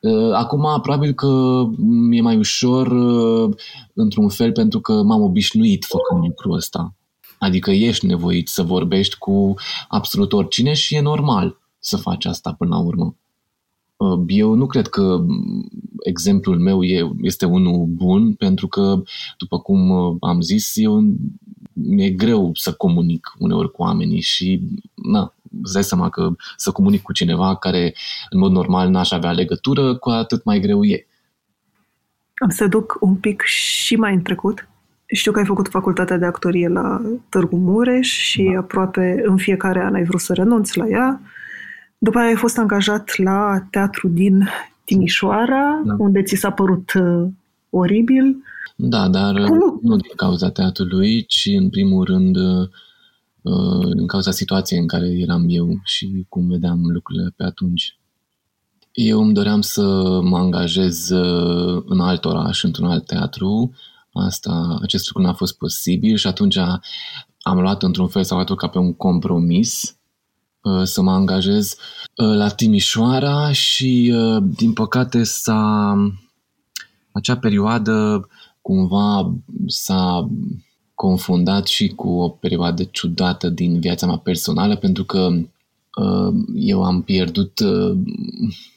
Uh, 0.00 0.32
acum 0.34 0.80
probabil 0.82 1.12
că 1.12 1.62
mi-e 1.78 2.20
mai 2.20 2.36
ușor 2.36 2.86
uh, 2.86 3.56
într-un 3.94 4.28
fel 4.28 4.52
pentru 4.52 4.80
că 4.80 5.02
m-am 5.02 5.22
obișnuit 5.22 5.84
făcând 5.84 6.24
lucrul 6.24 6.54
ăsta. 6.54 6.94
Adică 7.38 7.70
ești 7.70 8.06
nevoit 8.06 8.48
să 8.48 8.62
vorbești 8.62 9.18
cu 9.18 9.54
absolut 9.88 10.32
oricine 10.32 10.72
și 10.72 10.94
e 10.94 11.00
normal 11.00 11.58
să 11.78 11.96
faci 11.96 12.24
asta 12.24 12.54
până 12.58 12.76
la 12.76 12.82
urmă. 12.82 13.16
Uh, 14.02 14.24
eu 14.26 14.54
nu 14.54 14.66
cred 14.66 14.86
că 14.86 15.24
exemplul 16.04 16.58
meu 16.58 16.82
e, 16.82 17.10
este 17.20 17.46
unul 17.46 17.86
bun, 17.86 18.34
pentru 18.34 18.68
că, 18.68 19.02
după 19.38 19.58
cum 19.58 19.90
uh, 19.90 20.16
am 20.20 20.40
zis, 20.40 20.72
eu 20.74 21.04
mi-e 21.72 22.10
greu 22.10 22.50
să 22.54 22.72
comunic 22.72 23.34
uneori 23.38 23.70
cu 23.70 23.82
oamenii 23.82 24.20
și, 24.20 24.60
na, 24.94 25.34
îți 25.62 25.72
dai 25.72 25.84
seama 25.84 26.08
că 26.08 26.30
să 26.56 26.70
comunic 26.70 27.02
cu 27.02 27.12
cineva 27.12 27.56
care, 27.56 27.94
în 28.30 28.38
mod 28.38 28.52
normal, 28.52 28.88
n-aș 28.88 29.10
avea 29.10 29.32
legătură, 29.32 29.96
cu 29.96 30.10
atât 30.10 30.44
mai 30.44 30.60
greu 30.60 30.84
e. 30.84 31.06
Am 32.34 32.48
să 32.48 32.66
duc 32.66 32.96
un 33.00 33.14
pic 33.14 33.42
și 33.42 33.96
mai 33.96 34.14
în 34.14 34.22
trecut. 34.22 34.68
Știu 35.06 35.32
că 35.32 35.38
ai 35.38 35.46
făcut 35.46 35.68
facultatea 35.68 36.16
de 36.16 36.24
actorie 36.24 36.68
la 36.68 37.00
Târgu 37.28 37.56
Mureș 37.56 38.08
și 38.08 38.50
da. 38.52 38.58
aproape 38.58 39.22
în 39.24 39.36
fiecare 39.36 39.80
an 39.80 39.94
ai 39.94 40.04
vrut 40.04 40.20
să 40.20 40.32
renunți 40.32 40.78
la 40.78 40.86
ea. 40.88 41.20
După 42.04 42.18
aia 42.18 42.28
ai 42.28 42.36
fost 42.36 42.58
angajat 42.58 43.16
la 43.16 43.66
teatru 43.70 44.08
din 44.08 44.48
Timișoara, 44.84 45.82
da. 45.84 45.94
unde 45.98 46.22
ți 46.22 46.34
s-a 46.34 46.50
părut 46.50 46.92
uh, 46.92 47.28
oribil. 47.70 48.36
Da, 48.76 49.08
dar 49.08 49.34
uh, 49.34 49.46
Cum? 49.46 49.78
nu 49.82 49.96
din 49.96 50.12
cauza 50.16 50.50
teatrului, 50.50 51.24
ci 51.24 51.48
în 51.56 51.70
primul 51.70 52.04
rând 52.04 52.36
uh, 52.36 53.94
din 53.96 54.06
cauza 54.06 54.30
situației 54.30 54.80
în 54.80 54.86
care 54.86 55.06
eram 55.06 55.44
eu 55.48 55.80
și 55.84 56.26
cum 56.28 56.48
vedeam 56.48 56.78
lucrurile 56.82 57.32
pe 57.36 57.44
atunci. 57.44 57.98
Eu 58.92 59.22
îmi 59.22 59.34
doream 59.34 59.60
să 59.60 59.82
mă 60.22 60.38
angajez 60.38 61.10
uh, 61.10 61.82
în 61.86 62.00
alt 62.00 62.24
oraș, 62.24 62.62
într-un 62.62 62.86
alt 62.86 63.06
teatru. 63.06 63.74
Asta, 64.12 64.78
acest 64.82 65.06
lucru 65.06 65.22
n-a 65.22 65.34
fost 65.34 65.56
posibil 65.58 66.16
și 66.16 66.26
atunci 66.26 66.56
am 67.42 67.60
luat 67.60 67.82
într-un 67.82 68.08
fel 68.08 68.24
sau 68.24 68.38
altul 68.38 68.56
ca 68.56 68.68
pe 68.68 68.78
un 68.78 68.94
compromis 68.94 69.96
Uh, 69.96 70.01
să 70.84 71.02
mă 71.02 71.10
angajez 71.10 71.76
uh, 72.16 72.36
la 72.36 72.48
Timișoara 72.48 73.52
și, 73.52 74.12
uh, 74.14 74.42
din 74.56 74.72
păcate, 74.72 75.22
s-a, 75.22 75.96
acea 77.12 77.36
perioadă 77.36 78.28
cumva 78.60 79.34
s-a 79.66 80.28
confundat 80.94 81.66
și 81.66 81.88
cu 81.88 82.08
o 82.08 82.28
perioadă 82.28 82.82
ciudată 82.82 83.48
din 83.48 83.80
viața 83.80 84.06
mea 84.06 84.16
personală, 84.16 84.76
pentru 84.76 85.04
că 85.04 85.28
eu 86.54 86.82
am 86.84 87.02
pierdut 87.02 87.60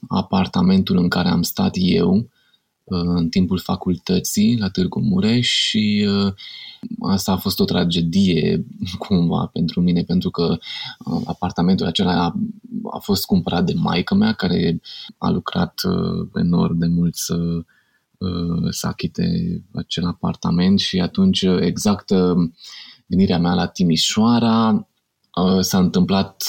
apartamentul 0.07 0.97
în 0.97 1.07
care 1.07 1.29
am 1.29 1.41
stat 1.41 1.71
eu 1.75 2.29
în 2.85 3.29
timpul 3.29 3.59
facultății 3.59 4.57
la 4.57 4.69
Târgu 4.69 4.99
Mureș 4.99 5.47
și 5.47 6.07
asta 7.01 7.31
a 7.31 7.37
fost 7.37 7.59
o 7.59 7.65
tragedie 7.65 8.65
cumva 9.07 9.49
pentru 9.53 9.81
mine, 9.81 10.03
pentru 10.03 10.29
că 10.29 10.57
uh, 11.05 11.21
apartamentul 11.25 11.85
acela 11.85 12.23
a, 12.23 12.33
a 12.91 12.97
fost 12.97 13.25
cumpărat 13.25 13.65
de 13.65 13.73
maica 13.75 14.15
mea, 14.15 14.33
care 14.33 14.81
a 15.17 15.29
lucrat 15.29 15.81
uh, 15.83 16.27
enorm 16.35 16.77
de 16.77 16.87
mult 16.87 17.15
să 17.15 17.35
uh, 18.17 18.67
să 18.69 18.87
achite 18.87 19.25
acel 19.73 20.05
apartament 20.05 20.79
și 20.79 20.99
atunci 20.99 21.41
exact 21.59 22.11
venirea 23.05 23.39
mea 23.39 23.53
la 23.53 23.67
Timișoara 23.67 24.87
s-a 25.59 25.77
întâmplat 25.77 26.43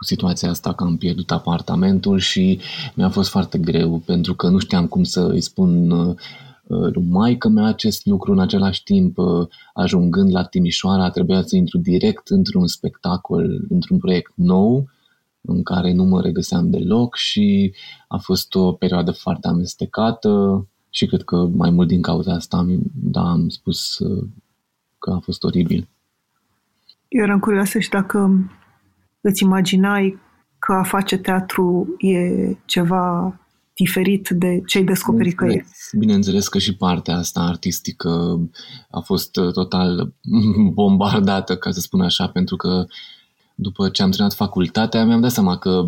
cu 0.00 0.06
situația 0.06 0.50
asta 0.50 0.72
că 0.74 0.84
am 0.84 0.96
pierdut 0.96 1.30
apartamentul 1.30 2.18
și 2.18 2.60
mi-a 2.94 3.08
fost 3.08 3.30
foarte 3.30 3.58
greu 3.58 4.02
pentru 4.06 4.34
că 4.34 4.48
nu 4.48 4.58
știam 4.58 4.86
cum 4.86 5.04
să 5.04 5.20
îi 5.20 5.40
spun 5.40 5.92
Uh, 6.70 6.92
lui 6.92 7.04
maică 7.08 7.48
mea 7.48 7.64
acest 7.64 8.06
lucru 8.06 8.32
în 8.32 8.40
același 8.40 8.82
timp, 8.82 9.18
uh, 9.18 9.48
ajungând 9.74 10.32
la 10.32 10.44
Timișoara, 10.44 11.10
trebuia 11.10 11.42
să 11.42 11.56
intru 11.56 11.78
direct 11.78 12.28
într-un 12.28 12.66
spectacol, 12.66 13.66
într-un 13.68 13.98
proiect 13.98 14.32
nou, 14.34 14.88
în 15.40 15.62
care 15.62 15.92
nu 15.92 16.04
mă 16.04 16.20
regăseam 16.20 16.70
deloc 16.70 17.16
și 17.16 17.74
a 18.08 18.16
fost 18.16 18.54
o 18.54 18.72
perioadă 18.72 19.10
foarte 19.10 19.48
amestecată 19.48 20.66
și 20.90 21.06
cred 21.06 21.22
că 21.22 21.36
mai 21.36 21.70
mult 21.70 21.88
din 21.88 22.02
cauza 22.02 22.32
asta 22.32 22.66
da, 22.94 23.30
am 23.30 23.48
spus 23.48 23.98
uh, 23.98 24.24
că 24.98 25.10
a 25.10 25.18
fost 25.18 25.44
oribil. 25.44 25.88
Eu 27.08 27.22
eram 27.22 27.38
curioasă 27.38 27.78
și 27.78 27.88
dacă 27.88 28.50
îți 29.20 29.42
imaginai 29.42 30.18
că 30.58 30.72
a 30.72 30.82
face 30.82 31.16
teatru 31.16 31.94
e 31.98 32.18
ceva 32.64 33.34
diferit 33.74 34.28
de 34.28 34.60
ce 34.66 34.78
ai 34.78 34.84
descoperit 34.84 35.36
că 35.36 35.46
e. 35.46 35.64
Bineînțeles 35.98 36.48
că 36.48 36.58
și 36.58 36.76
partea 36.76 37.16
asta 37.16 37.40
artistică 37.40 38.40
a 38.90 39.00
fost 39.00 39.36
uh, 39.36 39.52
total 39.52 40.12
bombardată, 40.78 41.56
ca 41.56 41.70
să 41.70 41.80
spun 41.80 42.00
așa, 42.00 42.28
pentru 42.28 42.56
că 42.56 42.86
după 43.54 43.88
ce 43.88 44.02
am 44.02 44.10
terminat 44.10 44.34
facultatea, 44.34 45.04
mi-am 45.04 45.20
dat 45.20 45.30
seama 45.30 45.58
că 45.58 45.86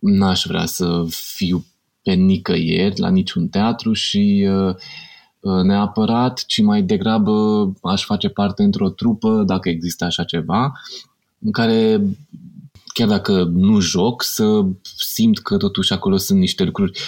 n-aș 0.00 0.44
vrea 0.46 0.66
să 0.66 1.04
fiu 1.08 1.64
pe 2.02 2.12
nicăieri, 2.12 3.00
la 3.00 3.08
niciun 3.08 3.48
teatru 3.48 3.92
și 3.92 4.48
uh, 4.48 4.74
uh, 5.40 5.62
neapărat, 5.62 6.44
ci 6.46 6.62
mai 6.62 6.82
degrabă 6.82 7.32
aș 7.82 8.04
face 8.04 8.28
parte 8.28 8.62
într-o 8.62 8.90
trupă, 8.90 9.42
dacă 9.46 9.68
există 9.68 10.04
așa 10.04 10.24
ceva, 10.24 10.72
în 11.42 11.50
care 11.50 12.00
chiar 12.86 13.08
dacă 13.08 13.44
nu 13.44 13.80
joc, 13.80 14.22
să 14.22 14.66
simt 14.96 15.38
că 15.38 15.56
totuși 15.56 15.92
acolo 15.92 16.16
sunt 16.16 16.38
niște 16.38 16.64
lucruri, 16.64 17.00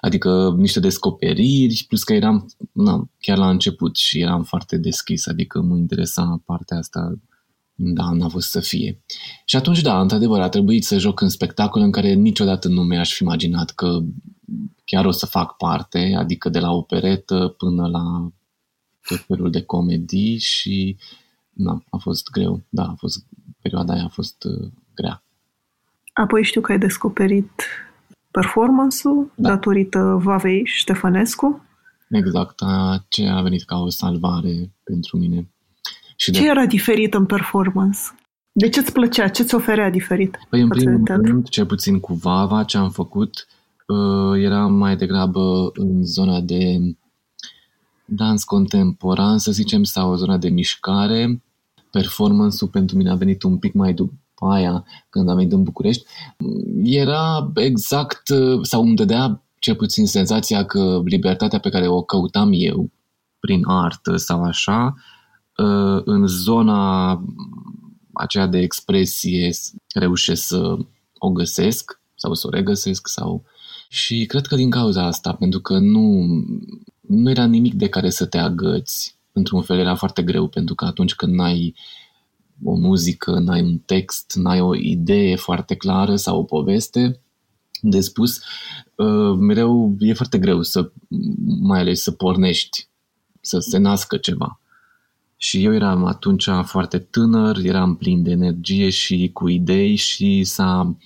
adică 0.00 0.54
niște 0.56 0.80
descoperiri, 0.80 1.84
plus 1.88 2.04
că 2.04 2.12
eram 2.12 2.52
na, 2.72 3.08
chiar 3.20 3.38
la 3.38 3.50
început 3.50 3.96
și 3.96 4.20
eram 4.20 4.42
foarte 4.42 4.76
deschis, 4.76 5.26
adică 5.26 5.60
mă 5.60 5.76
interesa 5.76 6.42
partea 6.46 6.78
asta 6.78 7.18
da, 7.80 8.10
n-a 8.10 8.28
fost 8.28 8.50
să 8.50 8.60
fie. 8.60 9.00
Și 9.44 9.56
atunci, 9.56 9.80
da, 9.80 10.00
într-adevăr, 10.00 10.40
a 10.40 10.48
trebuit 10.48 10.84
să 10.84 10.98
joc 10.98 11.20
în 11.20 11.28
spectacol 11.28 11.82
în 11.82 11.90
care 11.90 12.12
niciodată 12.12 12.68
nu 12.68 12.82
mi-aș 12.82 13.12
fi 13.12 13.22
imaginat 13.22 13.70
că 13.70 14.00
chiar 14.84 15.04
o 15.04 15.10
să 15.10 15.26
fac 15.26 15.56
parte, 15.56 16.14
adică 16.16 16.48
de 16.48 16.58
la 16.58 16.70
operetă 16.70 17.54
până 17.58 17.86
la 17.86 18.32
tot 19.08 19.24
felul 19.26 19.50
de 19.50 19.62
comedii 19.62 20.38
și 20.38 20.96
na, 21.50 21.84
a 21.90 21.96
fost 21.96 22.30
greu. 22.30 22.62
Da, 22.68 22.82
a 22.82 22.94
fost, 22.98 23.24
perioada 23.68 23.92
aia 23.92 24.04
a 24.04 24.08
fost 24.08 24.44
uh, 24.44 24.70
grea. 24.94 25.22
Apoi 26.12 26.44
știu 26.44 26.60
că 26.60 26.72
ai 26.72 26.78
descoperit 26.78 27.50
performance-ul 28.30 29.32
da. 29.34 29.48
datorită 29.48 30.18
Vavei 30.22 30.66
Ștefănescu. 30.66 31.62
Exact, 32.10 32.58
ce 33.08 33.26
a 33.26 33.40
venit 33.42 33.64
ca 33.64 33.76
o 33.76 33.88
salvare 33.88 34.70
pentru 34.82 35.16
mine. 35.16 35.48
Și 36.16 36.32
ce 36.32 36.40
de... 36.40 36.46
era 36.46 36.66
diferit 36.66 37.14
în 37.14 37.26
performance? 37.26 37.98
De 38.52 38.68
ce 38.68 38.80
îți 38.80 38.92
plăcea? 38.92 39.28
Ce 39.28 39.42
ți 39.42 39.54
oferea 39.54 39.90
diferit? 39.90 40.38
Păi, 40.48 40.60
în 40.60 40.68
primul 40.68 41.02
rând, 41.04 41.48
cel 41.48 41.66
puțin 41.66 42.00
cu 42.00 42.14
Vava, 42.14 42.64
ce 42.64 42.76
am 42.76 42.90
făcut 42.90 43.46
uh, 43.86 44.42
era 44.42 44.66
mai 44.66 44.96
degrabă 44.96 45.70
în 45.74 46.04
zona 46.04 46.40
de 46.40 46.78
dans 48.04 48.44
contemporan, 48.44 49.38
să 49.38 49.52
zicem, 49.52 49.82
sau 49.82 50.10
o 50.10 50.16
zona 50.16 50.36
de 50.36 50.48
mișcare. 50.48 51.42
Performance-ul 51.98 52.70
pentru 52.70 52.96
mine 52.96 53.10
a 53.10 53.14
venit 53.14 53.42
un 53.42 53.58
pic 53.58 53.72
mai 53.72 53.92
după 53.92 54.46
aia, 54.46 54.84
când 55.10 55.28
am 55.28 55.36
venit 55.36 55.52
în 55.52 55.62
București. 55.62 56.04
Era 56.82 57.52
exact, 57.54 58.22
sau 58.62 58.82
îmi 58.82 58.96
dădea 58.96 59.42
cel 59.58 59.74
puțin 59.74 60.06
senzația 60.06 60.64
că 60.64 61.00
libertatea 61.04 61.58
pe 61.58 61.68
care 61.68 61.88
o 61.88 62.02
căutam 62.02 62.50
eu 62.52 62.90
prin 63.40 63.62
artă 63.66 64.16
sau 64.16 64.42
așa, 64.42 64.94
uh, 65.56 66.02
în 66.04 66.26
zona 66.26 67.10
aceea 68.12 68.46
de 68.46 68.58
expresie 68.58 69.50
reușesc 69.94 70.46
să 70.46 70.76
o 71.18 71.30
găsesc 71.30 72.00
sau 72.14 72.34
să 72.34 72.46
o 72.46 72.50
regăsesc 72.50 73.08
sau 73.08 73.44
și 73.88 74.26
cred 74.26 74.46
că 74.46 74.56
din 74.56 74.70
cauza 74.70 75.04
asta, 75.04 75.32
pentru 75.32 75.60
că 75.60 75.78
nu, 75.78 76.26
nu 77.00 77.30
era 77.30 77.44
nimic 77.44 77.74
de 77.74 77.88
care 77.88 78.10
să 78.10 78.26
te 78.26 78.38
agăți. 78.38 79.17
Într-un 79.38 79.62
fel 79.62 79.78
era 79.78 79.94
foarte 79.94 80.22
greu, 80.22 80.48
pentru 80.48 80.74
că 80.74 80.84
atunci 80.84 81.14
când 81.14 81.34
n-ai 81.34 81.74
o 82.64 82.74
muzică, 82.74 83.38
n-ai 83.38 83.62
un 83.62 83.78
text, 83.78 84.32
n-ai 84.34 84.60
o 84.60 84.74
idee 84.74 85.36
foarte 85.36 85.74
clară 85.74 86.16
sau 86.16 86.38
o 86.38 86.44
poveste 86.44 87.20
de 87.80 88.00
spus, 88.00 88.40
uh, 88.94 89.36
mereu 89.38 89.96
e 89.98 90.12
foarte 90.12 90.38
greu 90.38 90.62
să, 90.62 90.92
mai 91.60 91.80
ales 91.80 92.02
să 92.02 92.10
pornești, 92.10 92.88
să 93.40 93.58
se 93.58 93.78
nască 93.78 94.16
ceva. 94.16 94.60
Și 95.36 95.64
eu 95.64 95.74
eram 95.74 96.04
atunci 96.04 96.48
foarte 96.64 96.98
tânăr, 96.98 97.58
eram 97.58 97.96
plin 97.96 98.22
de 98.22 98.30
energie 98.30 98.90
și 98.90 99.30
cu 99.32 99.48
idei 99.48 99.94
și 99.94 100.44
s-a, 100.44 100.96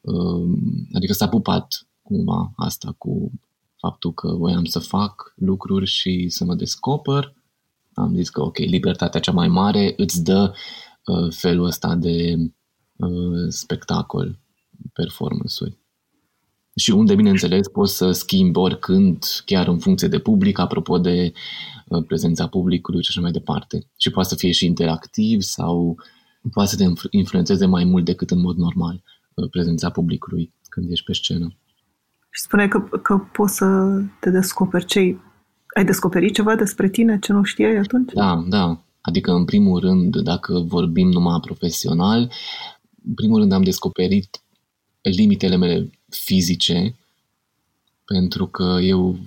uh, 0.00 0.58
adică 0.92 1.12
s-a 1.12 1.28
pupat 1.28 1.86
cumva 2.02 2.52
asta 2.56 2.94
cu 2.98 3.30
faptul 3.76 4.12
că 4.12 4.28
voiam 4.28 4.64
să 4.64 4.78
fac 4.78 5.34
lucruri 5.36 5.86
și 5.86 6.28
să 6.28 6.44
mă 6.44 6.54
descoper. 6.54 7.34
Am 7.98 8.14
zis 8.14 8.30
că, 8.30 8.42
ok, 8.42 8.58
libertatea 8.58 9.20
cea 9.20 9.32
mai 9.32 9.48
mare 9.48 9.94
îți 9.96 10.24
dă 10.24 10.52
uh, 11.04 11.32
felul 11.34 11.64
ăsta 11.64 11.94
de 11.94 12.34
uh, 12.96 13.46
spectacol, 13.48 14.38
performance-uri. 14.92 15.78
Și 16.76 16.90
unde, 16.90 17.14
bineînțeles, 17.14 17.68
poți 17.68 17.96
să 17.96 18.12
schimbi 18.12 18.58
oricând, 18.58 19.24
chiar 19.44 19.68
în 19.68 19.78
funcție 19.78 20.08
de 20.08 20.18
public, 20.18 20.58
apropo 20.58 20.98
de 20.98 21.32
uh, 21.88 22.04
prezența 22.06 22.46
publicului 22.46 23.02
și 23.02 23.08
așa 23.10 23.20
mai 23.20 23.30
departe. 23.30 23.86
Și 23.96 24.10
poate 24.10 24.28
să 24.28 24.34
fie 24.34 24.50
și 24.50 24.66
interactiv 24.66 25.40
sau 25.40 25.96
poate 26.52 26.70
să 26.70 26.76
te 26.76 26.84
influențeze 27.10 27.66
mai 27.66 27.84
mult 27.84 28.04
decât 28.04 28.30
în 28.30 28.40
mod 28.40 28.56
normal 28.56 29.02
uh, 29.34 29.50
prezența 29.50 29.90
publicului 29.90 30.52
când 30.68 30.90
ești 30.90 31.04
pe 31.04 31.12
scenă. 31.12 31.56
Și 32.30 32.42
spune 32.42 32.68
că, 32.68 32.78
că 33.02 33.16
poți 33.32 33.54
să 33.54 34.00
te 34.20 34.30
descoperi 34.30 34.84
ce 34.84 35.16
ai 35.78 35.84
descoperit 35.84 36.34
ceva 36.34 36.54
despre 36.54 36.88
tine 36.88 37.18
ce 37.18 37.32
nu 37.32 37.42
știai 37.42 37.76
atunci? 37.76 38.12
Da, 38.12 38.44
da. 38.48 38.82
Adică, 39.00 39.32
în 39.32 39.44
primul 39.44 39.80
rând, 39.80 40.16
dacă 40.16 40.58
vorbim 40.58 41.08
numai 41.08 41.40
profesional, 41.40 42.32
în 43.06 43.14
primul 43.14 43.38
rând 43.38 43.52
am 43.52 43.62
descoperit 43.62 44.42
limitele 45.02 45.56
mele 45.56 45.90
fizice, 46.08 46.94
pentru 48.04 48.46
că 48.46 48.78
eu, 48.82 49.18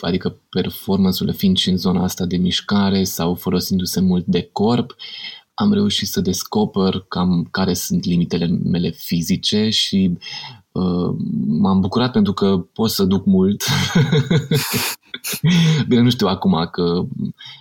adică 0.00 0.36
performance-urile 0.50 1.36
fiind 1.36 1.56
și 1.56 1.70
în 1.70 1.76
zona 1.76 2.02
asta 2.02 2.26
de 2.26 2.36
mișcare 2.36 3.04
sau 3.04 3.34
folosindu-se 3.34 4.00
mult 4.00 4.26
de 4.26 4.48
corp, 4.52 4.96
am 5.54 5.72
reușit 5.72 6.08
să 6.08 6.20
descoper 6.20 7.04
cam 7.08 7.48
care 7.50 7.74
sunt 7.74 8.04
limitele 8.04 8.46
mele 8.46 8.90
fizice 8.90 9.68
și 9.68 10.10
uh, 10.10 10.61
m-am 11.46 11.80
bucurat 11.80 12.12
pentru 12.12 12.32
că 12.32 12.58
pot 12.72 12.90
să 12.90 13.04
duc 13.04 13.24
mult. 13.26 13.64
Bine, 15.88 16.00
nu 16.00 16.10
știu 16.10 16.26
acum 16.26 16.68
că 16.70 17.02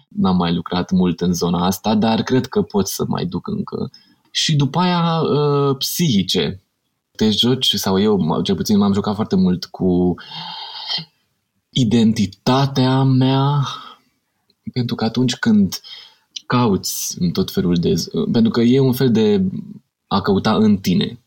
n-am 0.07 0.35
mai 0.35 0.53
lucrat 0.53 0.91
mult 0.91 1.21
în 1.21 1.33
zona 1.33 1.65
asta, 1.65 1.95
dar 1.95 2.21
cred 2.21 2.45
că 2.45 2.61
pot 2.61 2.87
să 2.87 3.05
mai 3.07 3.25
duc 3.25 3.47
încă. 3.47 3.91
Și 4.31 4.55
după 4.55 4.79
aia 4.79 5.21
uh, 5.21 5.77
psihice. 5.77 6.63
Te 7.11 7.29
joci, 7.29 7.73
sau 7.75 7.99
eu 7.99 8.41
cel 8.41 8.55
puțin 8.55 8.77
m-am 8.77 8.93
jucat 8.93 9.15
foarte 9.15 9.35
mult 9.35 9.65
cu 9.65 10.15
identitatea 11.69 13.03
mea, 13.03 13.67
pentru 14.73 14.95
că 14.95 15.03
atunci 15.03 15.35
când 15.35 15.81
cauți 16.45 17.15
în 17.19 17.31
tot 17.31 17.51
felul 17.51 17.75
de... 17.75 17.93
Pentru 18.31 18.51
că 18.51 18.61
e 18.61 18.79
un 18.79 18.93
fel 18.93 19.11
de 19.11 19.43
a 20.07 20.21
căuta 20.21 20.55
în 20.55 20.77
tine. 20.77 21.20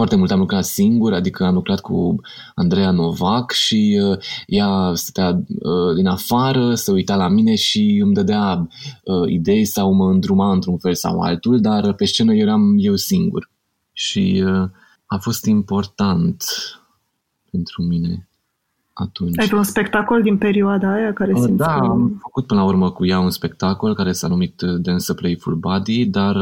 Foarte 0.00 0.18
mult 0.18 0.30
am 0.30 0.38
lucrat 0.38 0.64
singur, 0.64 1.12
adică 1.12 1.44
am 1.44 1.54
lucrat 1.54 1.80
cu 1.80 2.20
Andreea 2.54 2.90
Novac 2.90 3.50
și 3.50 4.00
uh, 4.02 4.18
ea 4.46 4.92
stătea 4.94 5.42
uh, 5.46 5.94
din 5.94 6.06
afară, 6.06 6.74
să 6.74 6.92
uita 6.92 7.16
la 7.16 7.28
mine 7.28 7.54
și 7.54 8.00
îmi 8.02 8.14
dădea 8.14 8.68
uh, 9.04 9.28
idei 9.28 9.64
sau 9.64 9.92
mă 9.92 10.10
îndruma 10.10 10.52
într-un 10.52 10.78
fel 10.78 10.94
sau 10.94 11.20
altul, 11.20 11.60
dar 11.60 11.92
pe 11.92 12.04
scenă 12.04 12.34
eram 12.34 12.76
eu 12.78 12.96
singur. 12.96 13.50
Și 13.92 14.42
uh, 14.46 14.70
a 15.06 15.18
fost 15.18 15.44
important 15.44 16.44
pentru 17.50 17.82
mine 17.82 18.29
atunci. 19.00 19.38
Ai 19.38 19.50
un 19.52 19.62
spectacol 19.62 20.22
din 20.22 20.38
perioada 20.38 20.92
aia 20.92 21.12
care 21.12 21.32
simți 21.34 21.52
Da, 21.52 21.78
că... 21.78 21.86
am 21.86 22.18
făcut 22.20 22.46
până 22.46 22.60
la 22.60 22.66
urmă 22.66 22.90
cu 22.90 23.06
ea 23.06 23.18
un 23.18 23.30
spectacol 23.30 23.94
care 23.94 24.12
s-a 24.12 24.28
numit 24.28 24.62
Dance 24.62 25.12
a 25.12 25.14
Playful 25.14 25.54
Body, 25.54 26.06
dar 26.06 26.36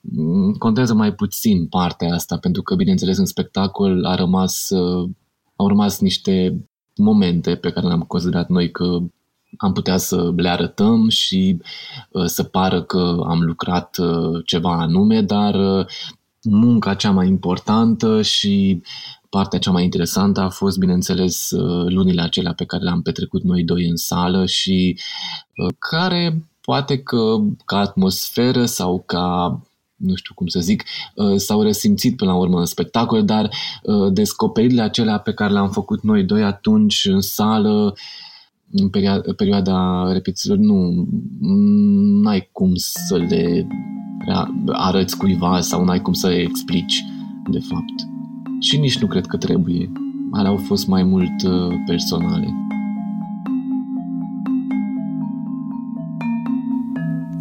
mm, 0.00 0.52
contează 0.52 0.94
mai 0.94 1.12
puțin 1.12 1.66
partea 1.66 2.14
asta, 2.14 2.36
pentru 2.36 2.62
că, 2.62 2.74
bineînțeles, 2.74 3.18
în 3.18 3.26
spectacol 3.26 4.04
a 4.04 4.14
rămas, 4.14 4.70
uh, 4.70 5.10
au 5.56 5.68
rămas 5.68 6.00
niște 6.00 6.64
momente 6.96 7.54
pe 7.54 7.70
care 7.70 7.86
le-am 7.86 8.00
considerat 8.00 8.48
noi 8.48 8.70
că 8.70 8.98
am 9.56 9.72
putea 9.72 9.96
să 9.96 10.32
le 10.36 10.48
arătăm 10.48 11.08
și 11.08 11.60
uh, 12.10 12.24
să 12.24 12.42
pară 12.42 12.82
că 12.82 13.24
am 13.26 13.40
lucrat 13.40 13.96
uh, 13.98 14.42
ceva 14.44 14.80
anume, 14.80 15.22
dar 15.22 15.86
munca 16.44 16.94
cea 16.94 17.10
mai 17.10 17.26
importantă 17.26 18.22
și 18.22 18.82
partea 19.36 19.58
cea 19.58 19.70
mai 19.70 19.84
interesantă 19.84 20.40
a 20.40 20.48
fost, 20.48 20.78
bineînțeles, 20.78 21.50
uh, 21.50 21.92
lunile 21.92 22.22
acelea 22.22 22.52
pe 22.52 22.64
care 22.64 22.82
le-am 22.82 23.02
petrecut 23.02 23.42
noi 23.42 23.64
doi 23.64 23.88
în 23.88 23.96
sală 23.96 24.46
și 24.46 24.98
uh, 25.56 25.74
care 25.78 26.48
poate 26.60 26.98
că 26.98 27.36
ca 27.64 27.78
atmosferă 27.78 28.64
sau 28.64 29.02
ca 29.06 29.60
nu 29.96 30.14
știu 30.14 30.34
cum 30.34 30.46
să 30.46 30.60
zic, 30.60 30.84
uh, 31.14 31.36
s-au 31.36 31.62
resimțit 31.62 32.16
până 32.16 32.30
la 32.30 32.36
urmă 32.36 32.58
în 32.58 32.64
spectacol, 32.64 33.24
dar 33.24 33.50
descoperirile 34.12 34.82
acelea 34.82 35.18
pe 35.18 35.32
care 35.32 35.52
le-am 35.52 35.70
făcut 35.70 36.02
noi 36.02 36.24
doi 36.24 36.42
atunci 36.42 37.04
în 37.04 37.20
sală, 37.20 37.94
în 38.72 38.88
perioada 39.36 40.08
repetițiilor, 40.12 40.58
nu, 40.58 41.06
n-ai 42.22 42.48
cum 42.52 42.72
să 42.74 43.16
le 43.16 43.66
arăți 44.72 45.16
cuiva 45.16 45.60
sau 45.60 45.84
n-ai 45.84 46.00
cum 46.00 46.12
să 46.12 46.28
le 46.28 46.34
explici, 46.34 47.04
de 47.50 47.58
fapt 47.58 48.12
și 48.64 48.76
nici 48.76 48.98
nu 48.98 49.06
cred 49.06 49.26
că 49.26 49.36
trebuie. 49.36 49.92
Alea 50.30 50.50
au 50.50 50.56
fost 50.56 50.86
mai 50.86 51.02
mult 51.02 51.42
uh, 51.42 51.74
personale. 51.86 52.54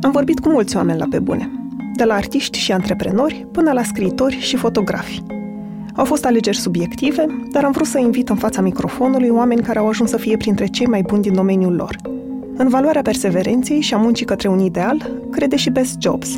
Am 0.01 0.11
vorbit 0.11 0.39
cu 0.39 0.49
mulți 0.49 0.75
oameni 0.75 0.99
la 0.99 1.05
pe 1.09 1.19
bune, 1.19 1.51
de 1.95 2.03
la 2.03 2.13
artiști 2.13 2.57
și 2.57 2.71
antreprenori 2.71 3.47
până 3.51 3.71
la 3.71 3.83
scriitori 3.83 4.39
și 4.39 4.55
fotografi. 4.55 5.21
Au 5.95 6.05
fost 6.05 6.25
alegeri 6.25 6.57
subiective, 6.57 7.25
dar 7.51 7.63
am 7.63 7.71
vrut 7.71 7.87
să 7.87 7.99
invit 7.99 8.29
în 8.29 8.35
fața 8.35 8.61
microfonului 8.61 9.29
oameni 9.29 9.61
care 9.61 9.79
au 9.79 9.87
ajuns 9.87 10.09
să 10.09 10.17
fie 10.17 10.37
printre 10.37 10.65
cei 10.65 10.87
mai 10.87 11.01
buni 11.01 11.21
din 11.21 11.33
domeniul 11.33 11.73
lor. 11.73 11.95
În 12.57 12.67
valoarea 12.67 13.01
perseverenței 13.01 13.81
și 13.81 13.93
a 13.93 13.97
muncii 13.97 14.25
către 14.25 14.47
un 14.47 14.59
ideal, 14.59 15.11
crede 15.31 15.55
și 15.55 15.69
Best 15.69 16.01
Jobs. 16.01 16.37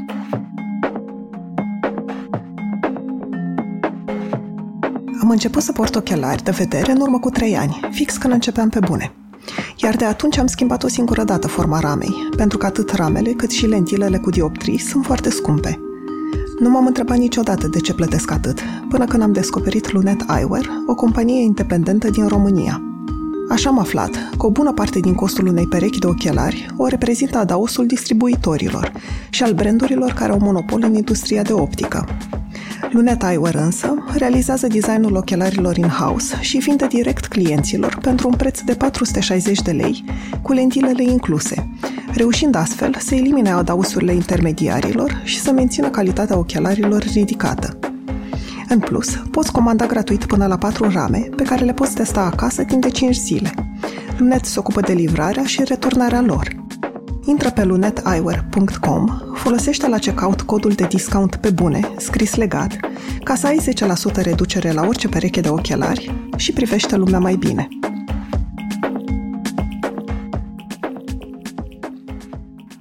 Am 5.21 5.29
început 5.29 5.61
să 5.61 5.71
port 5.71 5.95
ochelari 5.95 6.43
de 6.43 6.51
vedere 6.51 6.91
în 6.91 7.01
urmă 7.01 7.19
cu 7.19 7.29
trei 7.29 7.57
ani, 7.57 7.79
fix 7.91 8.17
când 8.17 8.33
începeam 8.33 8.69
pe 8.69 8.79
bune. 8.79 9.13
Iar 9.83 9.95
de 9.95 10.05
atunci 10.05 10.37
am 10.37 10.47
schimbat 10.47 10.83
o 10.83 10.87
singură 10.87 11.23
dată 11.23 11.47
forma 11.47 11.79
ramei, 11.79 12.13
pentru 12.35 12.57
că 12.57 12.65
atât 12.65 12.91
ramele 12.91 13.31
cât 13.31 13.51
și 13.51 13.65
lentilele 13.65 14.17
cu 14.17 14.29
dioptrii 14.29 14.77
sunt 14.77 15.05
foarte 15.05 15.29
scumpe. 15.29 15.79
Nu 16.59 16.69
m-am 16.69 16.85
întrebat 16.85 17.17
niciodată 17.17 17.67
de 17.67 17.79
ce 17.79 17.93
plătesc 17.93 18.31
atât, 18.31 18.59
până 18.89 19.05
când 19.05 19.23
am 19.23 19.31
descoperit 19.31 19.91
Lunet 19.91 20.25
Eyewear, 20.35 20.65
o 20.87 20.95
companie 20.95 21.41
independentă 21.41 22.09
din 22.09 22.27
România. 22.27 22.81
Așa 23.49 23.69
am 23.69 23.79
aflat 23.79 24.11
că 24.37 24.45
o 24.45 24.49
bună 24.49 24.71
parte 24.71 24.99
din 24.99 25.13
costul 25.13 25.47
unei 25.47 25.67
perechi 25.67 25.99
de 25.99 26.07
ochelari 26.07 26.73
o 26.77 26.87
reprezintă 26.87 27.37
adaosul 27.37 27.85
distribuitorilor 27.85 28.91
și 29.29 29.43
al 29.43 29.53
brandurilor 29.53 30.11
care 30.11 30.31
au 30.31 30.39
monopol 30.39 30.83
în 30.83 30.95
industria 30.95 31.41
de 31.41 31.53
optică. 31.53 32.05
Luneta 32.91 33.29
Eyewear 33.29 33.55
însă 33.55 34.03
realizează 34.17 34.67
designul 34.67 35.15
ochelarilor 35.15 35.77
in-house 35.77 36.37
și 36.39 36.57
vinde 36.57 36.87
direct 36.87 37.25
clienților 37.25 37.97
pentru 38.01 38.27
un 38.27 38.33
preț 38.33 38.59
de 38.59 38.73
460 38.73 39.61
de 39.61 39.71
lei, 39.71 40.03
cu 40.41 40.53
lentilele 40.53 41.03
incluse, 41.03 41.69
reușind 42.13 42.55
astfel 42.55 42.95
să 42.99 43.15
elimine 43.15 43.51
adausurile 43.51 44.13
intermediarilor 44.13 45.21
și 45.23 45.39
să 45.39 45.51
mențină 45.51 45.89
calitatea 45.89 46.37
ochelarilor 46.37 47.01
ridicată. 47.13 47.77
În 48.67 48.79
plus, 48.79 49.21
poți 49.31 49.51
comanda 49.51 49.85
gratuit 49.85 50.25
până 50.25 50.45
la 50.45 50.57
4 50.57 50.89
rame, 50.89 51.29
pe 51.35 51.43
care 51.43 51.65
le 51.65 51.73
poți 51.73 51.95
testa 51.95 52.21
acasă 52.21 52.63
timp 52.63 52.81
de 52.81 52.89
5 52.89 53.15
zile. 53.15 53.51
Lunet 54.17 54.45
se 54.45 54.59
ocupă 54.59 54.81
de 54.81 54.93
livrarea 54.93 55.43
și 55.43 55.63
returnarea 55.63 56.21
lor– 56.21 56.55
Intră 57.25 57.51
pe 57.51 57.63
luneteyewear.com, 57.63 59.07
folosește 59.33 59.87
la 59.87 59.97
checkout 59.97 60.41
codul 60.41 60.71
de 60.71 60.85
discount 60.87 61.35
pe 61.35 61.49
bune, 61.49 61.93
scris 61.97 62.35
legat, 62.35 62.79
ca 63.23 63.35
să 63.35 63.47
ai 63.47 63.57
10% 64.11 64.23
reducere 64.23 64.71
la 64.71 64.81
orice 64.81 65.07
pereche 65.07 65.41
de 65.41 65.49
ochelari 65.49 66.13
și 66.35 66.53
privește 66.53 66.95
lumea 66.95 67.19
mai 67.19 67.35
bine. 67.35 67.67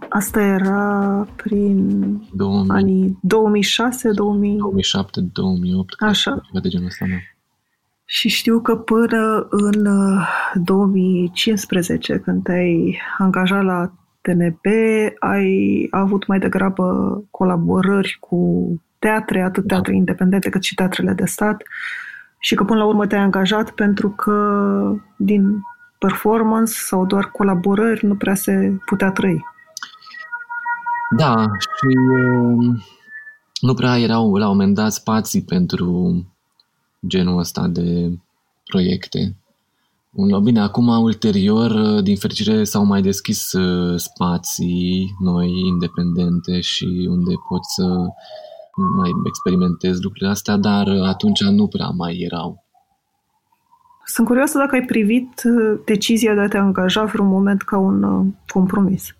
Asta 0.09 0.41
era 0.41 1.27
prin 1.37 2.01
2000. 2.33 2.71
anii 2.71 3.19
2006, 3.23 4.11
2000... 4.11 4.57
2007, 4.57 5.21
2008, 5.21 5.95
Așa. 5.99 6.41
de 6.63 6.69
genul 6.69 6.87
ăsta, 6.87 7.07
da. 7.09 7.17
Și 8.05 8.29
știu 8.29 8.61
că 8.61 8.77
până 8.77 9.47
în 9.51 9.89
2015, 10.55 12.13
uh, 12.13 12.21
când 12.21 12.43
te-ai 12.43 12.99
angajat 13.19 13.65
la 13.65 13.93
TNP, 14.21 14.65
ai 15.19 15.87
avut 15.91 16.27
mai 16.27 16.39
degrabă 16.39 16.85
colaborări 17.31 18.17
cu 18.21 18.73
teatre, 18.99 19.43
atât 19.43 19.65
da. 19.65 19.75
teatre 19.75 19.95
independente 19.95 20.49
cât 20.49 20.63
și 20.63 20.75
teatrele 20.75 21.13
de 21.13 21.25
stat 21.25 21.63
și 22.39 22.55
că 22.55 22.65
până 22.65 22.79
la 22.79 22.87
urmă 22.87 23.07
te-ai 23.07 23.23
angajat 23.23 23.71
pentru 23.71 24.11
că 24.11 24.35
din 25.17 25.63
performance 25.99 26.73
sau 26.73 27.07
doar 27.07 27.31
colaborări 27.31 28.07
nu 28.07 28.17
prea 28.17 28.35
se 28.35 28.77
putea 28.87 29.11
trăi. 29.11 29.45
Da, 31.17 31.35
și 31.59 31.97
uh, 31.97 32.81
nu 33.61 33.75
prea 33.75 33.99
erau 33.99 34.37
la 34.37 34.49
un 34.49 34.57
moment 34.57 34.75
dat 34.75 34.93
spații 34.93 35.43
pentru 35.43 36.15
genul 37.07 37.39
ăsta 37.39 37.69
de 37.69 38.11
proiecte. 38.65 39.37
Bine, 40.13 40.61
acum, 40.61 40.89
ulterior, 40.89 42.01
din 42.01 42.17
fericire, 42.17 42.65
s-au 42.65 42.85
mai 42.85 43.03
deschis 43.03 43.53
uh, 43.53 43.99
spații 43.99 45.15
noi, 45.19 45.51
independente 45.67 46.61
și 46.61 47.07
unde 47.11 47.35
pot 47.49 47.65
să 47.65 47.85
mai 48.97 49.11
experimentez 49.27 50.01
lucrurile 50.01 50.31
astea, 50.31 50.57
dar 50.57 50.89
atunci 50.89 51.41
nu 51.41 51.67
prea 51.67 51.89
mai 51.89 52.19
erau. 52.19 52.65
Sunt 54.05 54.27
curioasă 54.27 54.59
dacă 54.59 54.75
ai 54.75 54.85
privit 54.85 55.43
uh, 55.45 55.81
decizia 55.85 56.35
de 56.35 56.41
a 56.41 56.49
te 56.49 56.57
angaja 56.57 57.05
vreun 57.05 57.29
moment 57.29 57.63
ca 57.63 57.79
un 57.79 58.03
uh, 58.03 58.27
compromis. 58.47 59.17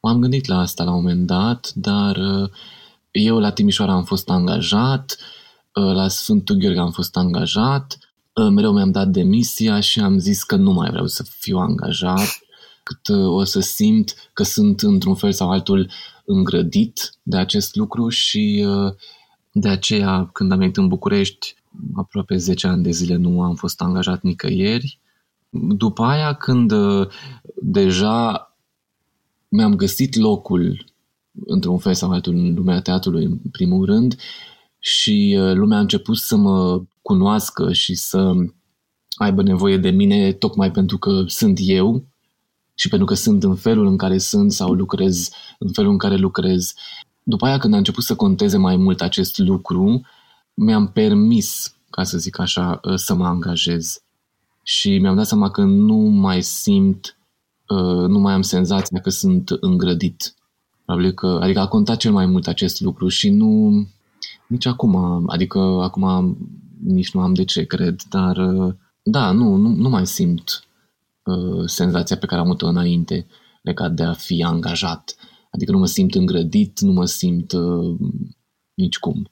M-am 0.00 0.20
gândit 0.20 0.46
la 0.46 0.58
asta 0.58 0.84
la 0.84 0.90
un 0.90 0.96
moment 0.96 1.26
dat, 1.26 1.72
dar 1.74 2.18
eu 3.10 3.38
la 3.38 3.50
Timișoara 3.50 3.92
am 3.92 4.04
fost 4.04 4.30
angajat, 4.30 5.16
la 5.72 6.08
Sfântul 6.08 6.56
Gheorghe 6.56 6.80
am 6.80 6.90
fost 6.90 7.16
angajat, 7.16 7.98
mereu 8.34 8.72
mi-am 8.72 8.90
dat 8.90 9.08
demisia 9.08 9.80
și 9.80 10.00
am 10.00 10.18
zis 10.18 10.42
că 10.42 10.56
nu 10.56 10.72
mai 10.72 10.90
vreau 10.90 11.06
să 11.06 11.22
fiu 11.22 11.58
angajat, 11.58 12.38
cât 12.82 13.08
uh, 13.08 13.26
o 13.26 13.44
să 13.44 13.60
simt 13.60 14.14
că 14.32 14.42
sunt 14.42 14.80
într-un 14.80 15.14
fel 15.14 15.32
sau 15.32 15.50
altul 15.50 15.90
îngrădit 16.24 17.14
de 17.22 17.36
acest 17.36 17.74
lucru 17.74 18.08
și 18.08 18.64
uh, 18.66 18.94
de 19.52 19.68
aceea 19.68 20.30
când 20.32 20.52
am 20.52 20.58
venit 20.58 20.76
în 20.76 20.88
București, 20.88 21.54
aproape 21.94 22.36
10 22.36 22.66
ani 22.66 22.82
de 22.82 22.90
zile 22.90 23.16
nu 23.16 23.42
am 23.42 23.54
fost 23.54 23.80
angajat 23.80 24.22
nicăieri. 24.22 24.98
După 25.50 26.04
aia, 26.04 26.32
când 26.32 26.70
uh, 26.70 27.08
deja 27.54 28.48
mi-am 29.48 29.74
găsit 29.76 30.16
locul 30.16 30.84
într-un 31.46 31.78
fel 31.78 31.94
sau 31.94 32.10
altul 32.10 32.34
în 32.34 32.54
lumea 32.54 32.80
teatrului, 32.80 33.24
în 33.24 33.38
primul 33.52 33.84
rând, 33.84 34.16
și 34.86 35.36
lumea 35.54 35.78
a 35.78 35.80
început 35.80 36.16
să 36.16 36.36
mă 36.36 36.82
cunoască 37.02 37.72
și 37.72 37.94
să 37.94 38.32
aibă 39.16 39.42
nevoie 39.42 39.76
de 39.76 39.90
mine 39.90 40.32
tocmai 40.32 40.70
pentru 40.70 40.98
că 40.98 41.24
sunt 41.26 41.58
eu 41.62 42.04
și 42.74 42.88
pentru 42.88 43.06
că 43.06 43.14
sunt 43.14 43.42
în 43.42 43.56
felul 43.56 43.86
în 43.86 43.96
care 43.96 44.18
sunt 44.18 44.52
sau 44.52 44.72
lucrez 44.72 45.30
în 45.58 45.72
felul 45.72 45.90
în 45.90 45.98
care 45.98 46.16
lucrez. 46.16 46.74
După 47.22 47.46
aia, 47.46 47.58
când 47.58 47.74
a 47.74 47.76
început 47.76 48.04
să 48.04 48.14
conteze 48.14 48.56
mai 48.56 48.76
mult 48.76 49.00
acest 49.00 49.38
lucru, 49.38 50.06
mi-am 50.54 50.88
permis, 50.88 51.76
ca 51.90 52.02
să 52.02 52.18
zic 52.18 52.38
așa, 52.38 52.80
ă, 52.84 52.96
să 52.96 53.14
mă 53.14 53.26
angajez. 53.26 54.02
Și 54.62 54.98
mi-am 54.98 55.16
dat 55.16 55.26
seama 55.26 55.50
că 55.50 55.62
nu 55.62 55.96
mai 55.96 56.42
simt, 56.42 57.18
ă, 57.70 58.06
nu 58.06 58.18
mai 58.18 58.34
am 58.34 58.42
senzația 58.42 59.00
că 59.00 59.10
sunt 59.10 59.50
îngrădit. 59.60 60.34
Probabil 60.84 61.12
că, 61.12 61.38
adică 61.42 61.60
a 61.60 61.68
contat 61.68 61.96
cel 61.96 62.12
mai 62.12 62.26
mult 62.26 62.46
acest 62.46 62.80
lucru 62.80 63.08
și 63.08 63.30
nu, 63.30 63.86
nici 64.46 64.66
acum, 64.66 65.24
adică 65.26 65.58
acum 65.58 66.36
nici 66.84 67.12
nu 67.14 67.20
am 67.20 67.34
de 67.34 67.44
ce, 67.44 67.64
cred, 67.64 68.00
dar 68.08 68.36
uh, 68.36 68.74
da, 69.02 69.32
nu, 69.32 69.54
nu, 69.54 69.68
nu 69.68 69.88
mai 69.88 70.06
simt 70.06 70.64
uh, 71.22 71.64
senzația 71.66 72.16
pe 72.16 72.26
care 72.26 72.40
am 72.40 72.46
avut-o 72.46 72.66
înainte 72.66 73.26
legat 73.62 73.92
de 73.92 74.02
a 74.02 74.12
fi 74.12 74.42
angajat. 74.42 75.14
Adică 75.50 75.72
nu 75.72 75.78
mă 75.78 75.86
simt 75.86 76.14
îngrădit, 76.14 76.80
nu 76.80 76.92
mă 76.92 77.04
simt 77.04 77.52
uh, 77.52 77.96
nici 78.74 78.98
cum. 78.98 79.28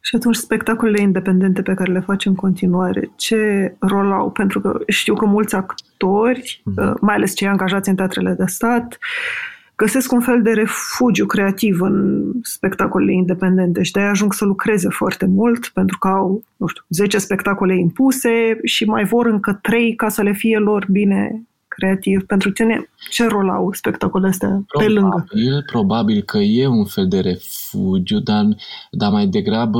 Și 0.00 0.16
atunci 0.16 0.36
spectacolele 0.36 1.00
independente 1.00 1.62
pe 1.62 1.74
care 1.74 1.92
le 1.92 2.00
faci 2.00 2.26
în 2.26 2.34
continuare, 2.34 3.12
ce 3.16 3.36
rol 3.80 4.12
au? 4.12 4.30
Pentru 4.30 4.60
că 4.60 4.78
știu 4.86 5.14
că 5.14 5.26
mulți 5.26 5.54
actori, 5.54 6.62
mm-hmm. 6.62 7.00
mai 7.00 7.14
ales 7.14 7.34
cei 7.34 7.48
angajați 7.48 7.88
în 7.88 7.96
teatrele 7.96 8.34
de 8.34 8.44
stat, 8.46 8.92
uh, 8.92 9.57
găsesc 9.82 10.12
un 10.12 10.20
fel 10.20 10.42
de 10.42 10.50
refugiu 10.50 11.26
creativ 11.26 11.80
în 11.80 12.24
spectacolele 12.42 13.12
independente 13.12 13.82
și 13.82 13.92
de-aia 13.92 14.10
ajung 14.10 14.34
să 14.34 14.44
lucreze 14.44 14.88
foarte 14.88 15.26
mult 15.26 15.66
pentru 15.74 15.98
că 15.98 16.08
au, 16.08 16.42
nu 16.56 16.66
știu, 16.66 16.82
10 16.88 17.18
spectacole 17.18 17.78
impuse 17.78 18.58
și 18.64 18.84
mai 18.84 19.04
vor 19.04 19.26
încă 19.26 19.58
3 19.62 19.94
ca 19.94 20.08
să 20.08 20.22
le 20.22 20.32
fie 20.32 20.58
lor 20.58 20.86
bine 20.90 21.46
creativ. 21.68 22.24
Pentru 22.26 22.50
tine, 22.50 22.90
ce 23.10 23.26
rol 23.26 23.48
au 23.48 23.72
spectacolele 23.72 24.30
astea 24.30 24.62
probabil, 24.66 24.94
pe 24.94 25.00
lângă? 25.00 25.24
Probabil 25.66 26.22
că 26.22 26.38
e 26.38 26.66
un 26.66 26.84
fel 26.84 27.08
de 27.08 27.20
refugiu, 27.20 28.18
dar, 28.18 28.44
dar 28.90 29.10
mai 29.10 29.26
degrabă 29.26 29.78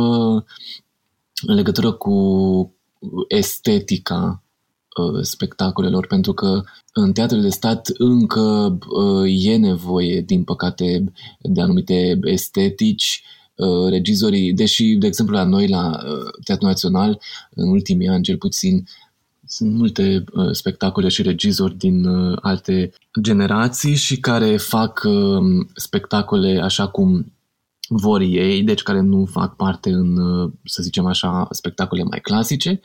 în 1.47 1.55
legătură 1.55 1.93
cu 1.93 2.15
estetica 3.29 4.17
Uh, 4.21 4.48
spectacolelor, 5.23 6.07
pentru 6.07 6.33
că 6.33 6.63
în 6.93 7.13
teatrele 7.13 7.43
de 7.43 7.49
stat 7.49 7.89
încă 7.99 8.79
uh, 8.89 9.45
e 9.45 9.57
nevoie, 9.57 10.21
din 10.21 10.45
păcate, 10.45 11.13
de 11.41 11.61
anumite 11.61 12.19
estetici. 12.23 13.23
Uh, 13.55 13.91
regizorii, 13.91 14.53
deși, 14.53 14.95
de 14.95 15.07
exemplu, 15.07 15.35
la 15.35 15.45
noi, 15.45 15.69
la 15.69 15.99
Teatrul 16.45 16.69
Național, 16.69 17.21
în 17.51 17.69
ultimii 17.69 18.09
ani, 18.09 18.23
cel 18.23 18.37
puțin, 18.37 18.85
sunt 19.47 19.75
multe 19.75 20.25
spectacole 20.53 21.09
și 21.09 21.23
regizori 21.23 21.77
din 21.77 22.07
alte 22.41 22.93
generații 23.23 23.95
și 23.95 24.21
care 24.21 24.57
fac 24.57 25.03
spectacole 25.75 26.61
așa 26.63 26.89
cum 26.89 27.33
vor 27.89 28.21
ei, 28.21 28.63
deci 28.63 28.83
care 28.83 29.01
nu 29.01 29.25
fac 29.25 29.57
parte 29.57 29.91
în, 29.91 30.17
să 30.65 30.83
zicem 30.83 31.07
așa, 31.07 31.49
spectacole 31.51 32.03
mai 32.03 32.21
clasice. 32.21 32.81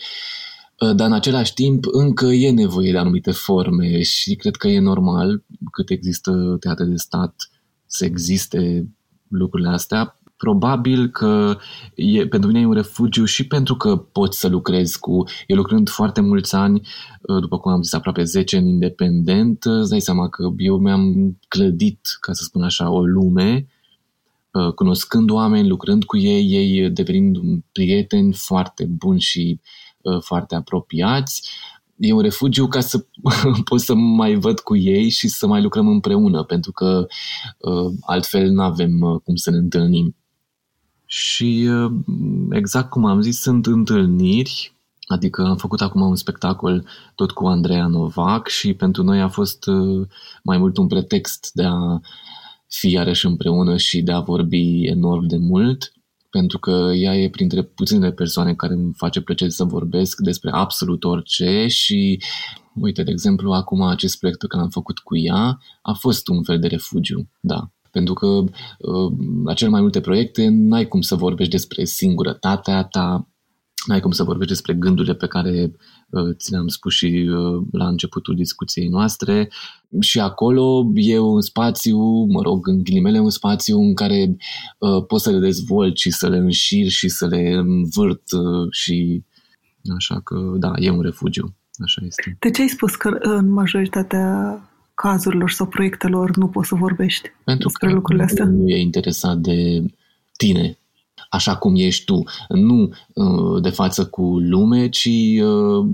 Uh, 0.79 0.95
dar 0.95 1.07
în 1.07 1.13
același 1.13 1.53
timp 1.53 1.83
încă 1.91 2.25
e 2.25 2.51
nevoie 2.51 2.91
de 2.91 2.97
anumite 2.97 3.31
forme 3.31 4.01
și 4.01 4.35
cred 4.35 4.55
că 4.55 4.67
e 4.67 4.79
normal 4.79 5.43
cât 5.71 5.89
există 5.89 6.57
teatre 6.59 6.85
de 6.85 6.95
stat 6.95 7.49
să 7.85 8.05
existe 8.05 8.87
lucrurile 9.27 9.69
astea. 9.69 10.17
probabil 10.37 11.07
că 11.07 11.57
e, 11.95 12.27
pentru 12.27 12.49
mine 12.49 12.61
e 12.61 12.65
un 12.65 12.73
refugiu 12.73 13.25
și 13.25 13.47
pentru 13.47 13.75
că 13.75 13.95
pot 13.97 14.33
să 14.33 14.47
lucrez 14.47 14.95
cu... 14.95 15.23
Eu 15.47 15.55
lucrând 15.55 15.89
foarte 15.89 16.21
mulți 16.21 16.55
ani, 16.55 16.81
uh, 17.21 17.39
după 17.39 17.59
cum 17.59 17.71
am 17.71 17.81
zis, 17.81 17.93
aproape 17.93 18.23
10 18.23 18.57
în 18.57 18.65
independent, 18.65 19.65
uh, 19.65 19.73
îți 19.79 19.89
dai 19.89 20.01
seama 20.01 20.29
că 20.29 20.49
eu 20.57 20.77
mi-am 20.77 21.37
clădit, 21.47 22.17
ca 22.19 22.33
să 22.33 22.43
spun 22.43 22.63
așa, 22.63 22.89
o 22.89 23.05
lume, 23.05 23.67
uh, 24.51 24.73
cunoscând 24.73 25.29
oameni, 25.29 25.67
lucrând 25.67 26.03
cu 26.03 26.17
ei, 26.17 26.45
ei 26.51 26.89
devenind 26.89 27.37
prieteni 27.71 28.33
foarte 28.33 28.85
buni 28.85 29.19
și 29.19 29.59
foarte 30.21 30.55
apropiați. 30.55 31.49
E 31.95 32.13
un 32.13 32.21
refugiu 32.21 32.67
ca 32.67 32.79
să 32.79 33.05
pot 33.69 33.79
să 33.79 33.93
mai 33.93 34.35
văd 34.35 34.59
cu 34.59 34.75
ei 34.75 35.09
și 35.09 35.27
să 35.27 35.47
mai 35.47 35.61
lucrăm 35.61 35.87
împreună, 35.87 36.43
pentru 36.43 36.71
că 36.71 37.05
altfel 38.01 38.49
nu 38.49 38.61
avem 38.61 39.21
cum 39.23 39.35
să 39.35 39.51
ne 39.51 39.57
întâlnim. 39.57 40.15
Și 41.15 41.67
uh, 41.69 41.91
exact 42.49 42.89
cum 42.89 43.05
am 43.05 43.21
zis, 43.21 43.39
sunt 43.39 43.65
întâlniri, 43.65 44.75
adică 45.07 45.43
am 45.43 45.57
făcut 45.57 45.81
acum 45.81 46.01
un 46.01 46.15
spectacol 46.15 46.85
tot 47.15 47.31
cu 47.31 47.45
Andreea 47.47 47.87
Novac 47.87 48.47
și 48.47 48.73
pentru 48.73 49.03
noi 49.03 49.21
a 49.21 49.27
fost 49.27 49.67
uh, 49.67 50.07
mai 50.43 50.57
mult 50.57 50.77
un 50.77 50.87
pretext 50.87 51.51
de 51.53 51.63
a 51.63 51.99
fi 52.67 52.91
iarăși 52.91 53.25
împreună 53.25 53.77
și 53.77 54.01
de 54.01 54.11
a 54.11 54.19
vorbi 54.19 54.85
enorm 54.85 55.25
de 55.27 55.37
mult, 55.37 55.93
pentru 56.33 56.59
că 56.59 56.91
ea 56.95 57.15
e 57.15 57.29
printre 57.29 57.61
puținele 57.61 58.11
persoane 58.11 58.53
care 58.53 58.73
îmi 58.73 58.93
face 58.95 59.21
plăcere 59.21 59.49
să 59.49 59.63
vorbesc 59.63 60.19
despre 60.19 60.49
absolut 60.53 61.03
orice 61.03 61.67
și 61.67 62.21
uite, 62.75 63.03
de 63.03 63.11
exemplu, 63.11 63.51
acum 63.51 63.81
acest 63.81 64.19
proiect 64.19 64.39
pe 64.39 64.47
care 64.47 64.61
l-am 64.61 64.71
făcut 64.71 64.99
cu 64.99 65.17
ea 65.17 65.59
a 65.81 65.93
fost 65.93 66.27
un 66.27 66.43
fel 66.43 66.59
de 66.59 66.67
refugiu, 66.67 67.29
da, 67.39 67.71
pentru 67.91 68.13
că 68.13 68.27
uh, 68.27 69.11
la 69.45 69.53
cel 69.53 69.69
mai 69.69 69.81
multe 69.81 70.01
proiecte 70.01 70.47
n-ai 70.49 70.87
cum 70.87 71.01
să 71.01 71.15
vorbești 71.15 71.51
despre 71.51 71.83
singurătatea 71.83 72.83
ta, 72.83 73.27
n-ai 73.85 73.99
cum 73.99 74.11
să 74.11 74.23
vorbești 74.23 74.51
despre 74.51 74.73
gândurile 74.73 75.13
pe 75.13 75.27
care 75.27 75.71
uh, 76.09 76.35
ți 76.35 76.51
le-am 76.51 76.67
spus 76.67 76.93
și 76.93 77.05
uh, 77.05 77.65
la 77.71 77.87
începutul 77.87 78.35
discuției 78.35 78.87
noastre 78.87 79.49
și 79.99 80.19
acolo 80.19 80.91
e 80.93 81.19
un 81.19 81.41
spațiu, 81.41 81.97
mă 82.25 82.41
rog, 82.41 82.67
în 82.67 82.83
ghilimele, 82.83 83.19
un 83.19 83.29
spațiu 83.29 83.79
în 83.79 83.93
care 83.93 84.37
poți 85.07 85.23
să 85.23 85.31
le 85.31 85.39
dezvolți 85.39 86.01
și 86.01 86.11
să 86.11 86.29
le 86.29 86.37
înșiri 86.37 86.89
și 86.89 87.09
să 87.09 87.27
le 87.27 87.49
învârt 87.49 88.23
și 88.69 89.23
așa 89.97 90.21
că, 90.23 90.53
da, 90.57 90.73
e 90.75 90.89
un 90.89 91.01
refugiu. 91.01 91.55
Așa 91.83 92.01
este. 92.05 92.37
De 92.39 92.49
ce 92.49 92.61
ai 92.61 92.67
spus 92.67 92.95
că 92.95 93.17
în 93.19 93.49
majoritatea 93.49 94.59
cazurilor 94.93 95.51
sau 95.51 95.67
proiectelor 95.67 96.35
nu 96.35 96.47
poți 96.47 96.67
să 96.67 96.75
vorbești 96.75 97.29
Pentru 97.43 97.67
despre 97.67 97.87
că 97.87 97.93
lucrurile 97.93 98.23
astea? 98.23 98.45
nu 98.45 98.69
e 98.69 98.81
interesat 98.81 99.37
de 99.37 99.83
tine, 100.37 100.77
așa 101.29 101.55
cum 101.55 101.75
ești 101.75 102.05
tu. 102.05 102.23
Nu 102.47 102.89
uh, 103.13 103.61
de 103.61 103.69
față 103.69 104.05
cu 104.05 104.23
lume, 104.39 104.89
ci 104.89 105.09
uh, 105.41 105.85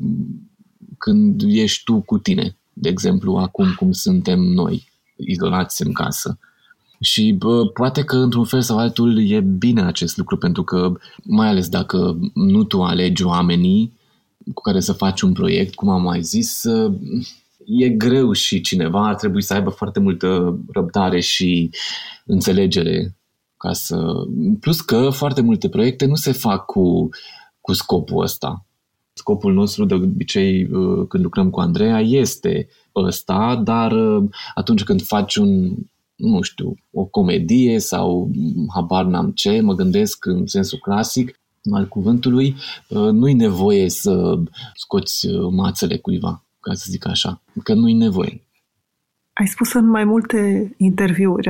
când 0.98 1.44
ești 1.48 1.84
tu 1.84 2.02
cu 2.02 2.18
tine. 2.18 2.58
De 2.74 2.90
exemplu, 2.90 3.36
acum 3.36 3.74
cum 3.78 3.92
suntem 3.92 4.40
noi, 4.40 4.88
izolați 5.16 5.86
în 5.86 5.94
casă. 5.94 6.38
Și 7.02 7.32
bă, 7.32 7.68
poate 7.68 8.04
că 8.04 8.16
într-un 8.18 8.46
fel 8.46 8.62
sau 8.62 8.78
altul 8.78 9.30
e 9.30 9.40
bine 9.40 9.84
acest 9.84 10.18
lucru, 10.18 10.38
pentru 10.38 10.64
că 10.64 10.92
mai 11.24 11.48
ales 11.48 11.70
dacă 11.70 12.20
nu 12.34 12.64
tu 12.64 12.84
alegi 12.84 13.24
oamenii 13.24 13.98
cu 14.54 14.62
care 14.62 14.80
să 14.80 14.94
faci 14.94 15.22
un 15.22 15.34
proiect, 15.34 15.76
cum 15.76 15.90
am 15.90 16.02
mai 16.02 16.22
zis, 16.22 16.64
e 17.66 17.90
greu 17.90 18.32
și 18.32 18.62
cineva 18.62 19.08
ar 19.08 19.16
trebui 19.16 19.42
să 19.42 19.54
aibă 19.54 19.70
foarte 19.70 20.00
multă 20.00 20.60
răbdare 20.74 21.20
și 21.20 21.70
înțelegere 22.26 23.19
ca 23.60 23.74
să... 23.74 24.26
Plus 24.60 24.82
că 24.82 25.10
foarte 25.10 25.42
multe 25.42 25.70
proiecte 25.70 26.06
nu 26.06 26.16
se 26.16 26.32
fac 26.32 26.66
cu, 26.66 27.10
cu 27.62 27.74
scopul 27.74 28.24
ăsta. 28.24 28.66
Scopul 29.14 29.54
nostru, 29.54 29.86
de 29.86 29.94
obicei, 29.94 30.64
uh, 30.64 31.08
când 31.08 31.24
lucrăm 31.24 31.50
cu 31.50 31.60
Andreea, 31.60 32.00
este 32.00 32.68
ăsta, 32.96 33.62
dar 33.64 33.92
uh, 33.92 34.30
atunci 34.54 34.84
când 34.84 35.02
faci 35.02 35.36
un, 35.36 35.76
nu 36.16 36.42
știu, 36.42 36.76
o 36.92 37.04
comedie 37.06 37.80
sau 37.80 38.32
habar 38.74 39.06
n-am 39.06 39.32
ce, 39.32 39.62
mă 39.62 39.74
gândesc 39.74 40.26
în 40.26 40.48
sensul 40.48 40.80
clasic 40.82 41.40
al 41.72 41.88
cuvântului, 41.88 42.56
uh, 42.90 43.12
nu-i 43.12 43.34
nevoie 43.34 43.90
să 43.90 44.40
scoți 44.76 45.28
mațele 45.52 45.98
cuiva 45.98 46.44
ca 46.60 46.74
să 46.74 46.86
zic 46.90 47.08
așa, 47.08 47.42
că 47.64 47.74
nu-i 47.74 47.94
nevoie. 47.94 48.44
Ai 49.34 49.48
spus 49.48 49.74
în 49.74 49.90
mai 49.90 50.04
multe 50.04 50.74
interviuri, 50.78 51.50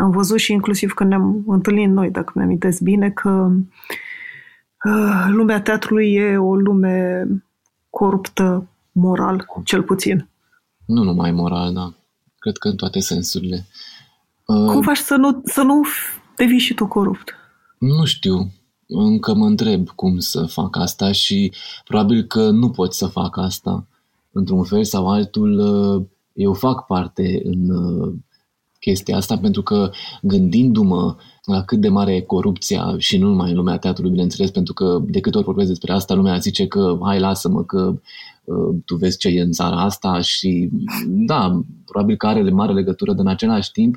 am, 0.00 0.04
am 0.04 0.10
văzut 0.10 0.38
și 0.38 0.52
inclusiv 0.52 0.92
când 0.92 1.10
ne-am 1.10 1.44
întâlnit 1.46 1.88
noi, 1.88 2.10
dacă 2.10 2.32
mi 2.34 2.42
am 2.42 2.72
bine, 2.82 3.10
că 3.10 3.50
uh, 4.84 5.26
lumea 5.28 5.60
teatrului 5.60 6.12
e 6.12 6.36
o 6.36 6.54
lume 6.54 7.26
coruptă 7.90 8.68
moral, 8.92 9.46
cel 9.64 9.82
puțin. 9.82 10.28
Nu 10.84 11.02
numai 11.02 11.30
moral, 11.30 11.72
da. 11.72 11.92
Cred 12.38 12.56
că 12.56 12.68
în 12.68 12.76
toate 12.76 13.00
sensurile. 13.00 13.66
Uh, 14.46 14.72
Cum 14.72 14.82
faci 14.82 14.96
să 14.96 15.16
nu, 15.16 15.40
să 15.44 15.62
nu 15.62 15.82
devii 16.36 16.58
și 16.58 16.74
tu 16.74 16.86
corupt? 16.86 17.34
Nu 17.78 18.04
știu. 18.04 18.50
Încă 18.86 19.34
mă 19.34 19.46
întreb 19.46 19.88
cum 19.88 20.18
să 20.18 20.44
fac 20.46 20.76
asta 20.76 21.12
și 21.12 21.52
probabil 21.84 22.22
că 22.22 22.50
nu 22.50 22.70
pot 22.70 22.94
să 22.94 23.06
fac 23.06 23.36
asta 23.36 23.86
într-un 24.32 24.64
fel 24.64 24.84
sau 24.84 25.08
altul, 25.08 25.58
uh, 25.58 26.06
eu 26.32 26.52
fac 26.52 26.86
parte 26.86 27.40
în 27.44 27.70
uh, 27.70 28.14
chestia 28.80 29.16
asta 29.16 29.38
pentru 29.38 29.62
că 29.62 29.90
gândindu-mă 30.22 31.16
la 31.44 31.64
cât 31.64 31.80
de 31.80 31.88
mare 31.88 32.14
e 32.14 32.20
corupția 32.20 32.94
și 32.98 33.18
nu 33.18 33.28
numai 33.28 33.50
în 33.50 33.56
lumea 33.56 33.78
teatrului, 33.78 34.10
bineînțeles, 34.10 34.50
pentru 34.50 34.72
că 34.72 34.98
de 35.06 35.20
câte 35.20 35.36
ori 35.36 35.46
vorbesc 35.46 35.68
despre 35.68 35.92
asta, 35.92 36.14
lumea 36.14 36.38
zice 36.38 36.66
că 36.66 36.98
hai 37.02 37.20
lasă-mă 37.20 37.64
că 37.64 38.00
uh, 38.44 38.76
tu 38.84 38.96
vezi 38.96 39.18
ce 39.18 39.28
e 39.28 39.40
în 39.40 39.52
țara 39.52 39.82
asta 39.82 40.20
și 40.20 40.68
da, 41.06 41.62
probabil 41.84 42.16
că 42.16 42.26
are 42.26 42.50
mare 42.50 42.72
legătură, 42.72 43.12
dar 43.12 43.24
în 43.24 43.30
același 43.30 43.72
timp 43.72 43.96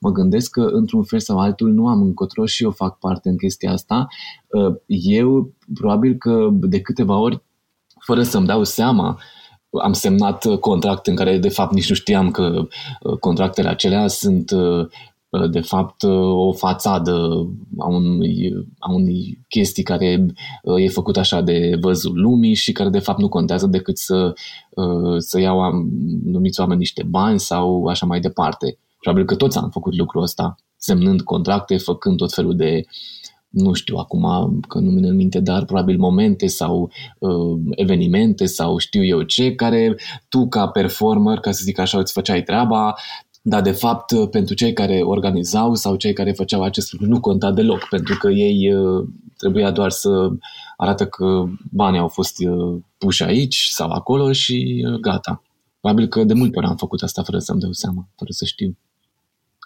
mă 0.00 0.10
gândesc 0.10 0.50
că 0.50 0.60
într-un 0.60 1.02
fel 1.02 1.20
sau 1.20 1.38
altul 1.38 1.72
nu 1.72 1.88
am 1.88 2.00
încotro 2.00 2.46
și 2.46 2.62
eu 2.62 2.70
fac 2.70 2.98
parte 2.98 3.28
în 3.28 3.36
chestia 3.36 3.72
asta. 3.72 4.06
Uh, 4.48 4.74
eu 4.86 5.52
probabil 5.74 6.14
că 6.14 6.48
de 6.52 6.80
câteva 6.80 7.16
ori, 7.16 7.42
fără 7.98 8.22
să-mi 8.22 8.46
dau 8.46 8.64
seama, 8.64 9.08
uh, 9.08 9.41
am 9.80 9.92
semnat 9.92 10.44
uh, 10.44 10.58
contract 10.58 11.06
în 11.06 11.14
care 11.14 11.38
de 11.38 11.48
fapt 11.48 11.72
nici 11.72 11.88
nu 11.88 11.94
știam 11.94 12.30
că 12.30 12.66
uh, 13.02 13.18
contractele 13.18 13.68
acelea 13.68 14.06
sunt 14.06 14.50
uh, 14.50 14.88
de 15.50 15.60
fapt 15.60 16.02
o 16.32 16.52
fațadă 16.52 17.46
a 17.78 17.88
unui, 17.88 18.52
a 18.78 18.92
unui 18.92 19.38
chestii 19.48 19.82
care 19.82 20.26
e 20.76 20.88
făcut 20.88 21.16
așa 21.16 21.40
de 21.40 21.76
văzul 21.80 22.20
lumii 22.20 22.54
și 22.54 22.72
care 22.72 22.88
de 22.88 22.98
fapt 22.98 23.18
nu 23.18 23.28
contează 23.28 23.66
decât 23.66 23.98
să, 23.98 24.32
să 25.18 25.40
iau 25.40 25.72
numiți 26.24 26.60
oameni 26.60 26.78
niște 26.78 27.02
bani 27.02 27.40
sau 27.40 27.86
așa 27.86 28.06
mai 28.06 28.20
departe. 28.20 28.78
Probabil 29.00 29.26
că 29.26 29.34
toți 29.34 29.58
am 29.58 29.70
făcut 29.70 29.96
lucrul 29.96 30.22
ăsta, 30.22 30.54
semnând 30.76 31.22
contracte, 31.22 31.76
făcând 31.76 32.16
tot 32.16 32.32
felul 32.32 32.56
de 32.56 32.84
nu 33.52 33.72
știu 33.72 33.96
acum 33.96 34.60
că 34.68 34.78
nu 34.78 34.90
mi 34.90 35.08
în 35.08 35.14
minte, 35.14 35.40
dar 35.40 35.64
probabil 35.64 35.98
momente 35.98 36.46
sau 36.46 36.90
uh, 37.18 37.60
evenimente 37.70 38.46
sau 38.46 38.78
știu 38.78 39.04
eu 39.04 39.22
ce, 39.22 39.54
care 39.54 39.96
tu 40.28 40.48
ca 40.48 40.68
performer, 40.68 41.38
ca 41.38 41.50
să 41.50 41.60
zic 41.64 41.78
așa, 41.78 41.98
îți 41.98 42.12
făceai 42.12 42.42
treaba, 42.42 42.94
dar 43.42 43.62
de 43.62 43.70
fapt 43.70 44.30
pentru 44.30 44.54
cei 44.54 44.72
care 44.72 45.00
organizau 45.00 45.74
sau 45.74 45.96
cei 45.96 46.12
care 46.12 46.32
făceau 46.32 46.62
acest 46.62 46.92
lucru 46.92 47.08
nu 47.08 47.20
conta 47.20 47.52
deloc, 47.52 47.88
pentru 47.88 48.16
că 48.16 48.28
ei 48.28 48.74
uh, 48.74 49.08
trebuia 49.36 49.70
doar 49.70 49.90
să 49.90 50.30
arată 50.76 51.06
că 51.06 51.44
banii 51.70 52.00
au 52.00 52.08
fost 52.08 52.44
uh, 52.44 52.80
puși 52.98 53.22
aici 53.22 53.66
sau 53.70 53.90
acolo 53.90 54.32
și 54.32 54.84
uh, 54.86 55.00
gata. 55.00 55.42
Probabil 55.80 56.06
că 56.06 56.24
de 56.24 56.34
multe 56.34 56.58
ori 56.58 56.66
am 56.66 56.76
făcut 56.76 57.02
asta 57.02 57.22
fără 57.22 57.38
să-mi 57.38 57.60
dau 57.60 57.72
seama, 57.72 58.08
fără 58.16 58.30
să 58.30 58.44
știu. 58.44 58.76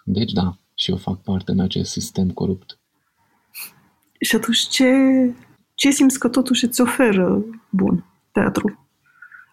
Deci 0.03 0.31
da, 0.31 0.57
și 0.73 0.91
eu 0.91 0.97
fac 0.97 1.21
parte 1.21 1.51
în 1.51 1.59
acest 1.59 1.91
sistem 1.91 2.29
corupt. 2.29 2.76
Și 4.19 4.35
atunci 4.35 4.57
ce, 4.57 4.91
ce 5.73 5.91
simți 5.91 6.19
că 6.19 6.27
totuși 6.27 6.65
îți 6.65 6.81
oferă 6.81 7.43
bun 7.69 8.05
teatru? 8.31 8.87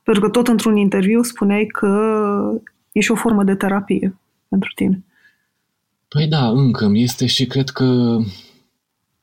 Pentru 0.05 0.23
că 0.23 0.29
tot 0.29 0.49
într-un 0.49 0.77
interviu 0.77 1.23
spuneai 1.23 1.67
că 1.67 1.91
e 2.93 3.01
și 3.01 3.11
o 3.11 3.15
formă 3.15 3.45
de 3.45 3.55
terapie 3.55 4.19
pentru 4.49 4.73
tine. 4.75 5.05
Păi 6.09 6.27
da, 6.27 6.49
încă 6.49 6.89
mi 6.89 7.03
este 7.03 7.27
și 7.27 7.47
cred 7.47 7.69
că 7.69 8.19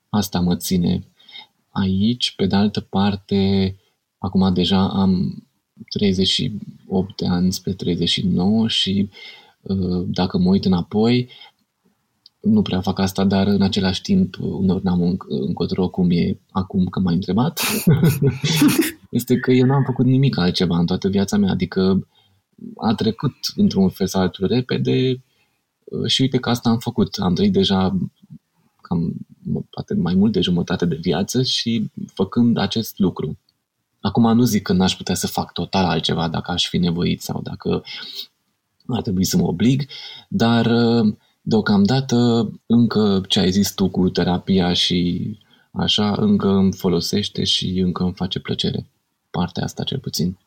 asta 0.09 0.39
mă 0.39 0.55
ține 0.55 1.03
aici. 1.69 2.33
Pe 2.35 2.45
de 2.45 2.55
altă 2.55 2.79
parte, 2.79 3.75
acum 4.17 4.53
deja 4.53 4.89
am 4.89 5.43
38 5.89 7.15
de 7.15 7.27
ani 7.27 7.53
spre 7.53 7.73
39 7.73 8.67
și 8.67 9.09
uh, 9.61 10.03
dacă 10.05 10.37
mă 10.37 10.49
uit 10.49 10.65
înapoi, 10.65 11.29
nu 12.41 12.61
prea 12.61 12.81
fac 12.81 12.99
asta, 12.99 13.23
dar 13.23 13.47
în 13.47 13.61
același 13.61 14.01
timp 14.01 14.35
uneori 14.39 14.83
n-am 14.83 15.17
încotro 15.27 15.89
cum 15.89 16.11
e 16.11 16.39
acum 16.51 16.85
că 16.85 16.99
m-ai 16.99 17.13
întrebat. 17.13 17.61
este 19.09 19.39
că 19.39 19.51
eu 19.51 19.65
n-am 19.65 19.83
făcut 19.83 20.05
nimic 20.05 20.37
altceva 20.37 20.77
în 20.77 20.85
toată 20.85 21.07
viața 21.07 21.37
mea, 21.37 21.51
adică 21.51 22.07
a 22.77 22.93
trecut 22.93 23.35
într-un 23.55 23.89
fel 23.89 24.07
sau 24.07 24.21
altul 24.21 24.47
repede 24.47 25.23
și 26.05 26.21
uite 26.21 26.37
că 26.37 26.49
asta 26.49 26.69
am 26.69 26.77
făcut. 26.77 27.15
Am 27.19 27.33
trăit 27.33 27.51
deja 27.51 27.97
cam 28.81 29.13
poate 29.69 29.93
mai 29.93 30.13
mult 30.13 30.31
de 30.31 30.41
jumătate 30.41 30.85
de 30.85 30.95
viață 30.95 31.43
și 31.43 31.91
făcând 32.13 32.57
acest 32.57 32.99
lucru. 32.99 33.37
Acum 34.01 34.35
nu 34.35 34.43
zic 34.43 34.61
că 34.61 34.73
n-aș 34.73 34.95
putea 34.95 35.15
să 35.15 35.27
fac 35.27 35.51
total 35.51 35.85
altceva 35.85 36.27
dacă 36.27 36.51
aș 36.51 36.67
fi 36.67 36.77
nevoit 36.77 37.21
sau 37.21 37.41
dacă 37.41 37.83
ar 38.87 39.01
trebui 39.01 39.23
să 39.23 39.37
mă 39.37 39.47
oblig, 39.47 39.85
dar 40.27 40.71
deocamdată 41.41 42.51
încă 42.65 43.21
ce 43.27 43.39
ai 43.39 43.51
zis 43.51 43.73
tu 43.73 43.89
cu 43.89 44.09
terapia 44.09 44.73
și 44.73 45.39
așa, 45.71 46.15
încă 46.17 46.47
îmi 46.47 46.73
folosește 46.73 47.43
și 47.43 47.79
încă 47.79 48.03
îmi 48.03 48.13
face 48.13 48.39
plăcere. 48.39 48.89
Partea 49.29 49.63
asta 49.63 49.83
cel 49.83 49.99
puțin. 49.99 50.37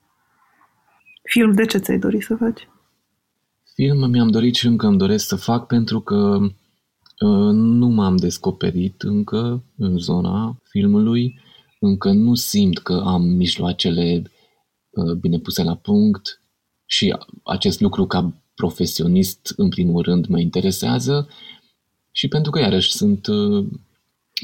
Film 1.22 1.54
de 1.54 1.64
ce 1.64 1.78
ți-ai 1.78 1.98
dorit 1.98 2.22
să 2.22 2.36
faci? 2.36 2.68
Film 3.74 4.10
mi-am 4.10 4.30
dorit 4.30 4.54
și 4.54 4.66
încă 4.66 4.86
îmi 4.86 4.98
doresc 4.98 5.26
să 5.26 5.36
fac 5.36 5.66
pentru 5.66 6.00
că 6.00 6.38
uh, 7.20 7.52
nu 7.52 7.86
m-am 7.86 8.16
descoperit 8.16 9.02
încă 9.02 9.64
în 9.76 9.98
zona 9.98 10.60
filmului, 10.62 11.40
încă 11.80 12.12
nu 12.12 12.34
simt 12.34 12.78
că 12.78 13.02
am 13.04 13.22
mijloacele 13.22 14.22
uh, 14.90 15.12
bine 15.12 15.38
puse 15.38 15.62
la 15.62 15.76
punct 15.76 16.42
și 16.86 17.16
acest 17.42 17.80
lucru 17.80 18.06
ca 18.06 18.43
profesionist 18.54 19.52
în 19.56 19.68
primul 19.68 20.02
rând 20.02 20.26
mă 20.26 20.38
interesează 20.38 21.28
și 22.10 22.28
pentru 22.28 22.50
că 22.50 22.58
iarăși 22.58 22.92
sunt 22.92 23.26
uh, 23.26 23.66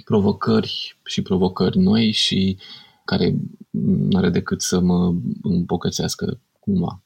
provocări 0.04 0.96
și 1.04 1.22
provocări 1.22 1.78
noi 1.78 2.10
și 2.10 2.56
care 3.04 3.34
nu 3.70 4.18
are 4.18 4.30
decât 4.30 4.62
să 4.62 4.80
mă 4.80 5.14
îmbogățească 5.42 6.40
cumva. 6.60 7.02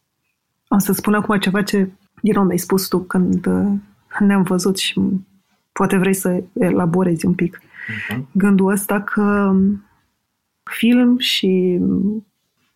O 0.69 0.79
să 0.79 0.93
spun 0.93 1.15
acum 1.15 1.39
ceva 1.39 1.63
ce 1.63 1.91
din 2.23 2.33
nou 2.35 2.45
mi-ai 2.45 2.59
spus 2.59 2.89
tu 2.89 2.99
când 2.99 3.47
uh, 3.47 3.73
ne-am 4.19 4.43
văzut 4.43 4.77
și 4.77 5.01
poate 5.73 5.97
vrei 5.97 6.15
să 6.15 6.43
elaborezi 6.53 7.27
un 7.27 7.35
pic 7.35 7.59
uh-huh. 7.59 8.23
gândul 8.33 8.73
ăsta 8.73 9.01
că 9.01 9.55
film 10.63 11.19
și 11.19 11.81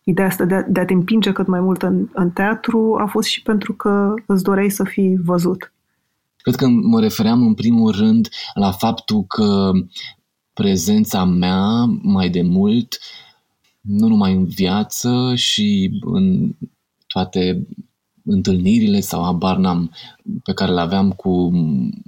ideea 0.09 0.27
asta 0.27 0.45
de 0.45 0.55
a, 0.55 0.61
de 0.61 0.79
a 0.79 0.85
te 0.85 0.93
împinge 0.93 1.31
cât 1.31 1.47
mai 1.47 1.59
mult 1.59 1.81
în, 1.81 2.07
în 2.13 2.29
teatru 2.29 2.95
a 2.99 3.05
fost 3.05 3.27
și 3.27 3.41
pentru 3.41 3.73
că 3.73 4.13
îți 4.25 4.43
doreai 4.43 4.69
să 4.69 4.83
fii 4.83 5.17
văzut. 5.23 5.73
Cred 6.37 6.55
că 6.55 6.67
mă 6.67 6.99
refeream 6.99 7.41
în 7.41 7.53
primul 7.53 7.91
rând 7.91 8.29
la 8.53 8.71
faptul 8.71 9.23
că 9.23 9.71
prezența 10.53 11.23
mea 11.25 11.85
mai 12.01 12.29
de 12.29 12.41
mult, 12.41 12.99
nu 13.81 14.07
numai 14.07 14.33
în 14.33 14.45
viață 14.45 15.31
și 15.35 15.99
în 16.01 16.55
toate 17.07 17.67
întâlnirile 18.25 18.99
sau 18.99 19.23
abar 19.23 19.57
n-am 19.57 19.91
pe 20.43 20.53
care 20.53 20.71
le 20.71 20.79
aveam 20.79 21.11
cu 21.11 21.51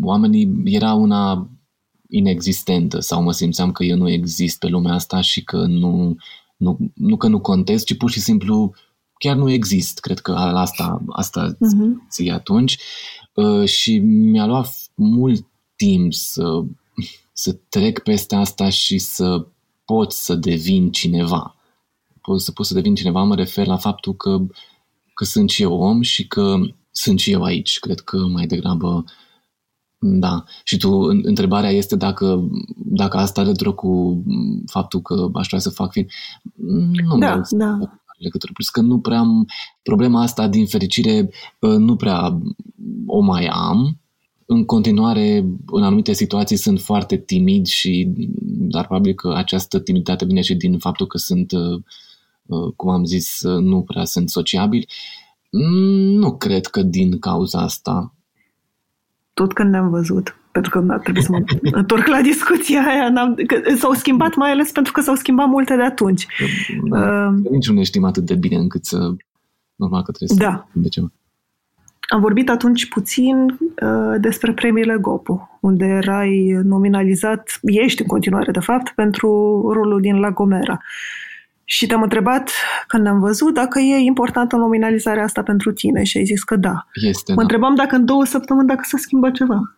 oamenii, 0.01 0.61
era 0.63 0.93
una 0.93 1.49
inexistentă 2.09 2.99
sau 2.99 3.23
mă 3.23 3.31
simțeam 3.31 3.71
că 3.71 3.83
eu 3.83 3.97
nu 3.97 4.09
exist 4.09 4.59
pe 4.59 4.67
lumea 4.67 4.93
asta 4.93 5.21
și 5.21 5.43
că 5.43 5.65
nu, 5.65 6.15
nu, 6.61 6.77
nu 6.93 7.17
că 7.17 7.27
nu 7.27 7.39
contez, 7.39 7.83
ci 7.83 7.97
pur 7.97 8.09
și 8.09 8.19
simplu 8.19 8.73
chiar 9.17 9.35
nu 9.35 9.49
exist. 9.49 9.99
Cred 9.99 10.19
că 10.19 10.31
asta, 10.31 11.01
asta 11.09 11.53
uh-huh. 11.53 12.09
ți 12.09 12.29
atunci. 12.29 12.77
Uh, 13.33 13.65
și 13.65 13.97
mi-a 13.99 14.45
luat 14.45 14.73
mult 14.95 15.45
timp 15.75 16.13
să, 16.13 16.63
să 17.33 17.53
trec 17.69 17.99
peste 17.99 18.35
asta 18.35 18.69
și 18.69 18.97
să 18.97 19.47
pot 19.85 20.11
să 20.11 20.35
devin 20.35 20.91
cineva. 20.91 21.55
Pot 22.21 22.41
să 22.41 22.51
pot 22.51 22.65
să 22.65 22.73
devin 22.73 22.95
cineva, 22.95 23.23
mă 23.23 23.35
refer 23.35 23.67
la 23.67 23.77
faptul 23.77 24.15
că, 24.15 24.41
că 25.13 25.23
sunt 25.23 25.49
și 25.49 25.61
eu 25.61 25.73
om 25.73 26.01
și 26.01 26.27
că 26.27 26.55
sunt 26.91 27.19
și 27.19 27.31
eu 27.31 27.43
aici. 27.43 27.79
Cred 27.79 27.99
că 27.99 28.17
mai 28.17 28.45
degrabă 28.45 29.03
da. 30.03 30.43
Și 30.63 30.77
tu, 30.77 30.91
întrebarea 31.23 31.69
este 31.69 31.95
dacă, 31.95 32.49
dacă 32.75 33.17
asta 33.17 33.41
are 33.41 33.71
cu 33.75 34.23
faptul 34.65 35.01
că 35.01 35.29
aș 35.33 35.47
vrea 35.47 35.59
să 35.59 35.69
fac 35.69 35.91
film. 35.91 36.07
Nu 37.09 37.17
da, 37.17 37.41
da. 37.49 37.77
legătură. 38.21 38.51
Plus 38.53 38.69
că 38.69 38.81
nu 38.81 38.99
prea 38.99 39.19
am, 39.19 39.47
problema 39.83 40.21
asta, 40.21 40.47
din 40.47 40.65
fericire, 40.65 41.29
ă, 41.61 41.77
nu 41.77 41.95
prea 41.95 42.41
o 43.05 43.19
mai 43.19 43.45
am. 43.47 43.99
În 44.45 44.65
continuare, 44.65 45.45
în 45.65 45.83
anumite 45.83 46.13
situații 46.13 46.57
sunt 46.57 46.79
foarte 46.79 47.17
timid 47.17 47.65
și, 47.65 48.11
dar 48.43 48.85
probabil 48.85 49.13
că 49.13 49.33
această 49.35 49.79
timiditate 49.79 50.25
vine 50.25 50.41
și 50.41 50.55
din 50.55 50.77
faptul 50.77 51.07
că 51.07 51.17
sunt, 51.17 51.51
ă, 51.51 51.81
ă, 52.49 52.71
cum 52.75 52.89
am 52.89 53.05
zis, 53.05 53.41
nu 53.43 53.81
prea 53.81 54.05
sunt 54.05 54.29
sociabil. 54.29 54.87
Nu 56.19 56.37
cred 56.37 56.65
că 56.65 56.81
din 56.81 57.19
cauza 57.19 57.59
asta 57.59 58.13
tot 59.33 59.53
când 59.53 59.71
ne-am 59.71 59.89
văzut, 59.89 60.35
pentru 60.51 60.71
că 60.71 60.97
trebuie 61.03 61.23
să 61.23 61.31
mă 61.31 61.41
întorc 61.71 62.07
la 62.07 62.21
discuția 62.21 62.83
aia, 62.87 63.09
n-am, 63.09 63.35
că 63.47 63.75
s-au 63.75 63.93
schimbat 63.93 64.35
mai 64.35 64.51
ales 64.51 64.71
pentru 64.71 64.91
că 64.91 65.01
s-au 65.01 65.15
schimbat 65.15 65.47
multe 65.47 65.75
de 65.75 65.83
atunci. 65.83 66.27
Da, 66.89 67.27
uh, 67.27 67.51
nici 67.51 67.67
nu 67.67 67.73
ne 67.73 67.83
știm 67.83 68.03
atât 68.03 68.23
de 68.23 68.35
bine 68.35 68.55
încât 68.55 68.85
să... 68.85 68.97
Normal 69.75 70.03
că 70.03 70.11
trebuie 70.11 70.47
da. 70.47 70.67
să... 70.73 70.79
De 70.79 70.87
ceva. 70.87 71.11
Am 72.09 72.21
vorbit 72.21 72.49
atunci 72.49 72.89
puțin 72.89 73.45
uh, 73.47 74.15
despre 74.19 74.53
premiile 74.53 74.97
Gopu, 75.01 75.59
unde 75.61 75.85
erai 75.85 76.61
nominalizat, 76.63 77.59
ești 77.61 78.01
în 78.01 78.07
continuare 78.07 78.51
de 78.51 78.59
fapt, 78.59 78.89
pentru 78.95 79.27
rolul 79.73 80.01
din 80.01 80.19
La 80.19 80.31
Gomera. 80.31 80.73
Uh, 80.73 81.30
și 81.71 81.85
te-am 81.85 82.01
întrebat 82.01 82.49
când 82.87 83.07
am 83.07 83.19
văzut 83.19 83.53
dacă 83.53 83.79
e 83.79 83.97
importantă 83.97 84.55
nominalizarea 84.55 85.23
asta 85.23 85.43
pentru 85.43 85.71
tine 85.71 86.03
și 86.03 86.17
ai 86.17 86.25
zis 86.25 86.43
că 86.43 86.55
da. 86.55 86.87
Este, 86.93 87.31
mă 87.31 87.35
da. 87.35 87.41
întrebam 87.41 87.75
dacă 87.75 87.95
în 87.95 88.05
două 88.05 88.25
săptămâni 88.25 88.67
dacă 88.67 88.81
s-a 88.83 88.97
schimbat 88.97 89.33
ceva. 89.33 89.75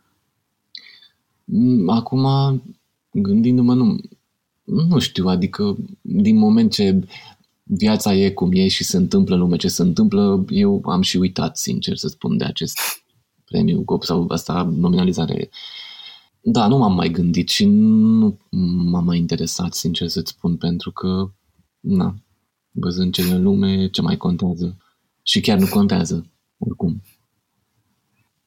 Mm, 1.44 1.90
acum, 1.90 2.28
gândindu-mă, 3.12 3.74
nu, 3.74 3.98
nu 4.64 5.00
știu, 5.00 5.28
adică 5.28 5.76
din 6.02 6.38
moment 6.38 6.72
ce 6.72 7.00
viața 7.64 8.14
e 8.14 8.30
cum 8.30 8.50
e 8.54 8.68
și 8.68 8.84
se 8.84 8.98
întâmplă 8.98 9.36
în 9.36 9.42
lume 9.42 9.56
ce 9.56 9.68
se 9.68 9.82
întâmplă, 9.82 10.46
eu 10.50 10.82
am 10.86 11.02
și 11.02 11.18
uitat, 11.18 11.58
sincer, 11.58 11.98
să 11.98 12.08
spun 12.08 12.38
de 12.38 12.46
acest 12.46 12.80
premiu 13.46 13.82
GOP 13.86 14.04
sau 14.04 14.26
asta 14.30 14.74
nominalizare. 14.76 15.50
Da, 16.42 16.68
nu 16.68 16.78
m-am 16.78 16.94
mai 16.94 17.10
gândit 17.10 17.50
și 17.50 17.66
nu 17.66 18.38
m-am 18.90 19.06
mai 19.06 19.18
interesat, 19.18 19.74
sincer 19.74 20.08
să-ți 20.08 20.32
spun, 20.32 20.56
pentru 20.56 20.92
că 20.92 21.32
na, 21.84 22.16
văzând 22.72 23.14
ce 23.14 23.22
e 23.22 23.34
în 23.34 23.44
lume, 23.44 23.88
ce 23.88 24.02
mai 24.02 24.18
contează. 24.18 24.78
Și 25.24 25.42
chiar 25.42 25.60
nu 25.60 25.68
contează, 25.68 26.26
oricum. 26.58 27.02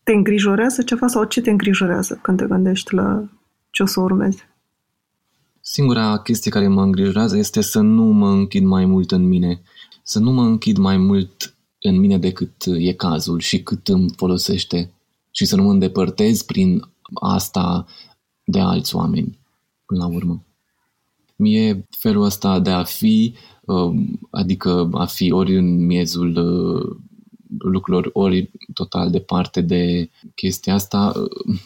Te 0.03 0.13
îngrijorează 0.13 0.83
ceva 0.83 1.07
sau 1.07 1.25
ce 1.25 1.41
te 1.41 1.51
îngrijorează 1.51 2.19
când 2.23 2.39
te 2.39 2.47
gândești 2.47 2.95
la 2.95 3.29
ce 3.71 3.83
o 3.83 3.87
să 3.87 4.01
urmezi? 4.01 4.43
Singura 5.61 6.19
chestie 6.19 6.51
care 6.51 6.69
mă 6.69 6.83
îngrijorează 6.83 7.37
este 7.37 7.61
să 7.61 7.81
nu 7.81 8.05
mă 8.05 8.29
închid 8.29 8.65
mai 8.65 8.85
mult 8.85 9.11
în 9.11 9.23
mine. 9.23 9.63
Să 10.03 10.19
nu 10.19 10.31
mă 10.31 10.43
închid 10.43 10.77
mai 10.77 10.97
mult 10.97 11.55
în 11.81 11.99
mine 11.99 12.19
decât 12.19 12.65
e 12.67 12.93
cazul 12.93 13.41
și 13.41 13.63
cât 13.63 13.89
îmi 13.89 14.11
folosește. 14.17 14.93
Și 15.31 15.45
să 15.45 15.57
nu 15.57 15.63
mă 15.63 15.71
îndepărtez 15.71 16.43
prin 16.43 16.83
asta 17.15 17.87
de 18.45 18.61
alți 18.61 18.95
oameni, 18.95 19.39
până 19.87 20.01
la 20.01 20.15
urmă. 20.15 20.46
Mie 21.37 21.87
felul 21.91 22.25
ăsta 22.25 22.61
de 22.61 22.71
a 22.71 22.83
fi, 22.85 23.35
um, 23.61 24.19
adică 24.31 24.89
a 24.93 25.05
fi 25.05 25.33
ori 25.33 25.57
în 25.57 25.87
miezul 25.87 26.37
uh, 26.37 26.97
lucrurilor, 27.59 28.11
ori 28.13 28.51
total 28.75 29.11
departe 29.11 29.61
de 29.61 30.11
chestia 30.35 30.75
asta, 30.75 31.13
uh, 31.17 31.61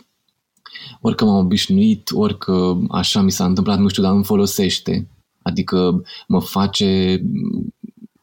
orică 1.00 1.24
m-am 1.24 1.36
obișnuit, 1.36 2.10
orică 2.12 2.80
așa 2.90 3.20
mi 3.20 3.30
s-a 3.30 3.44
întâmplat, 3.44 3.78
nu 3.78 3.88
știu, 3.88 4.02
dar 4.02 4.12
îmi 4.12 4.24
folosește. 4.24 5.08
Adică 5.42 6.02
mă 6.26 6.40
face 6.40 7.22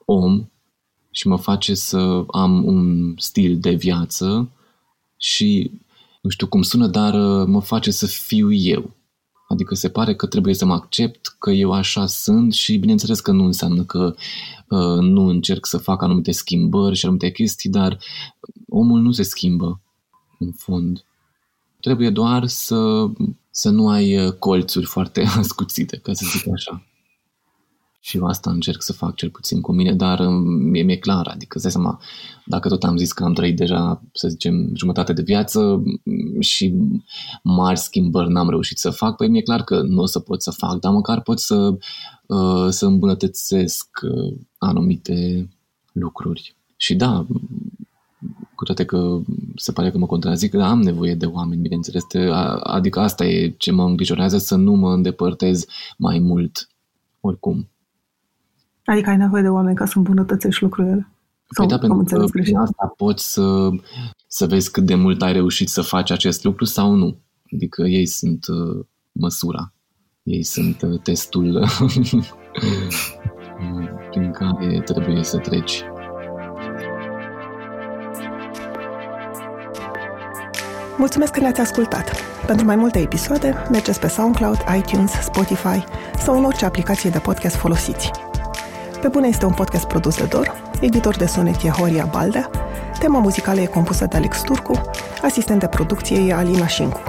om 0.06 0.50
și 1.12 1.28
mă 1.28 1.38
face 1.38 1.74
să 1.74 2.24
am 2.28 2.66
un 2.66 3.14
stil 3.18 3.60
de 3.60 3.72
viață 3.72 4.50
și 5.18 5.72
nu 6.22 6.30
știu 6.30 6.48
cum 6.48 6.62
sună, 6.62 6.88
dar 6.88 7.14
uh, 7.14 7.48
mă 7.48 7.62
face 7.62 7.92
să 7.92 8.06
fiu 8.06 8.52
eu. 8.52 8.92
Adică 9.48 9.76
se 9.76 9.90
pare 9.90 10.16
că 10.16 10.26
trebuie 10.26 10.54
să 10.54 10.66
mă 10.66 10.74
accept 10.74 11.36
că 11.40 11.52
eu 11.52 11.72
așa 11.72 12.06
sunt 12.06 12.54
și 12.54 12.78
bineînțeles 12.78 13.20
că 13.20 13.32
nu 13.32 13.44
înseamnă 13.44 13.84
că 13.84 14.16
uh, 14.70 15.00
nu 15.00 15.28
încerc 15.28 15.66
să 15.66 15.78
fac 15.78 16.02
anumite 16.02 16.32
schimbări 16.32 16.96
și 16.96 17.06
anumite 17.06 17.32
chestii, 17.32 17.70
dar 17.70 17.98
omul 18.70 19.02
nu 19.02 19.12
se 19.12 19.24
schimbă 19.24 19.82
în 20.40 20.52
fond. 20.52 21.06
Trebuie 21.80 22.10
doar 22.10 22.48
să, 22.48 23.06
să 23.50 23.70
nu 23.70 23.90
ai 23.90 24.26
uh, 24.26 24.34
colțuri 24.34 24.86
foarte 24.86 25.24
ascuțite, 25.38 25.98
ca 25.98 26.14
să 26.14 26.26
zic 26.30 26.48
așa. 26.54 26.87
Și 28.08 28.18
eu 28.18 28.26
asta 28.26 28.52
încerc 28.52 28.82
să 28.82 28.94
fac 28.94 29.16
cel 29.16 29.30
puțin 29.30 29.62
cu 29.62 29.72
mine, 29.72 29.94
dar 29.94 30.28
mi-e, 30.28 30.84
mi-e 30.84 30.98
clar, 30.98 31.28
adică 31.28 31.60
să 31.60 31.70
seama, 31.70 32.02
dacă 32.46 32.70
tot 32.70 32.84
am 32.84 32.98
zis 32.98 33.12
că 33.12 33.24
am 33.24 33.34
trăit 33.34 33.56
deja, 33.56 34.02
să 34.14 34.28
zicem, 34.28 34.72
jumătate 34.76 35.14
de 35.14 35.22
viață 35.22 35.84
și 36.40 36.74
mari 37.44 37.80
schimbări 37.80 38.32
n-am 38.32 38.50
reușit 38.50 38.78
să 38.78 38.90
fac, 38.90 39.16
păi 39.16 39.28
mi-e 39.28 39.42
clar 39.42 39.64
că 39.64 39.82
nu 39.82 40.02
o 40.02 40.06
să 40.06 40.20
pot 40.20 40.42
să 40.42 40.52
fac, 40.52 40.80
dar 40.80 40.92
măcar 40.92 41.22
pot 41.22 41.40
să, 41.40 41.78
uh, 42.26 42.68
să 42.70 42.86
îmbunătățesc 42.86 43.88
anumite 44.58 45.50
lucruri. 45.92 46.56
Și 46.78 46.96
da, 46.96 47.26
cu 48.56 48.64
toate 48.64 48.86
că 48.86 49.20
se 49.56 49.72
pare 49.72 49.92
că 49.92 49.98
mă 49.98 50.06
contrazic, 50.06 50.52
dar 50.52 50.70
am 50.70 50.82
nevoie 50.82 51.16
de 51.16 51.26
oameni, 51.26 51.62
bineînțeles. 51.62 52.04
Adică 52.60 53.00
asta 53.00 53.26
e 53.26 53.56
ce 53.58 53.72
mă 53.72 53.84
îngrijorează, 53.84 54.38
să 54.38 54.56
nu 54.56 54.74
mă 54.74 54.94
îndepărtez 54.94 55.66
mai 55.98 56.20
mult, 56.20 56.70
oricum. 57.20 57.68
Adică 58.92 59.10
ai 59.10 59.18
nevoie 59.18 59.42
de 59.42 59.50
oameni 59.50 59.76
ca 59.76 59.86
să 59.86 59.94
îmbunătățești 59.96 60.64
lucrurile? 60.64 61.12
Păi 61.56 61.68
da, 61.68 61.78
pentru 61.78 62.18
că 62.18 62.26
prin 62.32 62.58
asta 62.58 62.94
poți 62.98 63.34
să, 63.34 63.70
să 64.28 64.46
vezi 64.46 64.72
cât 64.72 64.86
de 64.86 64.96
mult 64.96 65.22
ai 65.22 65.34
reușit 65.34 65.70
să 65.70 65.82
faci 65.82 66.12
acest 66.12 66.44
lucru 66.44 66.66
sau 66.66 66.94
nu. 66.94 67.18
Adică 67.54 67.82
ei 67.82 68.06
sunt 68.06 68.46
uh, 68.48 68.86
măsura. 69.12 69.74
Ei 70.24 70.44
sunt 70.44 70.82
uh, 70.82 71.00
testul 71.02 71.46
prin 74.12 74.32
care 74.32 74.82
trebuie 74.86 75.24
să 75.24 75.38
treci. 75.38 75.84
Mulțumesc 80.98 81.32
că 81.32 81.40
ne-ați 81.40 81.60
ascultat! 81.60 82.16
Pentru 82.46 82.66
mai 82.66 82.76
multe 82.76 83.00
episoade, 83.00 83.54
mergeți 83.72 84.00
pe 84.00 84.08
SoundCloud, 84.08 84.58
iTunes, 84.78 85.12
Spotify 85.12 85.84
sau 86.18 86.38
în 86.38 86.44
orice 86.44 86.66
aplicație 86.66 87.10
de 87.10 87.20
podcast 87.20 87.56
folosiți. 87.56 88.12
Pe 89.08 89.14
bune 89.14 89.28
este 89.28 89.46
un 89.46 89.54
podcast 89.54 89.86
produs 89.86 90.18
de 90.18 90.24
Dor, 90.24 90.54
editor 90.80 91.16
de 91.16 91.26
sonet 91.26 91.64
e 91.64 91.70
Horia 91.70 92.06
Baldea, 92.12 92.50
tema 93.00 93.20
muzicală 93.20 93.60
e 93.60 93.66
compusă 93.66 94.06
de 94.06 94.18
Alex 94.18 94.42
Turcu, 94.42 94.82
asistent 95.22 95.60
de 95.60 95.68
producție 95.68 96.20
e 96.20 96.34
Alina 96.34 96.68
Șincu. 96.68 97.00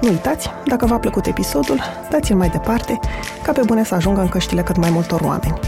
Nu 0.00 0.08
uitați, 0.08 0.50
dacă 0.66 0.86
v-a 0.86 0.98
plăcut 0.98 1.26
episodul, 1.26 1.80
dați-l 2.10 2.36
mai 2.36 2.48
departe, 2.48 2.98
ca 3.42 3.52
pe 3.52 3.60
bune 3.66 3.84
să 3.84 3.94
ajungă 3.94 4.20
în 4.20 4.28
căștile 4.28 4.62
cât 4.62 4.76
mai 4.76 4.90
multor 4.90 5.20
oameni. 5.20 5.58